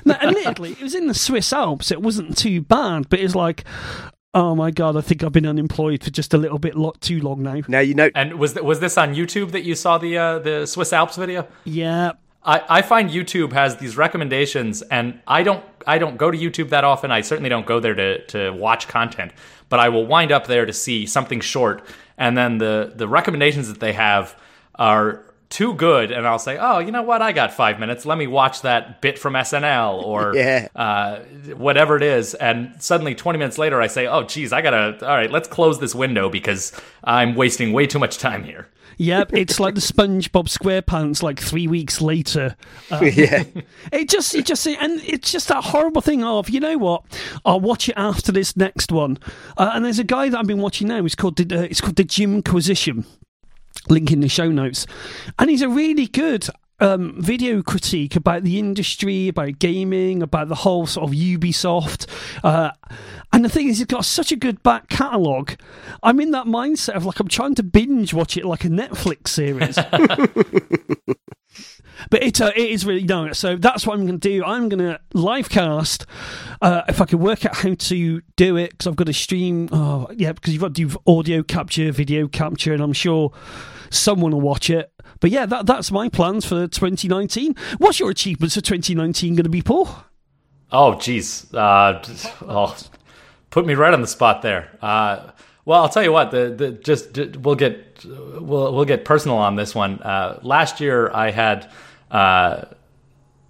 [0.07, 1.91] Now, admittedly, it was in the Swiss Alps.
[1.91, 3.65] It wasn't too bad, but it's like,
[4.35, 7.21] oh my god, I think I've been unemployed for just a little bit lo- too
[7.21, 7.61] long now.
[7.69, 10.39] now you know And was th- was this on YouTube that you saw the uh,
[10.41, 11.47] the Swiss Alps video?
[11.65, 12.13] Yeah,
[12.43, 16.69] I, I find YouTube has these recommendations, and I don't I don't go to YouTube
[16.69, 17.11] that often.
[17.11, 19.33] I certainly don't go there to to watch content,
[19.71, 21.83] but I will wind up there to see something short,
[22.19, 24.37] and then the the recommendations that they have
[24.75, 25.25] are
[25.55, 27.23] too good, and I'll say, oh, you know what?
[27.23, 28.05] I got five minutes.
[28.05, 30.67] Let me watch that bit from SNL or Yeah.
[30.75, 31.21] uh,
[31.57, 35.15] whatever it is, and suddenly twenty minutes later, I say, oh, geez, I gotta all
[35.17, 36.73] right, let's close this window because
[37.05, 38.69] I'm wasting way too much time here.
[38.97, 39.33] yep.
[39.33, 41.23] It's like the SpongeBob SquarePants.
[41.23, 42.57] Like three weeks later,
[42.91, 43.45] uh, yeah.
[43.93, 47.03] it just, it just, and it's just that horrible thing of, you know what?
[47.45, 49.19] I'll watch it after this next one.
[49.57, 51.05] Uh, and there's a guy that I've been watching now.
[51.05, 53.05] It's called, the, uh, it's called the Jimquisition.
[53.89, 54.87] Link in the show notes,
[55.39, 56.49] and he's a really good
[56.81, 62.07] um, video critique about the industry, about gaming, about the whole sort of Ubisoft.
[62.43, 62.71] Uh,
[63.33, 65.55] and the thing is, he's got such a good back catalogue.
[66.03, 69.29] I'm in that mindset of like I'm trying to binge watch it like a Netflix
[69.29, 69.79] series.
[72.11, 73.33] But it, uh, it is really no.
[73.33, 74.45] So that's what I'm going to do.
[74.45, 76.07] I'm going to live cast.
[76.61, 79.69] Uh, if I can work out how to do it, because I've got to stream.
[79.73, 83.33] Oh, yeah, because you've got to do audio capture, video capture, and I'm sure
[83.91, 84.91] someone will watch it.
[85.21, 87.55] But yeah, that that's my plans for 2019.
[87.79, 89.89] What's your achievements for 2019 going to be, Paul?
[90.73, 91.53] Oh, geez.
[91.55, 92.03] Uh,
[92.43, 92.77] oh,
[93.51, 94.77] put me right on the spot there.
[94.83, 95.31] Uh,
[95.65, 96.31] well, I'll tell you what.
[96.31, 100.01] The, the just d- we'll get we'll we'll get personal on this one.
[100.01, 101.71] Uh, last year, I had
[102.15, 102.65] uh,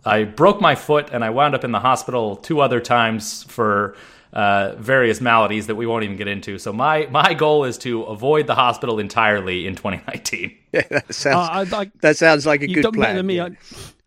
[0.05, 3.97] I broke my foot and I wound up in the hospital two other times for
[4.32, 6.59] uh, various maladies that we won't even get into.
[6.59, 10.57] So my my goal is to avoid the hospital entirely in 2019.
[10.74, 13.03] Yeah, that sounds Uh, I, I, that sounds like a You've good done plan.
[13.11, 13.36] better than me.
[13.36, 13.51] yeah.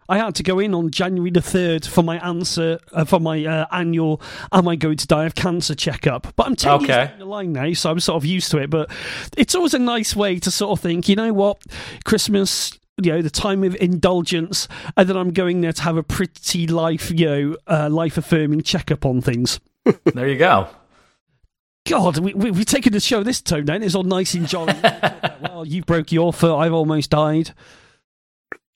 [0.10, 3.20] I, I had to go in on January the third for my answer uh, for
[3.22, 4.22] my uh, annual
[4.52, 6.34] "Am I going to die of cancer?" checkup.
[6.36, 7.06] But I'm ten years Okay.
[7.08, 8.70] down the line now, so I'm sort of used to it.
[8.70, 8.90] But
[9.38, 11.62] it's always a nice way to sort of think, you know what,
[12.04, 12.78] Christmas.
[13.02, 16.66] You know the time of indulgence, and then I'm going there to have a pretty
[16.66, 19.60] life, you know, uh, life affirming checkup on things.
[20.06, 20.68] there you go.
[21.88, 23.84] God, we, we, we've taken the show this tone down.
[23.84, 24.74] It's all nice and jolly.
[25.42, 26.58] well, you broke your foot.
[26.58, 27.54] I've almost died.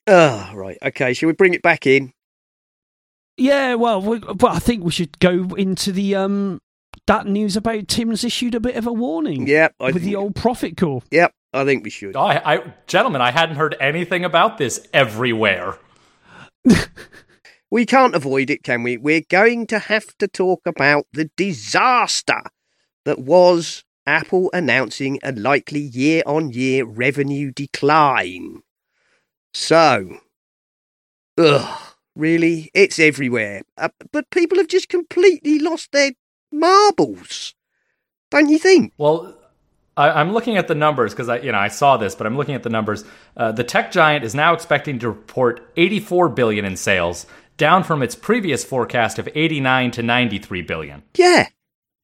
[0.07, 0.77] Ah, right.
[0.81, 1.13] Okay.
[1.13, 2.13] Shall we bring it back in?
[3.37, 6.61] Yeah, well, we, well, I think we should go into the um
[7.07, 9.47] that news about Tim's issued a bit of a warning.
[9.47, 9.75] Yep.
[9.79, 11.03] I with think, the old profit call.
[11.11, 11.33] Yep.
[11.53, 12.15] I think we should.
[12.15, 15.77] I, I, gentlemen, I hadn't heard anything about this everywhere.
[17.71, 18.97] We can't avoid it, can we?
[18.97, 22.41] We're going to have to talk about the disaster
[23.05, 28.63] that was Apple announcing a likely year on year revenue decline.
[29.53, 30.17] So,
[31.37, 31.79] ugh,
[32.13, 32.71] really?
[32.73, 33.61] It's everywhere.
[33.77, 36.11] Uh, but people have just completely lost their
[36.51, 37.55] marbles.
[38.31, 38.91] Don't you think?
[38.97, 39.40] Well,
[40.01, 42.37] I, am looking at the numbers because I, you know, I saw this, but I'm
[42.37, 43.03] looking at the numbers.
[43.37, 47.25] Uh, the tech giant is now expecting to report 84 billion in sales,
[47.57, 51.03] down from its previous forecast of 89 to 93 billion.
[51.15, 51.47] Yeah,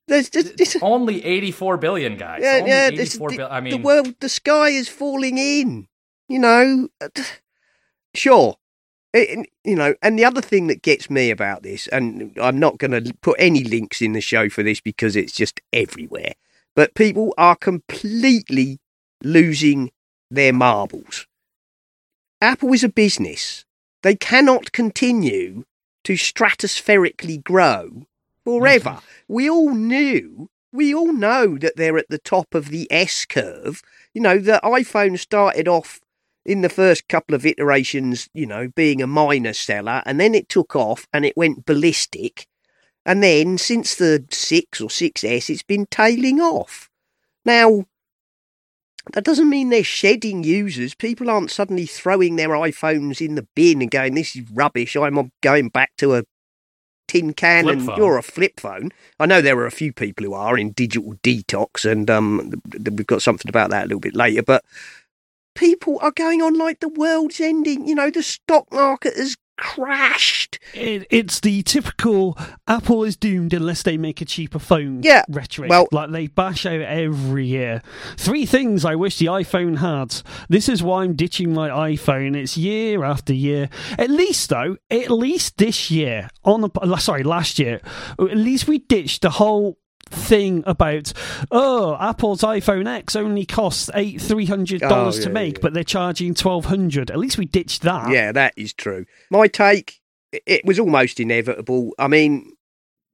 [0.08, 2.42] there's just it's only 84 billion, guys.
[2.42, 2.88] Yeah, only yeah.
[2.88, 3.52] 84 the, billion.
[3.52, 5.88] I mean, the world, the sky is falling in.
[6.30, 6.88] You know,
[8.14, 8.56] sure.
[9.14, 12.78] It, you know, and the other thing that gets me about this, and I'm not
[12.78, 16.34] going to put any links in the show for this because it's just everywhere,
[16.78, 18.78] but people are completely
[19.24, 19.90] losing
[20.30, 21.26] their marbles.
[22.40, 23.66] Apple is a business.
[24.04, 25.64] They cannot continue
[26.04, 28.04] to stratospherically grow
[28.46, 29.00] forever.
[29.28, 33.82] We all knew, we all know that they're at the top of the S curve.
[34.14, 36.00] You know, the iPhone started off
[36.46, 40.48] in the first couple of iterations, you know, being a minor seller, and then it
[40.48, 42.46] took off and it went ballistic.
[43.08, 46.90] And then since the 6 or 6S, it's been tailing off.
[47.46, 47.86] Now,
[49.14, 50.94] that doesn't mean they're shedding users.
[50.94, 54.98] People aren't suddenly throwing their iPhones in the bin and going, this is rubbish.
[54.98, 56.24] I'm going back to a
[57.08, 57.98] tin can flip and phone.
[57.98, 58.92] you're a flip phone.
[59.22, 63.08] I know there are a few people who are in digital detox, and um, we've
[63.08, 64.44] got something about that a little bit later.
[64.44, 64.66] But
[65.56, 67.88] people are going on like the world's ending.
[67.88, 70.60] You know, the stock market has crashed.
[70.74, 75.70] It, it's the typical Apple is doomed unless they make a cheaper phone yeah, rhetoric.
[75.70, 77.82] Well, like they bash out every year.
[78.16, 80.22] Three things I wish the iPhone had.
[80.50, 82.36] This is why I'm ditching my iPhone.
[82.36, 83.70] It's year after year.
[83.98, 87.82] At least though, at least this year on the sorry last year,
[88.20, 89.78] at least we ditched the whole
[90.10, 91.14] thing about
[91.52, 95.60] oh apple's iphone x only costs eight three hundred dollars oh, yeah, to make yeah.
[95.62, 98.12] but they're charging twelve hundred at least we ditched that.
[98.12, 99.06] Yeah that is true.
[99.30, 100.00] My take
[100.32, 101.94] it was almost inevitable.
[101.98, 102.54] I mean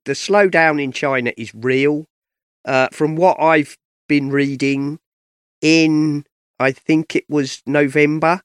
[0.06, 2.07] the slowdown in china is real.
[2.65, 4.98] Uh, from what i've been reading
[5.61, 6.24] in
[6.61, 8.40] i think it was november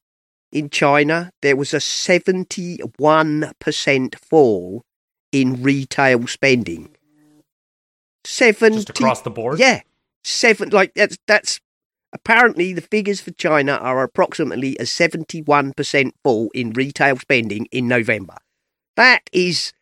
[0.50, 4.82] in china there was a 71% fall
[5.30, 6.96] in retail spending
[8.28, 9.58] Seven just across the board.
[9.58, 9.80] Yeah,
[10.22, 10.68] seven.
[10.68, 11.60] Like that's that's
[12.12, 17.88] apparently the figures for China are approximately a seventy-one percent fall in retail spending in
[17.88, 18.36] November.
[18.96, 19.72] That is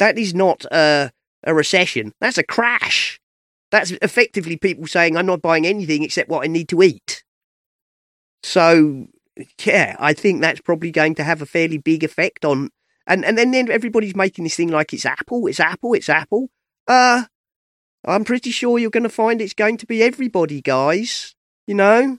[0.00, 1.12] that is not a
[1.44, 2.12] a recession.
[2.20, 3.20] That's a crash.
[3.70, 7.22] That's effectively people saying I'm not buying anything except what I need to eat.
[8.42, 9.06] So
[9.64, 12.70] yeah, I think that's probably going to have a fairly big effect on.
[13.06, 16.50] And and then, then everybody's making this thing like it's Apple, it's Apple, it's Apple.
[16.88, 17.24] Uh,
[18.06, 21.34] I'm pretty sure you're going to find it's going to be everybody, guys.
[21.66, 22.18] You know,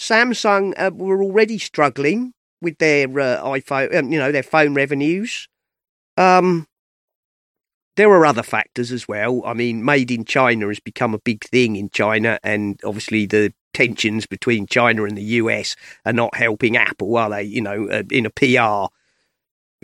[0.00, 2.32] Samsung uh, were already struggling
[2.62, 5.48] with their uh, iPhone, um, you know, their phone revenues.
[6.16, 6.66] Um,
[7.96, 9.42] there are other factors as well.
[9.44, 13.52] I mean, made in China has become a big thing in China, and obviously the
[13.74, 17.42] tensions between China and the US are not helping Apple, are they?
[17.42, 18.92] You know, uh, in a PR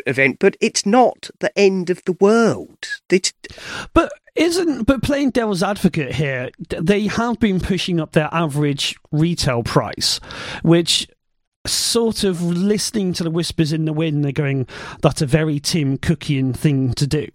[0.06, 2.86] event, but it's not the end of the world.
[3.10, 3.32] It's...
[3.92, 9.62] But isn't but playing devil's advocate here, they have been pushing up their average retail
[9.62, 10.20] price,
[10.62, 11.06] which
[11.66, 14.66] sort of listening to the whispers in the wind, they're going,
[15.00, 17.28] that's a very Tim Cookian thing to do.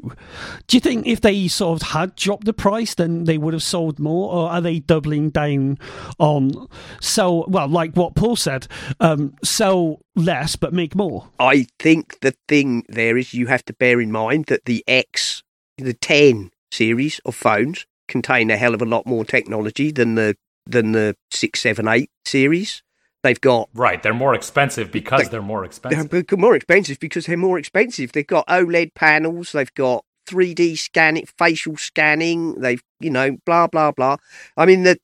[0.68, 3.64] Do you think if they sort of had dropped the price, then they would have
[3.64, 5.78] sold more, or are they doubling down
[6.20, 6.68] on
[7.00, 8.68] sell, well, like what Paul said,
[9.00, 11.30] um, sell less but make more?
[11.40, 15.44] I think the thing there is you have to bear in mind that the X,
[15.78, 20.36] the 10 series of phones contain a hell of a lot more technology than the
[20.66, 22.84] than the 678 series.
[23.24, 24.02] They've got right.
[24.02, 26.10] They're more expensive because they, are more expensive.
[26.10, 28.12] They're more expensive because they're more expensive.
[28.12, 29.52] They've got OLED panels.
[29.52, 32.60] They've got 3D scanning, facial scanning.
[32.60, 34.18] They've you know blah blah blah.
[34.56, 35.00] I mean the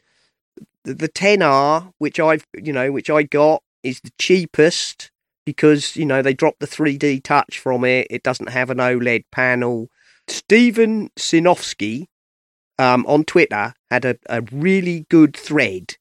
[0.84, 5.12] the, the 10R, which I've you know which I got, is the cheapest
[5.46, 8.08] because you know they dropped the 3D touch from it.
[8.10, 9.90] It doesn't have an OLED panel.
[10.28, 12.08] Stephen Sinofsky
[12.80, 15.98] um, on Twitter had a, a really good thread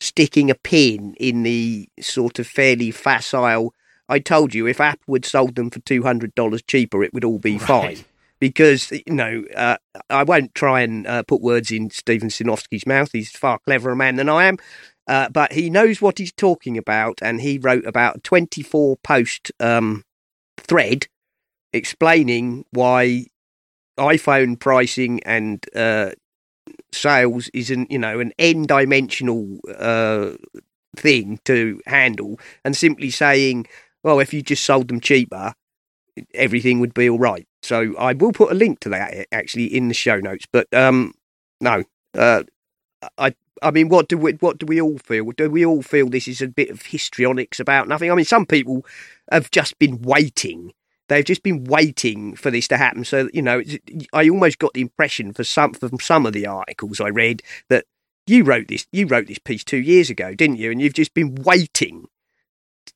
[0.00, 3.72] sticking a pin in the sort of fairly facile.
[4.08, 7.24] I told you if Apple had sold them for two hundred dollars cheaper, it would
[7.24, 7.66] all be right.
[7.66, 8.04] fine.
[8.38, 9.78] Because you know, uh,
[10.10, 13.10] I won't try and uh, put words in Stephen Sinofsky's mouth.
[13.12, 14.58] He's a far cleverer man than I am,
[15.08, 19.50] uh, but he knows what he's talking about, and he wrote about a twenty-four post
[19.58, 20.04] um,
[20.58, 21.08] thread
[21.72, 23.26] explaining why
[23.98, 26.10] iPhone pricing and uh,
[26.92, 30.32] sales is an you know an n dimensional uh,
[30.96, 33.66] thing to handle, and simply saying,
[34.02, 35.54] well, if you just sold them cheaper,
[36.34, 37.46] everything would be all right.
[37.62, 40.46] So I will put a link to that actually in the show notes.
[40.50, 41.14] But um,
[41.60, 41.84] no,
[42.16, 42.44] uh,
[43.18, 45.30] I I mean, what do we what do we all feel?
[45.32, 48.10] Do we all feel this is a bit of histrionics about nothing?
[48.10, 48.84] I mean, some people
[49.30, 50.72] have just been waiting.
[51.08, 53.04] They've just been waiting for this to happen.
[53.04, 53.62] So you know,
[54.12, 57.84] I almost got the impression for some from some of the articles I read that
[58.26, 60.70] you wrote this you wrote this piece two years ago, didn't you?
[60.70, 62.08] And you've just been waiting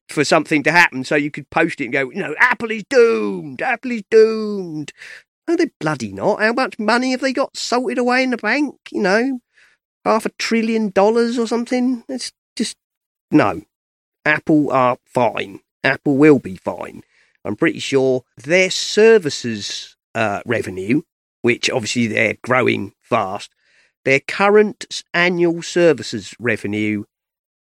[0.08, 2.84] for something to happen so you could post it and go, you know, Apple is
[2.90, 3.62] doomed.
[3.62, 4.92] Apple is doomed.
[5.48, 6.40] No, they're bloody not.
[6.40, 8.76] How much money have they got salted away in the bank?
[8.90, 9.40] You know,
[10.04, 12.04] half a trillion dollars or something.
[12.08, 12.76] It's just
[13.30, 13.62] no.
[14.24, 15.60] Apple are fine.
[15.82, 17.02] Apple will be fine.
[17.44, 21.02] I'm pretty sure their services uh, revenue,
[21.42, 23.50] which obviously they're growing fast,
[24.04, 27.04] their current annual services revenue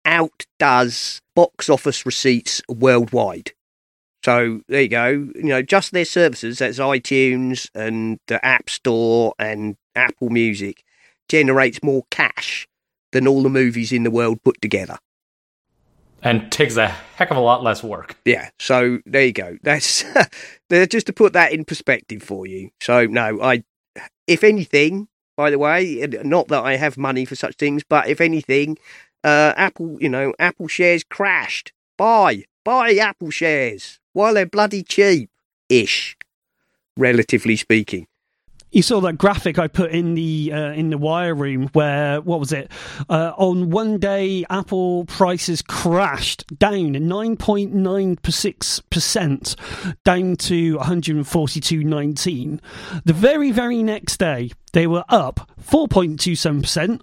[0.05, 3.53] outdoes box office receipts worldwide.
[4.25, 5.09] So there you go.
[5.09, 10.85] You know, just their services, that's iTunes and the App Store and Apple Music,
[11.29, 12.69] generates more cash
[13.13, 14.99] than all the movies in the world put together.
[16.23, 18.17] And takes a heck of a lot less work.
[18.25, 18.51] Yeah.
[18.59, 19.59] So there you go.
[19.63, 20.05] That's
[20.71, 22.71] just to put that in perspective for you.
[22.81, 23.65] So no, I,
[24.27, 28.21] if anything, by the way, not that I have money for such things, but if
[28.21, 28.77] anything,
[29.25, 31.73] uh, Apple, you know, Apple shares crashed.
[31.97, 35.31] Buy, buy Apple shares while they're bloody cheap
[35.69, 36.17] ish,
[36.97, 38.07] relatively speaking
[38.73, 42.41] you saw that graphic I put in the uh, in the wire room where what
[42.41, 42.71] was it?
[43.09, 49.57] Uh, on one day, Apple prices crashed down nine point nine six percent,
[50.05, 52.61] down to one hundred and forty two nineteen.
[53.05, 57.03] The very very next day, they were up 4.27%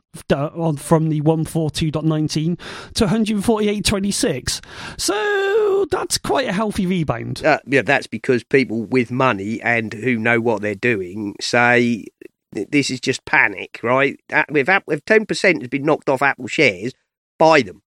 [0.79, 2.59] from the 142.19
[2.93, 4.61] to 148.26.
[4.99, 7.45] So that's quite a healthy rebound.
[7.45, 12.05] Uh, yeah, that's because people with money and who know what they're doing say
[12.51, 14.19] this is just panic, right?
[14.29, 16.93] If, if 10% has been knocked off Apple shares,
[17.37, 17.81] buy them.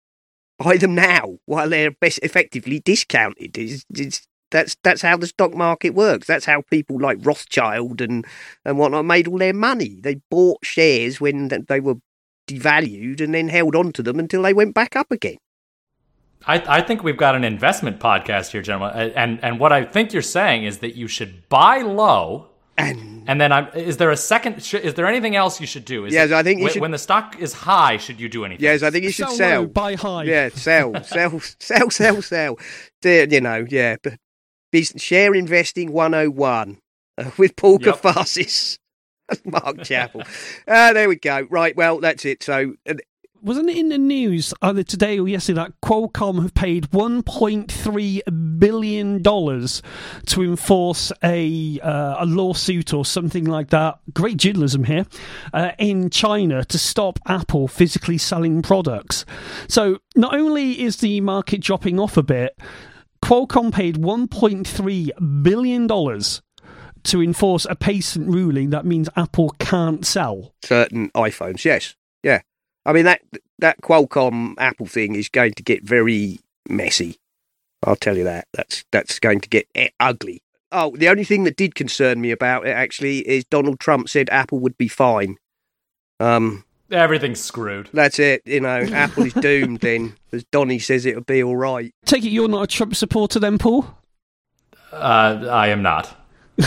[0.57, 3.57] Buy them now while they're best effectively discounted.
[3.57, 6.27] It's, it's, that's that's how the stock market works.
[6.27, 8.25] That's how people like Rothschild and
[8.65, 9.99] and whatnot made all their money.
[10.01, 11.95] They bought shares when they were
[12.47, 15.37] devalued and then held on to them until they went back up again.
[16.47, 19.11] I, I think we've got an investment podcast here, gentlemen.
[19.15, 22.47] And and what I think you're saying is that you should buy low.
[22.77, 24.55] And, and then I'm, is there a second?
[24.73, 26.05] Is there anything else you should do?
[26.05, 28.45] Is yes, it, I think when, should, when the stock is high, should you do
[28.45, 28.63] anything?
[28.63, 29.35] Yes, I think you should sell.
[29.35, 29.61] sell.
[29.63, 30.23] Low, buy high.
[30.23, 32.57] Yeah, sell, sell, sell, sell, sell.
[33.03, 33.97] You know, yeah.
[34.01, 34.13] But
[34.73, 36.77] Share Investing 101
[37.17, 37.95] uh, with Paul yep.
[37.95, 38.77] Kafasis.
[39.45, 40.23] Mark Chappell.
[40.67, 41.47] uh, there we go.
[41.49, 42.43] Right, well, that's it.
[42.43, 42.73] So.
[42.87, 42.95] Uh,
[43.41, 49.21] wasn't it in the news either today or yesterday that Qualcomm have paid 1.3 billion
[49.21, 49.81] dollars
[50.25, 53.99] to enforce a uh, a lawsuit or something like that?
[54.13, 55.05] Great journalism here
[55.53, 59.25] uh, in China to stop Apple physically selling products.
[59.69, 62.59] So not only is the market dropping off a bit,
[63.29, 65.87] Qualcomm paid $1.3 billion
[67.03, 71.63] to enforce a patent ruling that means Apple can't sell certain iPhones.
[71.63, 72.41] Yes, yeah.
[72.87, 73.21] I mean that
[73.59, 77.17] that Qualcomm Apple thing is going to get very messy.
[77.83, 78.47] I'll tell you that.
[78.55, 79.67] That's that's going to get
[79.99, 80.41] ugly.
[80.71, 84.31] Oh, the only thing that did concern me about it actually is Donald Trump said
[84.31, 85.37] Apple would be fine.
[86.19, 87.89] Um, Everything's screwed.
[87.93, 88.41] That's it.
[88.45, 91.93] You know, Apple is doomed then, as Donny says it'll be all right.
[92.05, 93.85] Take it you're not a Trump supporter then, Paul?
[94.91, 96.15] Uh, I am not.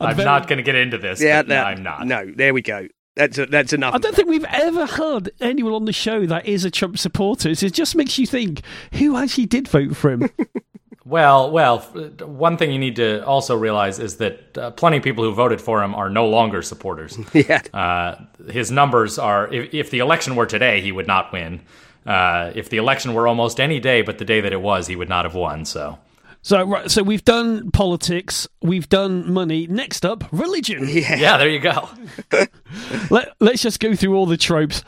[0.00, 0.24] I'm very...
[0.24, 1.20] not going to get into this.
[1.20, 2.06] Yeah, no, I'm not.
[2.06, 2.88] No, there we go.
[3.16, 3.94] That's a, that's enough.
[3.94, 7.48] I don't think we've ever had anyone on the show that is a Trump supporter.
[7.48, 8.62] It just makes you think
[8.92, 10.30] who actually did vote for him.
[11.08, 11.78] Well, well,
[12.20, 15.58] one thing you need to also realize is that uh, plenty of people who voted
[15.58, 17.18] for him are no longer supporters.
[17.32, 17.62] yeah.
[17.72, 18.16] Uh,
[18.50, 21.62] his numbers are, if, if, the election were today, he would not win.
[22.04, 24.96] Uh, if the election were almost any day but the day that it was, he
[24.96, 25.64] would not have won.
[25.64, 25.98] So.
[26.42, 29.66] So right, so we've done politics, we've done money.
[29.66, 30.86] Next up, religion.
[30.88, 31.88] Yeah, yeah there you go.
[33.10, 34.84] Let, let's just go through all the tropes.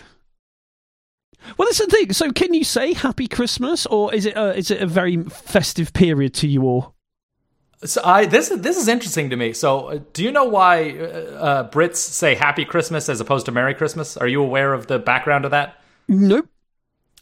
[1.57, 2.13] Well, that's the thing.
[2.13, 5.93] So, can you say Happy Christmas, or is it a, is it a very festive
[5.93, 6.95] period to you all?
[7.83, 9.55] So I this this is interesting to me.
[9.55, 13.53] So, uh, do you know why uh, uh, Brits say Happy Christmas as opposed to
[13.53, 14.19] Merry Christmas?
[14.19, 15.81] Are you aware of the background of that?
[16.07, 16.47] Nope.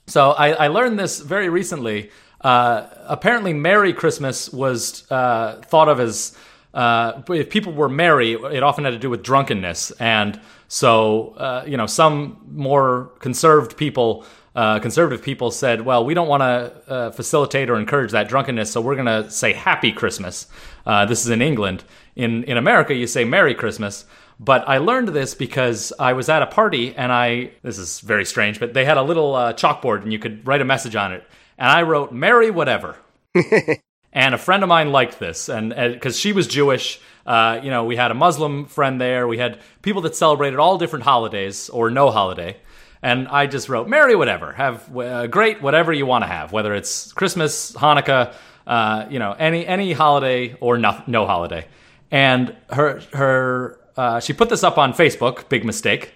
[0.08, 2.10] So I, I learned this very recently.
[2.40, 6.36] Uh, apparently, Merry Christmas was uh, thought of as
[6.78, 11.64] uh, if people were merry, it often had to do with drunkenness, and so, uh,
[11.66, 14.24] you know, some more conserved people,
[14.54, 18.70] uh, conservative people said, well, we don't want to uh, facilitate or encourage that drunkenness,
[18.70, 20.46] so we're going to say Happy Christmas.
[20.86, 21.82] Uh, this is in England.
[22.14, 24.04] In, in America, you say Merry Christmas.
[24.38, 28.24] But I learned this because I was at a party and I, this is very
[28.24, 31.24] strange, but they had a little chalkboard and you could write a message on it.
[31.58, 32.98] And I wrote, Merry whatever.
[34.18, 35.48] and a friend of mine liked this.
[35.48, 39.28] And because she was Jewish, uh, you know, we had a Muslim friend there.
[39.28, 42.56] We had people that celebrated all different holidays or no holiday.
[43.00, 44.50] And I just wrote, "Merry whatever.
[44.52, 48.34] Have uh, great whatever you want to have, whether it's Christmas, Hanukkah,
[48.66, 51.68] uh, you know, any any holiday or no, no holiday.
[52.10, 56.14] And her her uh, she put this up on Facebook, big mistake,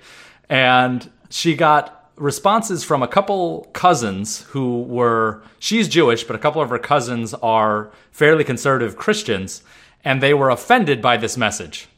[0.49, 6.61] and she got responses from a couple cousins who were she's Jewish, but a couple
[6.61, 9.63] of her cousins are fairly conservative Christians,
[10.05, 11.89] and they were offended by this message.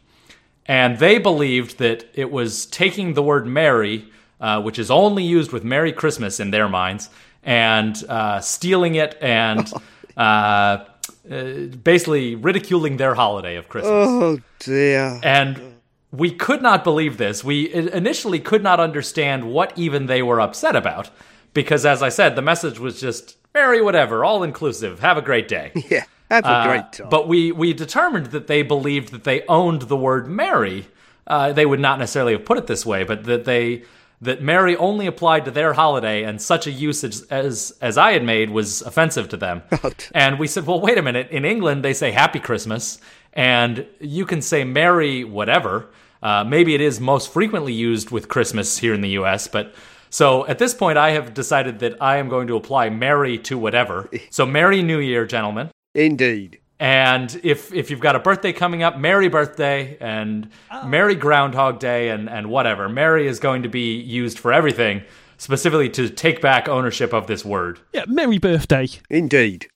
[0.67, 4.09] And they believed that it was taking the word Merry,
[4.41, 7.11] uh, which is only used with Merry Christmas in their minds,
[7.43, 9.71] and uh, stealing it and
[10.17, 10.85] uh,
[11.31, 11.45] uh,
[11.83, 13.93] basically ridiculing their holiday of Christmas.
[13.93, 15.21] Oh dear.
[15.23, 15.74] And
[16.17, 17.43] we could not believe this.
[17.43, 21.11] We initially could not understand what even they were upset about
[21.53, 25.01] because, as I said, the message was just Merry whatever, all inclusive.
[25.01, 25.73] Have a great day.
[25.91, 26.05] Yeah.
[26.31, 27.09] Have a Uh, great time.
[27.11, 30.87] But we we determined that they believed that they owned the word Merry.
[31.27, 33.83] Uh, they would not necessarily have put it this way, but that they
[34.23, 38.25] that Merry only applied to their holiday, and such a usage as as I had
[38.25, 39.63] made was offensive to them.
[40.15, 41.29] and we said, well, wait a minute.
[41.31, 42.99] In England, they say Happy Christmas,
[43.35, 45.87] and you can say Merry whatever.
[46.25, 49.75] Uh, maybe it is most frequently used with Christmas here in the U.S., but.
[50.11, 53.59] So at this point, I have decided that I am going to apply Merry to
[53.59, 54.09] whatever.
[54.31, 55.73] So Merry New Year, gentlemen.
[55.93, 56.61] Indeed.
[56.79, 60.51] And if if you've got a birthday coming up, Merry birthday and
[60.85, 62.89] Merry Groundhog Day and and whatever.
[62.89, 65.03] Merry is going to be used for everything,
[65.37, 67.81] specifically to take back ownership of this word.
[67.93, 68.89] Yeah, merry birthday.
[69.09, 69.69] Indeed.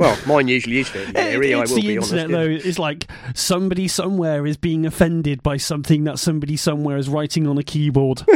[0.00, 2.64] Well, mine usually is fairly merry, I will the be internet, honest.
[2.64, 2.68] though.
[2.68, 7.58] It's like somebody somewhere is being offended by something that somebody somewhere is writing on
[7.58, 8.22] a keyboard.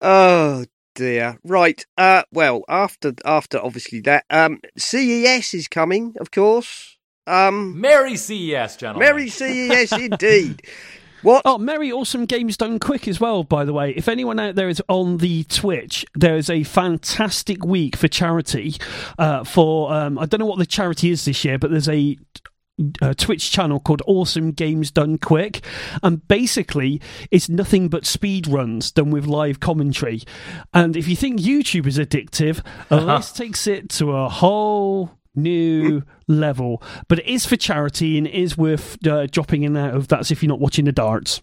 [0.00, 0.64] Oh
[0.94, 1.38] dear.
[1.44, 1.84] Right.
[1.96, 6.96] Uh well, after after obviously that, um CES is coming, of course.
[7.26, 9.08] Um Merry CES, gentlemen.
[9.08, 10.62] Merry CES indeed.
[11.22, 11.42] What?
[11.44, 13.90] Oh, Merry Awesome Games Done Quick as well, by the way.
[13.90, 18.76] If anyone out there is on the Twitch, there is a fantastic week for charity.
[19.18, 22.16] Uh, for um, I don't know what the charity is this year, but there's a
[23.00, 25.64] a Twitch channel called Awesome Games Done Quick,
[26.02, 30.22] and basically it's nothing but speed runs done with live commentary.
[30.74, 36.02] And if you think YouTube is addictive, uh, this takes it to a whole new
[36.26, 36.82] level.
[37.08, 40.08] But it is for charity and it is worth uh, dropping in out of.
[40.08, 41.42] That's if you're not watching the darts.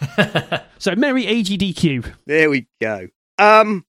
[0.78, 2.12] so Merry AGDQ.
[2.26, 3.08] There we go.
[3.38, 3.84] Um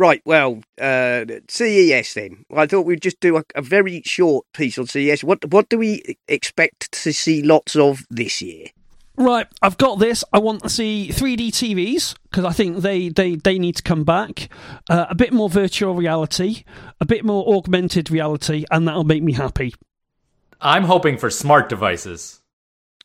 [0.00, 2.46] Right, well, uh, CES then.
[2.56, 5.22] I thought we'd just do a, a very short piece on CES.
[5.22, 8.68] What what do we expect to see lots of this year?
[9.20, 10.24] Right, I've got this.
[10.32, 14.02] I want to see 3D TVs because I think they, they, they need to come
[14.02, 14.48] back.
[14.88, 16.64] Uh, a bit more virtual reality,
[17.02, 19.74] a bit more augmented reality, and that'll make me happy.
[20.58, 22.40] I'm hoping for smart devices.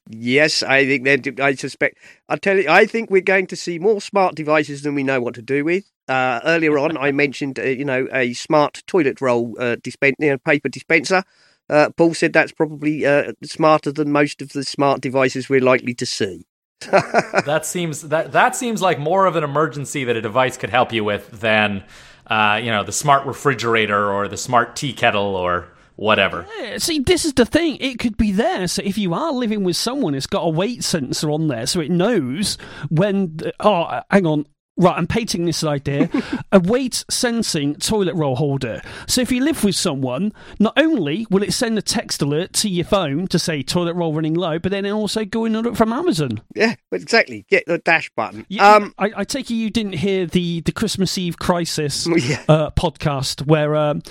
[0.10, 1.98] Yes, I think that I suspect.
[2.30, 5.20] I tell you, I think we're going to see more smart devices than we know
[5.20, 5.92] what to do with.
[6.08, 10.30] Uh, earlier on, I mentioned, uh, you know, a smart toilet roll uh, dispen- you
[10.30, 11.26] know, paper dispenser.
[11.70, 15.94] Uh, Paul said that's probably uh, smarter than most of the smart devices we're likely
[15.96, 16.46] to see.
[16.92, 20.92] that seems that that seems like more of an emergency that a device could help
[20.94, 21.84] you with than
[22.28, 26.46] uh, you know the smart refrigerator or the smart tea kettle or whatever.
[26.60, 27.78] Yeah, See, this is the thing.
[27.80, 28.68] It could be there.
[28.68, 31.80] So if you are living with someone, it's got a weight sensor on there, so
[31.80, 32.58] it knows
[32.90, 33.38] when.
[33.38, 34.46] The, oh, hang on.
[34.78, 36.10] Right, I'm painting this idea.
[36.52, 38.82] a weight sensing toilet roll holder.
[39.08, 42.70] So if you live with someone, not only will it send a text alert to
[42.70, 45.70] your phone to say toilet roll running low, but then it also go and order
[45.70, 46.42] it from Amazon.
[46.56, 47.46] Yeah, exactly.
[47.50, 48.46] Get the dash button.
[48.60, 52.44] Um, I, I take it you didn't hear the, the Christmas Eve crisis Yeah.
[52.50, 54.02] uh, podcast where um,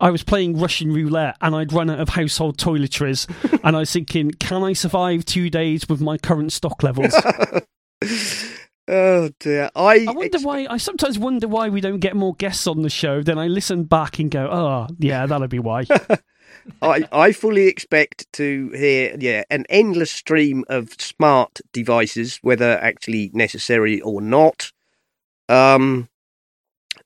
[0.00, 3.28] I was playing Russian roulette and I'd run out of household toiletries
[3.64, 7.14] and I was thinking, can I survive two days with my current stock levels?
[8.88, 9.70] Oh dear.
[9.76, 10.66] I, I wonder why.
[10.68, 13.22] I sometimes wonder why we don't get more guests on the show.
[13.22, 15.84] Then I listen back and go, oh yeah, that'll be why.
[16.82, 23.30] I, I fully expect to hear yeah an endless stream of smart devices, whether actually
[23.32, 24.72] necessary or not.
[25.48, 26.08] Um,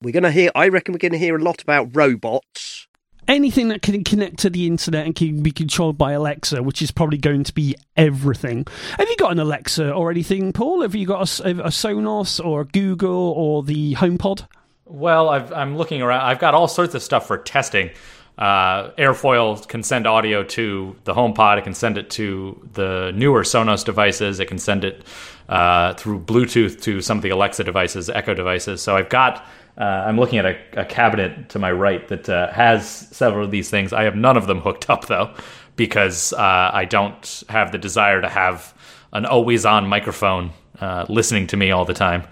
[0.00, 0.50] we're gonna hear.
[0.54, 2.81] I reckon we're gonna hear a lot about robots.
[3.28, 6.90] Anything that can connect to the internet and can be controlled by Alexa, which is
[6.90, 8.66] probably going to be everything.
[8.98, 10.82] Have you got an Alexa or anything, Paul?
[10.82, 14.46] Have you got a Sonos or a Google or the HomePod?
[14.86, 16.22] Well, I've, I'm looking around.
[16.22, 17.90] I've got all sorts of stuff for testing.
[18.38, 21.58] uh, Airfoil can send audio to the HomePod.
[21.58, 24.40] It can send it to the newer Sonos devices.
[24.40, 25.04] It can send it
[25.48, 28.82] uh, through Bluetooth to some of the Alexa devices, Echo devices.
[28.82, 29.46] So I've got.
[29.78, 33.50] Uh, I'm looking at a, a, cabinet to my right that uh, has several of
[33.50, 33.92] these things.
[33.92, 35.34] I have none of them hooked up though,
[35.76, 38.74] because uh, I don't have the desire to have
[39.12, 42.24] an always-on microphone uh, listening to me all the time.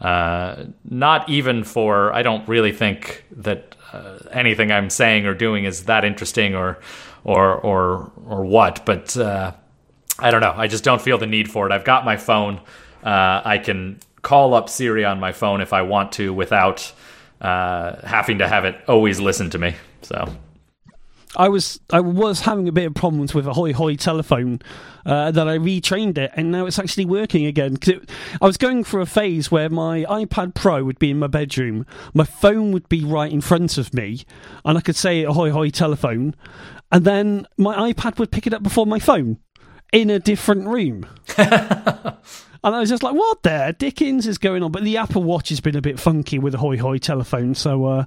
[0.00, 2.12] not even for.
[2.12, 6.78] I don't really think that uh, anything I'm saying or doing is that interesting or
[7.24, 8.84] or or or what.
[8.84, 9.52] But uh,
[10.18, 10.54] I don't know.
[10.56, 11.72] I just don't feel the need for it.
[11.72, 12.60] I've got my phone.
[13.04, 16.92] Uh, I can call up Siri on my phone if I want to without
[17.40, 19.74] uh, having to have it always listen to me.
[20.02, 20.34] So
[21.36, 24.60] I was I was having a bit of problems with a Hoi Hoi telephone
[25.06, 27.74] uh, that I retrained it, and now it's actually working again.
[27.74, 28.02] Because
[28.40, 31.86] I was going through a phase where my iPad Pro would be in my bedroom,
[32.12, 34.24] my phone would be right in front of me,
[34.64, 36.34] and I could say a Hoi Hoi telephone,
[36.90, 39.38] and then my iPad would pick it up before my phone
[39.90, 41.06] in a different room.
[42.64, 44.70] And I was just like, what the Dickens is going on?
[44.70, 47.54] But the Apple Watch has been a bit funky with the Hoi Hoi telephone.
[47.54, 48.04] So uh,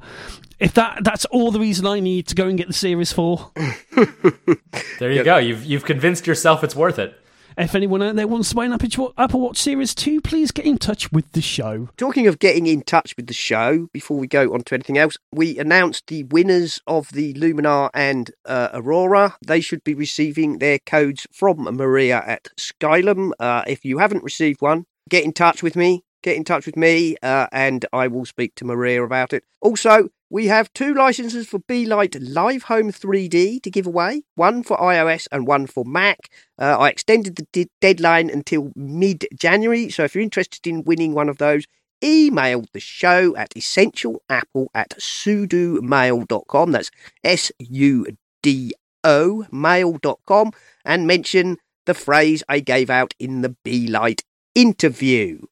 [0.59, 3.51] if that that's all the reason I need to go and get the Series 4.
[4.99, 5.37] there you go.
[5.37, 7.19] You've, you've convinced yourself it's worth it.
[7.57, 10.77] If anyone out there wants to buy an Apple Watch Series 2, please get in
[10.77, 11.87] touch with the show.
[11.95, 15.15] Talking of getting in touch with the show, before we go on to anything else,
[15.31, 19.37] we announced the winners of the Luminar and uh, Aurora.
[19.45, 23.31] They should be receiving their codes from Maria at Skylum.
[23.39, 26.03] Uh, if you haven't received one, get in touch with me.
[26.23, 29.45] Get in touch with me, uh, and I will speak to Maria about it.
[29.61, 34.75] Also, we have two licenses for BeLight Live Home 3D to give away, one for
[34.75, 36.29] iOS and one for Mac.
[36.59, 41.13] Uh, I extended the d- deadline until mid January, so if you're interested in winning
[41.13, 41.63] one of those,
[42.03, 46.71] email the show at essentialapple at sudomail.com.
[46.73, 46.91] That's
[47.23, 48.05] S U
[48.43, 48.73] D
[49.05, 50.51] O mail.com
[50.83, 55.43] and mention the phrase I gave out in the BeLight interview.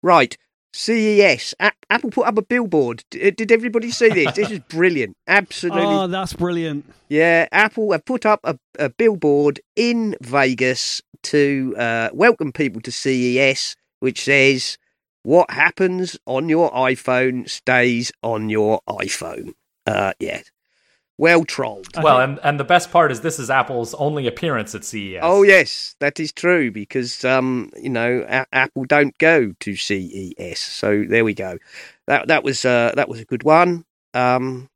[0.00, 0.38] Right,
[0.72, 1.54] CES.
[1.60, 3.04] A- Apple put up a billboard.
[3.10, 4.32] D- did everybody see this?
[4.34, 5.16] this is brilliant.
[5.26, 5.82] Absolutely.
[5.82, 6.84] Oh, that's brilliant.
[7.08, 12.92] Yeah, Apple have put up a, a billboard in Vegas to uh, welcome people to
[12.92, 14.76] CES, which says,
[15.22, 19.52] What happens on your iPhone stays on your iPhone.
[19.86, 20.42] Uh, yeah,
[21.18, 21.88] well trolled.
[22.00, 25.20] Well, and, and the best part is this is Apple's only appearance at CES.
[25.22, 30.60] Oh yes, that is true because um, you know a- Apple don't go to CES,
[30.60, 31.58] so there we go.
[32.06, 33.84] That that was uh, that was a good one.
[34.14, 34.70] Um,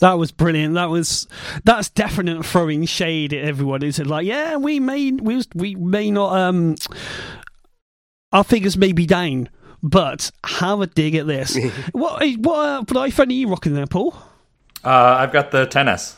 [0.00, 0.74] that was brilliant.
[0.74, 1.26] That was
[1.64, 3.82] that's definite throwing shade at everyone.
[3.82, 6.76] Is it like, yeah, we may we we may not um
[8.32, 9.48] our figures may be down,
[9.82, 11.56] but have a dig at this.
[11.92, 14.14] what what uh, what iPhone are you rocking there, Paul?
[14.84, 16.14] Uh, I've got the 10s.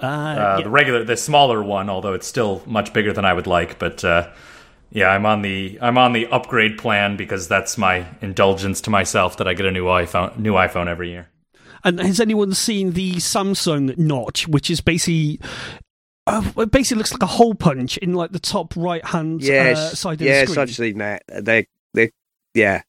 [0.00, 0.64] Uh, Uh, yeah.
[0.64, 3.78] The regular, the smaller one, although it's still much bigger than I would like.
[3.80, 4.30] But uh,
[4.92, 9.36] yeah, I'm on the I'm on the upgrade plan because that's my indulgence to myself
[9.38, 11.28] that I get a new iPhone new iPhone every year.
[11.84, 15.40] And has anyone seen the Samsung notch, which is basically
[16.28, 19.78] uh, it basically looks like a hole punch in like the top right hand yes,
[19.78, 20.62] uh, side of yes, the screen?
[20.62, 21.22] I've seen that.
[21.28, 22.12] They they
[22.54, 22.82] yeah.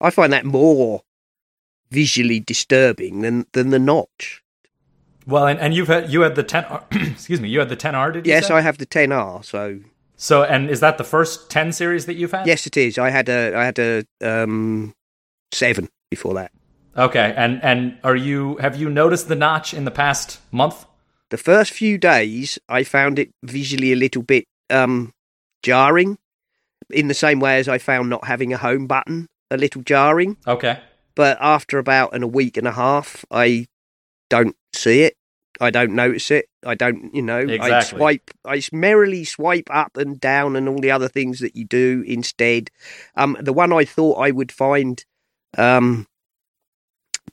[0.00, 1.02] I find that more
[1.92, 4.42] visually disturbing than than the notch.
[5.26, 6.64] Well, and, and you've had you had the 10
[7.12, 8.54] excuse me, you had the 10R, did you Yes, say?
[8.54, 9.44] I have the 10R.
[9.44, 9.80] So
[10.16, 12.46] So, and is that the first 10 series that you've had?
[12.46, 12.98] yes, it is.
[12.98, 14.94] I had a I had a um
[15.52, 16.50] seven before that.
[16.96, 20.86] Okay, and and are you have you noticed the notch in the past month?
[21.30, 25.12] The first few days, I found it visually a little bit um
[25.62, 26.18] jarring,
[26.90, 30.36] in the same way as I found not having a home button a little jarring.
[30.46, 30.80] Okay.
[31.14, 33.66] But after about an, a week and a half, I
[34.30, 35.16] don't see it.
[35.60, 36.48] I don't notice it.
[36.64, 37.72] I don't, you know, exactly.
[37.72, 41.64] I swipe, I merrily swipe up and down and all the other things that you
[41.64, 42.70] do instead.
[43.14, 45.04] Um, the one I thought I would find
[45.58, 46.06] um,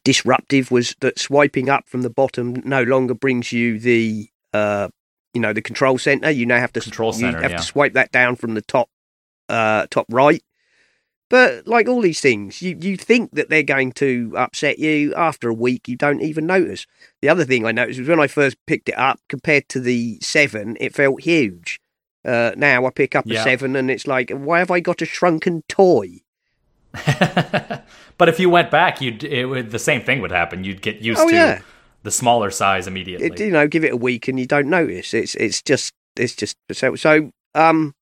[0.03, 4.89] disruptive was that swiping up from the bottom no longer brings you the, uh,
[5.33, 6.29] you know, the control center.
[6.29, 7.57] You now have to Control center, you have yeah.
[7.57, 8.89] to swipe that down from the top,
[9.47, 10.43] uh, top right.
[11.29, 15.13] But like all these things, you, you think that they're going to upset you.
[15.15, 16.87] After a week, you don't even notice.
[17.21, 20.17] The other thing I noticed was when I first picked it up, compared to the
[20.21, 21.79] seven, it felt huge.
[22.25, 23.41] Uh, now I pick up Yeah.
[23.41, 26.21] a seven, and it's like, why have I got a shrunken toy?
[28.17, 30.63] but if you went back, you'd it would, the same thing would happen.
[30.63, 31.61] You'd get used Oh, to yeah.
[32.03, 33.27] the smaller size immediately.
[33.27, 35.13] It, you know, give it a week, and you don't notice.
[35.13, 37.31] It's it's just it's just so so.
[37.55, 37.93] Um,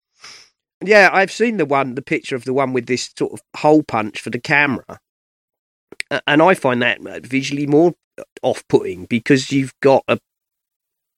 [0.84, 3.84] yeah, I've seen the one, the picture of the one with this sort of hole
[3.84, 5.00] punch for the camera.
[6.26, 7.94] and I find that visually more
[8.42, 10.20] off-putting because you've got a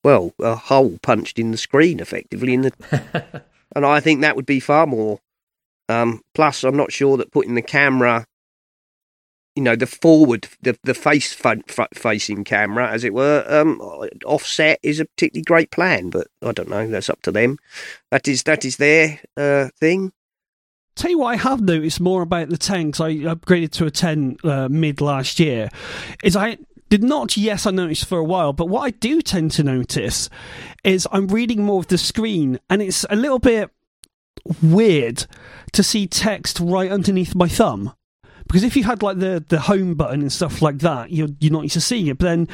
[0.03, 3.43] well a hole punched in the screen effectively in the,
[3.75, 5.19] and I think that would be far more.
[5.87, 8.25] Um, plus, I'm not sure that putting the camera,
[9.59, 13.81] you know, the forward, the the face front, front facing camera, as it were, um,
[14.23, 16.09] offset is a particularly great plan.
[16.09, 16.87] But I don't know.
[16.87, 17.57] That's up to them.
[18.09, 20.13] That is that is their uh, thing.
[20.95, 23.91] Tell you what, I have noticed more about the 10 because I upgraded to a
[23.91, 25.69] 10 uh, mid last year.
[26.23, 26.57] Is I
[26.89, 30.29] did not, yes, I noticed for a while, but what I do tend to notice
[30.85, 33.71] is I'm reading more of the screen and it's a little bit
[34.61, 35.25] weird
[35.73, 37.93] to see text right underneath my thumb.
[38.49, 41.53] Because if you had like the, the home button and stuff like that, you're, you're
[41.53, 42.17] not used to seeing it.
[42.17, 42.47] But then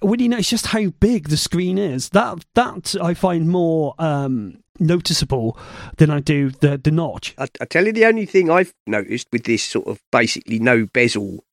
[0.00, 4.62] when you notice just how big the screen is, that that I find more um,
[4.78, 5.56] noticeable
[5.96, 7.34] than I do the the notch.
[7.38, 10.84] I, I, tell you, the only thing I've noticed with this sort of basically no
[10.84, 11.44] bezel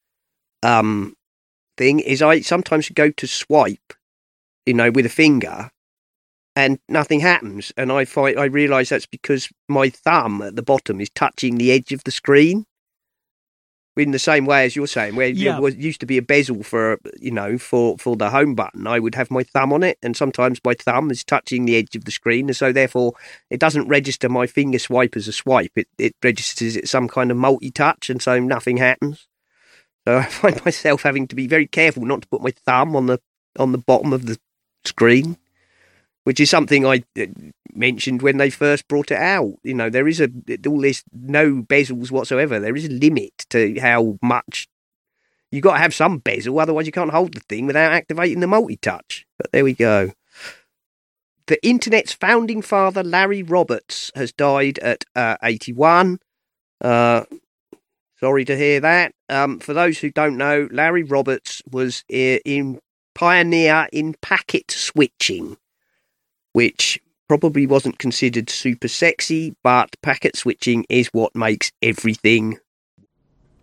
[0.61, 1.15] um,
[1.77, 3.93] thing is I sometimes go to swipe,
[4.65, 5.71] you know, with a finger,
[6.53, 10.99] and nothing happens, and I find I realise that's because my thumb at the bottom
[10.99, 12.65] is touching the edge of the screen
[13.99, 15.53] in the same way as you're saying, where yeah.
[15.53, 18.87] there was, used to be a bezel for you know for for the home button,
[18.87, 21.95] I would have my thumb on it, and sometimes my thumb is touching the edge
[21.95, 23.13] of the screen, and so therefore
[23.49, 25.71] it doesn't register my finger swipe as a swipe.
[25.75, 29.27] It it registers it some kind of multi touch, and so nothing happens.
[30.07, 33.07] So I find myself having to be very careful not to put my thumb on
[33.07, 33.19] the
[33.57, 34.39] on the bottom of the
[34.85, 35.37] screen
[36.23, 37.25] which is something I uh,
[37.73, 39.55] mentioned when they first brought it out.
[39.63, 40.29] You know, there is a
[40.67, 42.59] all this no bezels whatsoever.
[42.59, 44.67] There is a limit to how much
[45.51, 48.47] you got to have some bezel, otherwise you can't hold the thing without activating the
[48.47, 49.25] multi-touch.
[49.37, 50.11] But there we go.
[51.47, 56.19] The internet's founding father, Larry Roberts, has died at uh, 81.
[56.79, 57.23] Uh,
[58.19, 59.13] sorry to hear that.
[59.29, 62.79] Um, for those who don't know, Larry Roberts was in
[63.15, 65.57] pioneer in packet switching
[66.53, 72.57] which probably wasn't considered super sexy, but packet switching is what makes everything.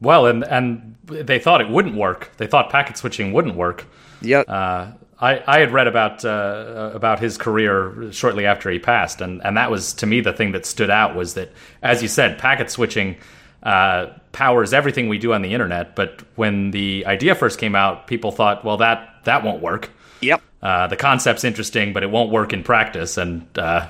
[0.00, 2.30] Well, and and they thought it wouldn't work.
[2.36, 3.86] They thought packet switching wouldn't work.
[4.20, 4.40] Yeah.
[4.40, 9.42] Uh, I, I had read about uh, about his career shortly after he passed, and,
[9.44, 11.50] and that was to me the thing that stood out was that,
[11.82, 13.16] as you said, packet switching
[13.62, 15.96] uh, powers everything we do on the internet.
[15.96, 19.90] But when the idea first came out, people thought, well, that that won't work.
[20.20, 20.42] Yep.
[20.66, 23.16] Uh, the concept's interesting, but it won't work in practice.
[23.16, 23.86] And uh,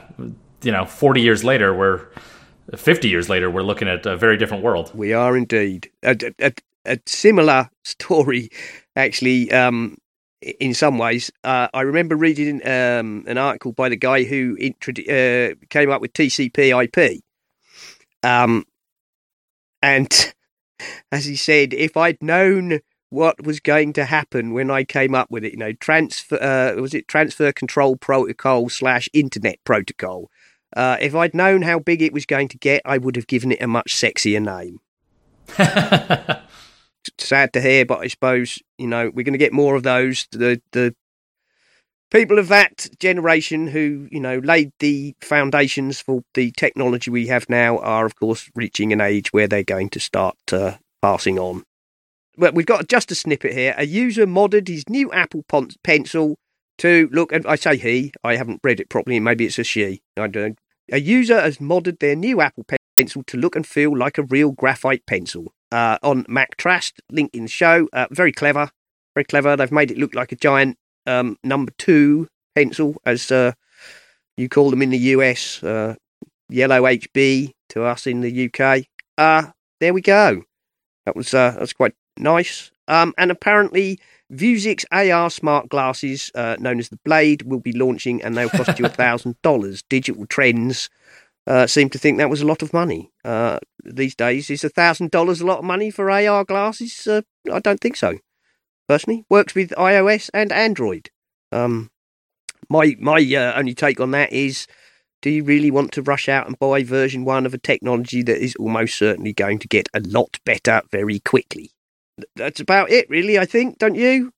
[0.63, 2.07] you know, 40 years later, we're
[2.77, 4.91] 50 years later, we're looking at a very different world.
[4.95, 5.91] We are indeed.
[6.03, 6.53] A, a,
[6.85, 8.51] a similar story,
[8.95, 9.51] actually.
[9.53, 9.97] Um,
[10.43, 15.53] in some ways, uh, I remember reading um, an article by the guy who introdu-
[15.53, 17.23] uh, came up with TCP/IP,
[18.23, 18.67] um,
[19.81, 20.35] and
[21.11, 22.81] as he said, if I'd known
[23.17, 25.53] what was going to happen when I came up with it.
[25.53, 30.31] You know, transfer uh, was it transfer control protocol slash internet protocol.
[30.77, 33.53] Uh, if I'd known how big it was going to get, I would have given
[33.53, 34.81] it a much sexier name.
[37.19, 40.27] Sad to hear, but I suppose you know we're going to get more of those.
[40.31, 40.95] The the
[42.11, 47.49] people of that generation who you know laid the foundations for the technology we have
[47.49, 51.65] now are, of course, reaching an age where they're going to start uh, passing on
[52.37, 53.75] well, we've got just a snippet here.
[53.77, 55.45] A user modded his new Apple
[55.83, 56.37] Pencil
[56.79, 60.03] to look, and I say he, I haven't read it properly, maybe it's a she.
[60.17, 60.59] I don't.
[60.93, 62.65] A user has modded their new Apple
[62.97, 65.53] Pencil to look and feel like a real graphite pencil.
[65.73, 67.89] Uh, on MacTrast, link in the show.
[67.93, 68.71] Uh, very clever,
[69.15, 69.57] very clever.
[69.57, 70.77] They've made it look like a giant
[71.07, 73.53] um, number two pencil, as uh,
[74.37, 75.97] you call them in the US, uh,
[76.49, 78.85] yellow HB to us in the UK.
[79.19, 79.51] Uh,
[79.81, 80.43] there we go.
[81.05, 82.71] That was uh, that's quite nice.
[82.89, 83.99] Um, and apparently,
[84.33, 88.79] Vuzix AR smart glasses, uh, known as the Blade, will be launching, and they'll cost
[88.79, 89.83] you a thousand dollars.
[89.89, 90.89] Digital Trends
[91.47, 94.51] uh, seem to think that was a lot of money uh, these days.
[94.51, 97.07] Is a thousand dollars a lot of money for AR glasses?
[97.07, 97.23] Uh,
[97.53, 98.19] I don't think so.
[98.89, 101.11] Personally, works with iOS and Android.
[101.53, 101.91] Um,
[102.69, 104.67] my my uh, only take on that is
[105.23, 108.43] do you really want to rush out and buy version one of a technology that
[108.43, 111.71] is almost certainly going to get a lot better very quickly?
[112.35, 113.39] That's about it, really.
[113.39, 114.33] I think, don't you?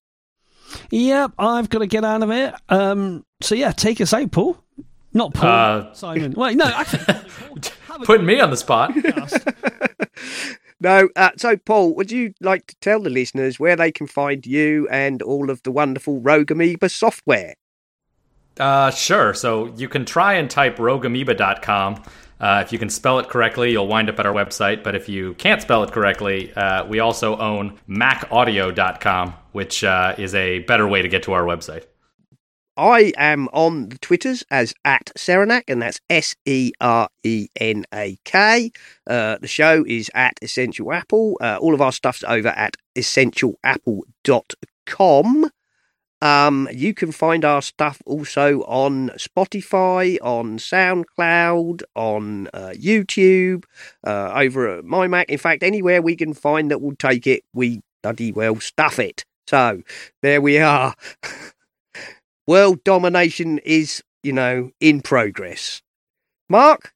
[0.91, 2.55] Yep, I've got to get out of it.
[2.69, 4.59] Um, so yeah, take us out, Paul.
[5.15, 6.33] Not Paul, uh, Simon.
[6.33, 7.15] Wait, no, actually,
[8.05, 8.93] putting me on the spot.
[10.81, 14.45] no, uh, so Paul, would you like to tell the listeners where they can find
[14.47, 17.55] you and all of the wonderful Rogue Amoeba software?
[18.61, 19.35] Uh, sure.
[19.35, 22.03] So you can try and type rogueamoeba.com
[22.41, 24.83] Uh, if you can spell it correctly, you'll wind up at our website.
[24.83, 30.35] But if you can't spell it correctly, uh, we also own macaudio.com, which uh, is
[30.35, 31.85] a better way to get to our website.
[32.77, 37.85] I am on the Twitters as at Serenak, and that's S E R E N
[37.93, 38.71] A K.
[39.05, 41.37] Uh, the show is at Essential Apple.
[41.41, 45.51] Uh, all of our stuff's over at essentialapple.com.
[46.21, 53.65] Um, you can find our stuff also on Spotify, on SoundCloud, on uh, YouTube,
[54.05, 55.29] uh, over at My Mac.
[55.31, 59.25] In fact, anywhere we can find that will take it, we bloody well stuff it.
[59.47, 59.83] So
[60.23, 60.95] there we are.
[62.47, 65.83] world domination is, you know, in progress.
[66.49, 66.93] Mark?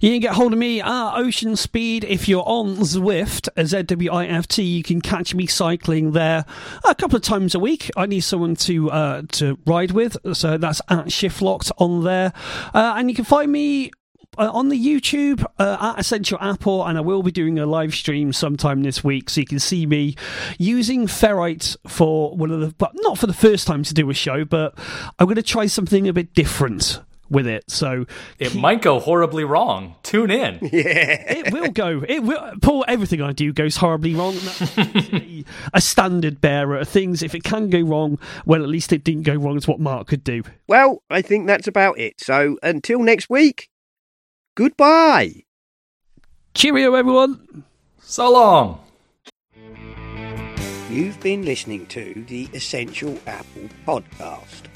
[0.00, 4.62] You can get hold of me at Ocean Speed if you're on Zwift, Z-W-I-F-T.
[4.62, 6.44] You can catch me cycling there
[6.88, 7.90] a couple of times a week.
[7.96, 12.32] I need someone to uh, to ride with, so that's at Shift Locked on there.
[12.72, 13.90] Uh, and you can find me
[14.38, 17.94] uh, on the YouTube uh, at Essential Apple, and I will be doing a live
[17.94, 20.16] stream sometime this week, so you can see me
[20.58, 24.14] using ferrite for one of the, but not for the first time to do a
[24.14, 24.76] show, but
[25.18, 27.70] I'm going to try something a bit different with it.
[27.70, 28.06] So
[28.38, 29.96] it might go horribly wrong.
[30.02, 30.58] Tune in.
[30.74, 32.04] Yeah, it will go.
[32.08, 32.52] It will.
[32.60, 34.36] Paul, everything I do goes horribly wrong.
[34.76, 37.22] a, a standard bearer of things.
[37.22, 39.56] If it can go wrong, well, at least it didn't go wrong.
[39.56, 40.42] As what Mark could do.
[40.66, 42.20] Well, I think that's about it.
[42.20, 43.68] So until next week.
[44.56, 45.44] Goodbye.
[46.54, 47.64] Cheerio, everyone.
[48.00, 48.80] So long.
[50.90, 54.62] You've been listening to the Essential Apple podcast.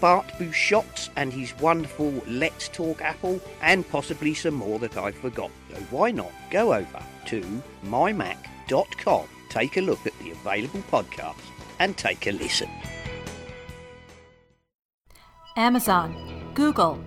[0.00, 5.50] Bart Busschots and his wonderful Let's Talk Apple, and possibly some more that I forgot.
[5.70, 11.44] So why not go over to mymac.com, take a look at the available podcasts,
[11.78, 12.70] and take a listen.
[15.56, 17.02] Amazon, Google,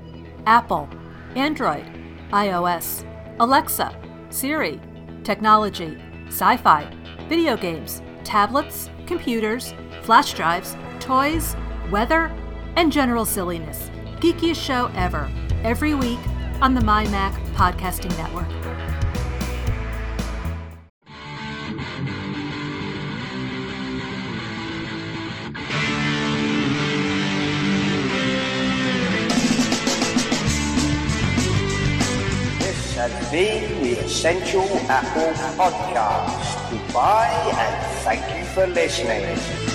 [0.45, 0.88] Apple,
[1.36, 1.86] Android,
[2.32, 3.06] iOS,
[3.40, 3.98] Alexa,
[4.30, 4.80] Siri,
[5.24, 5.98] technology,
[6.28, 6.88] sci fi,
[7.30, 11.56] video games, tablets, computers, flash drives, toys,
[11.90, 12.32] weather,
[12.76, 13.90] and general silliness.
[14.20, 15.30] Geekiest show ever,
[15.64, 16.20] every week
[16.62, 18.48] on the My Mac Podcasting Network.
[32.60, 36.72] This has been the Essential Apple Podcast.
[36.72, 39.73] Goodbye and thank you for listening.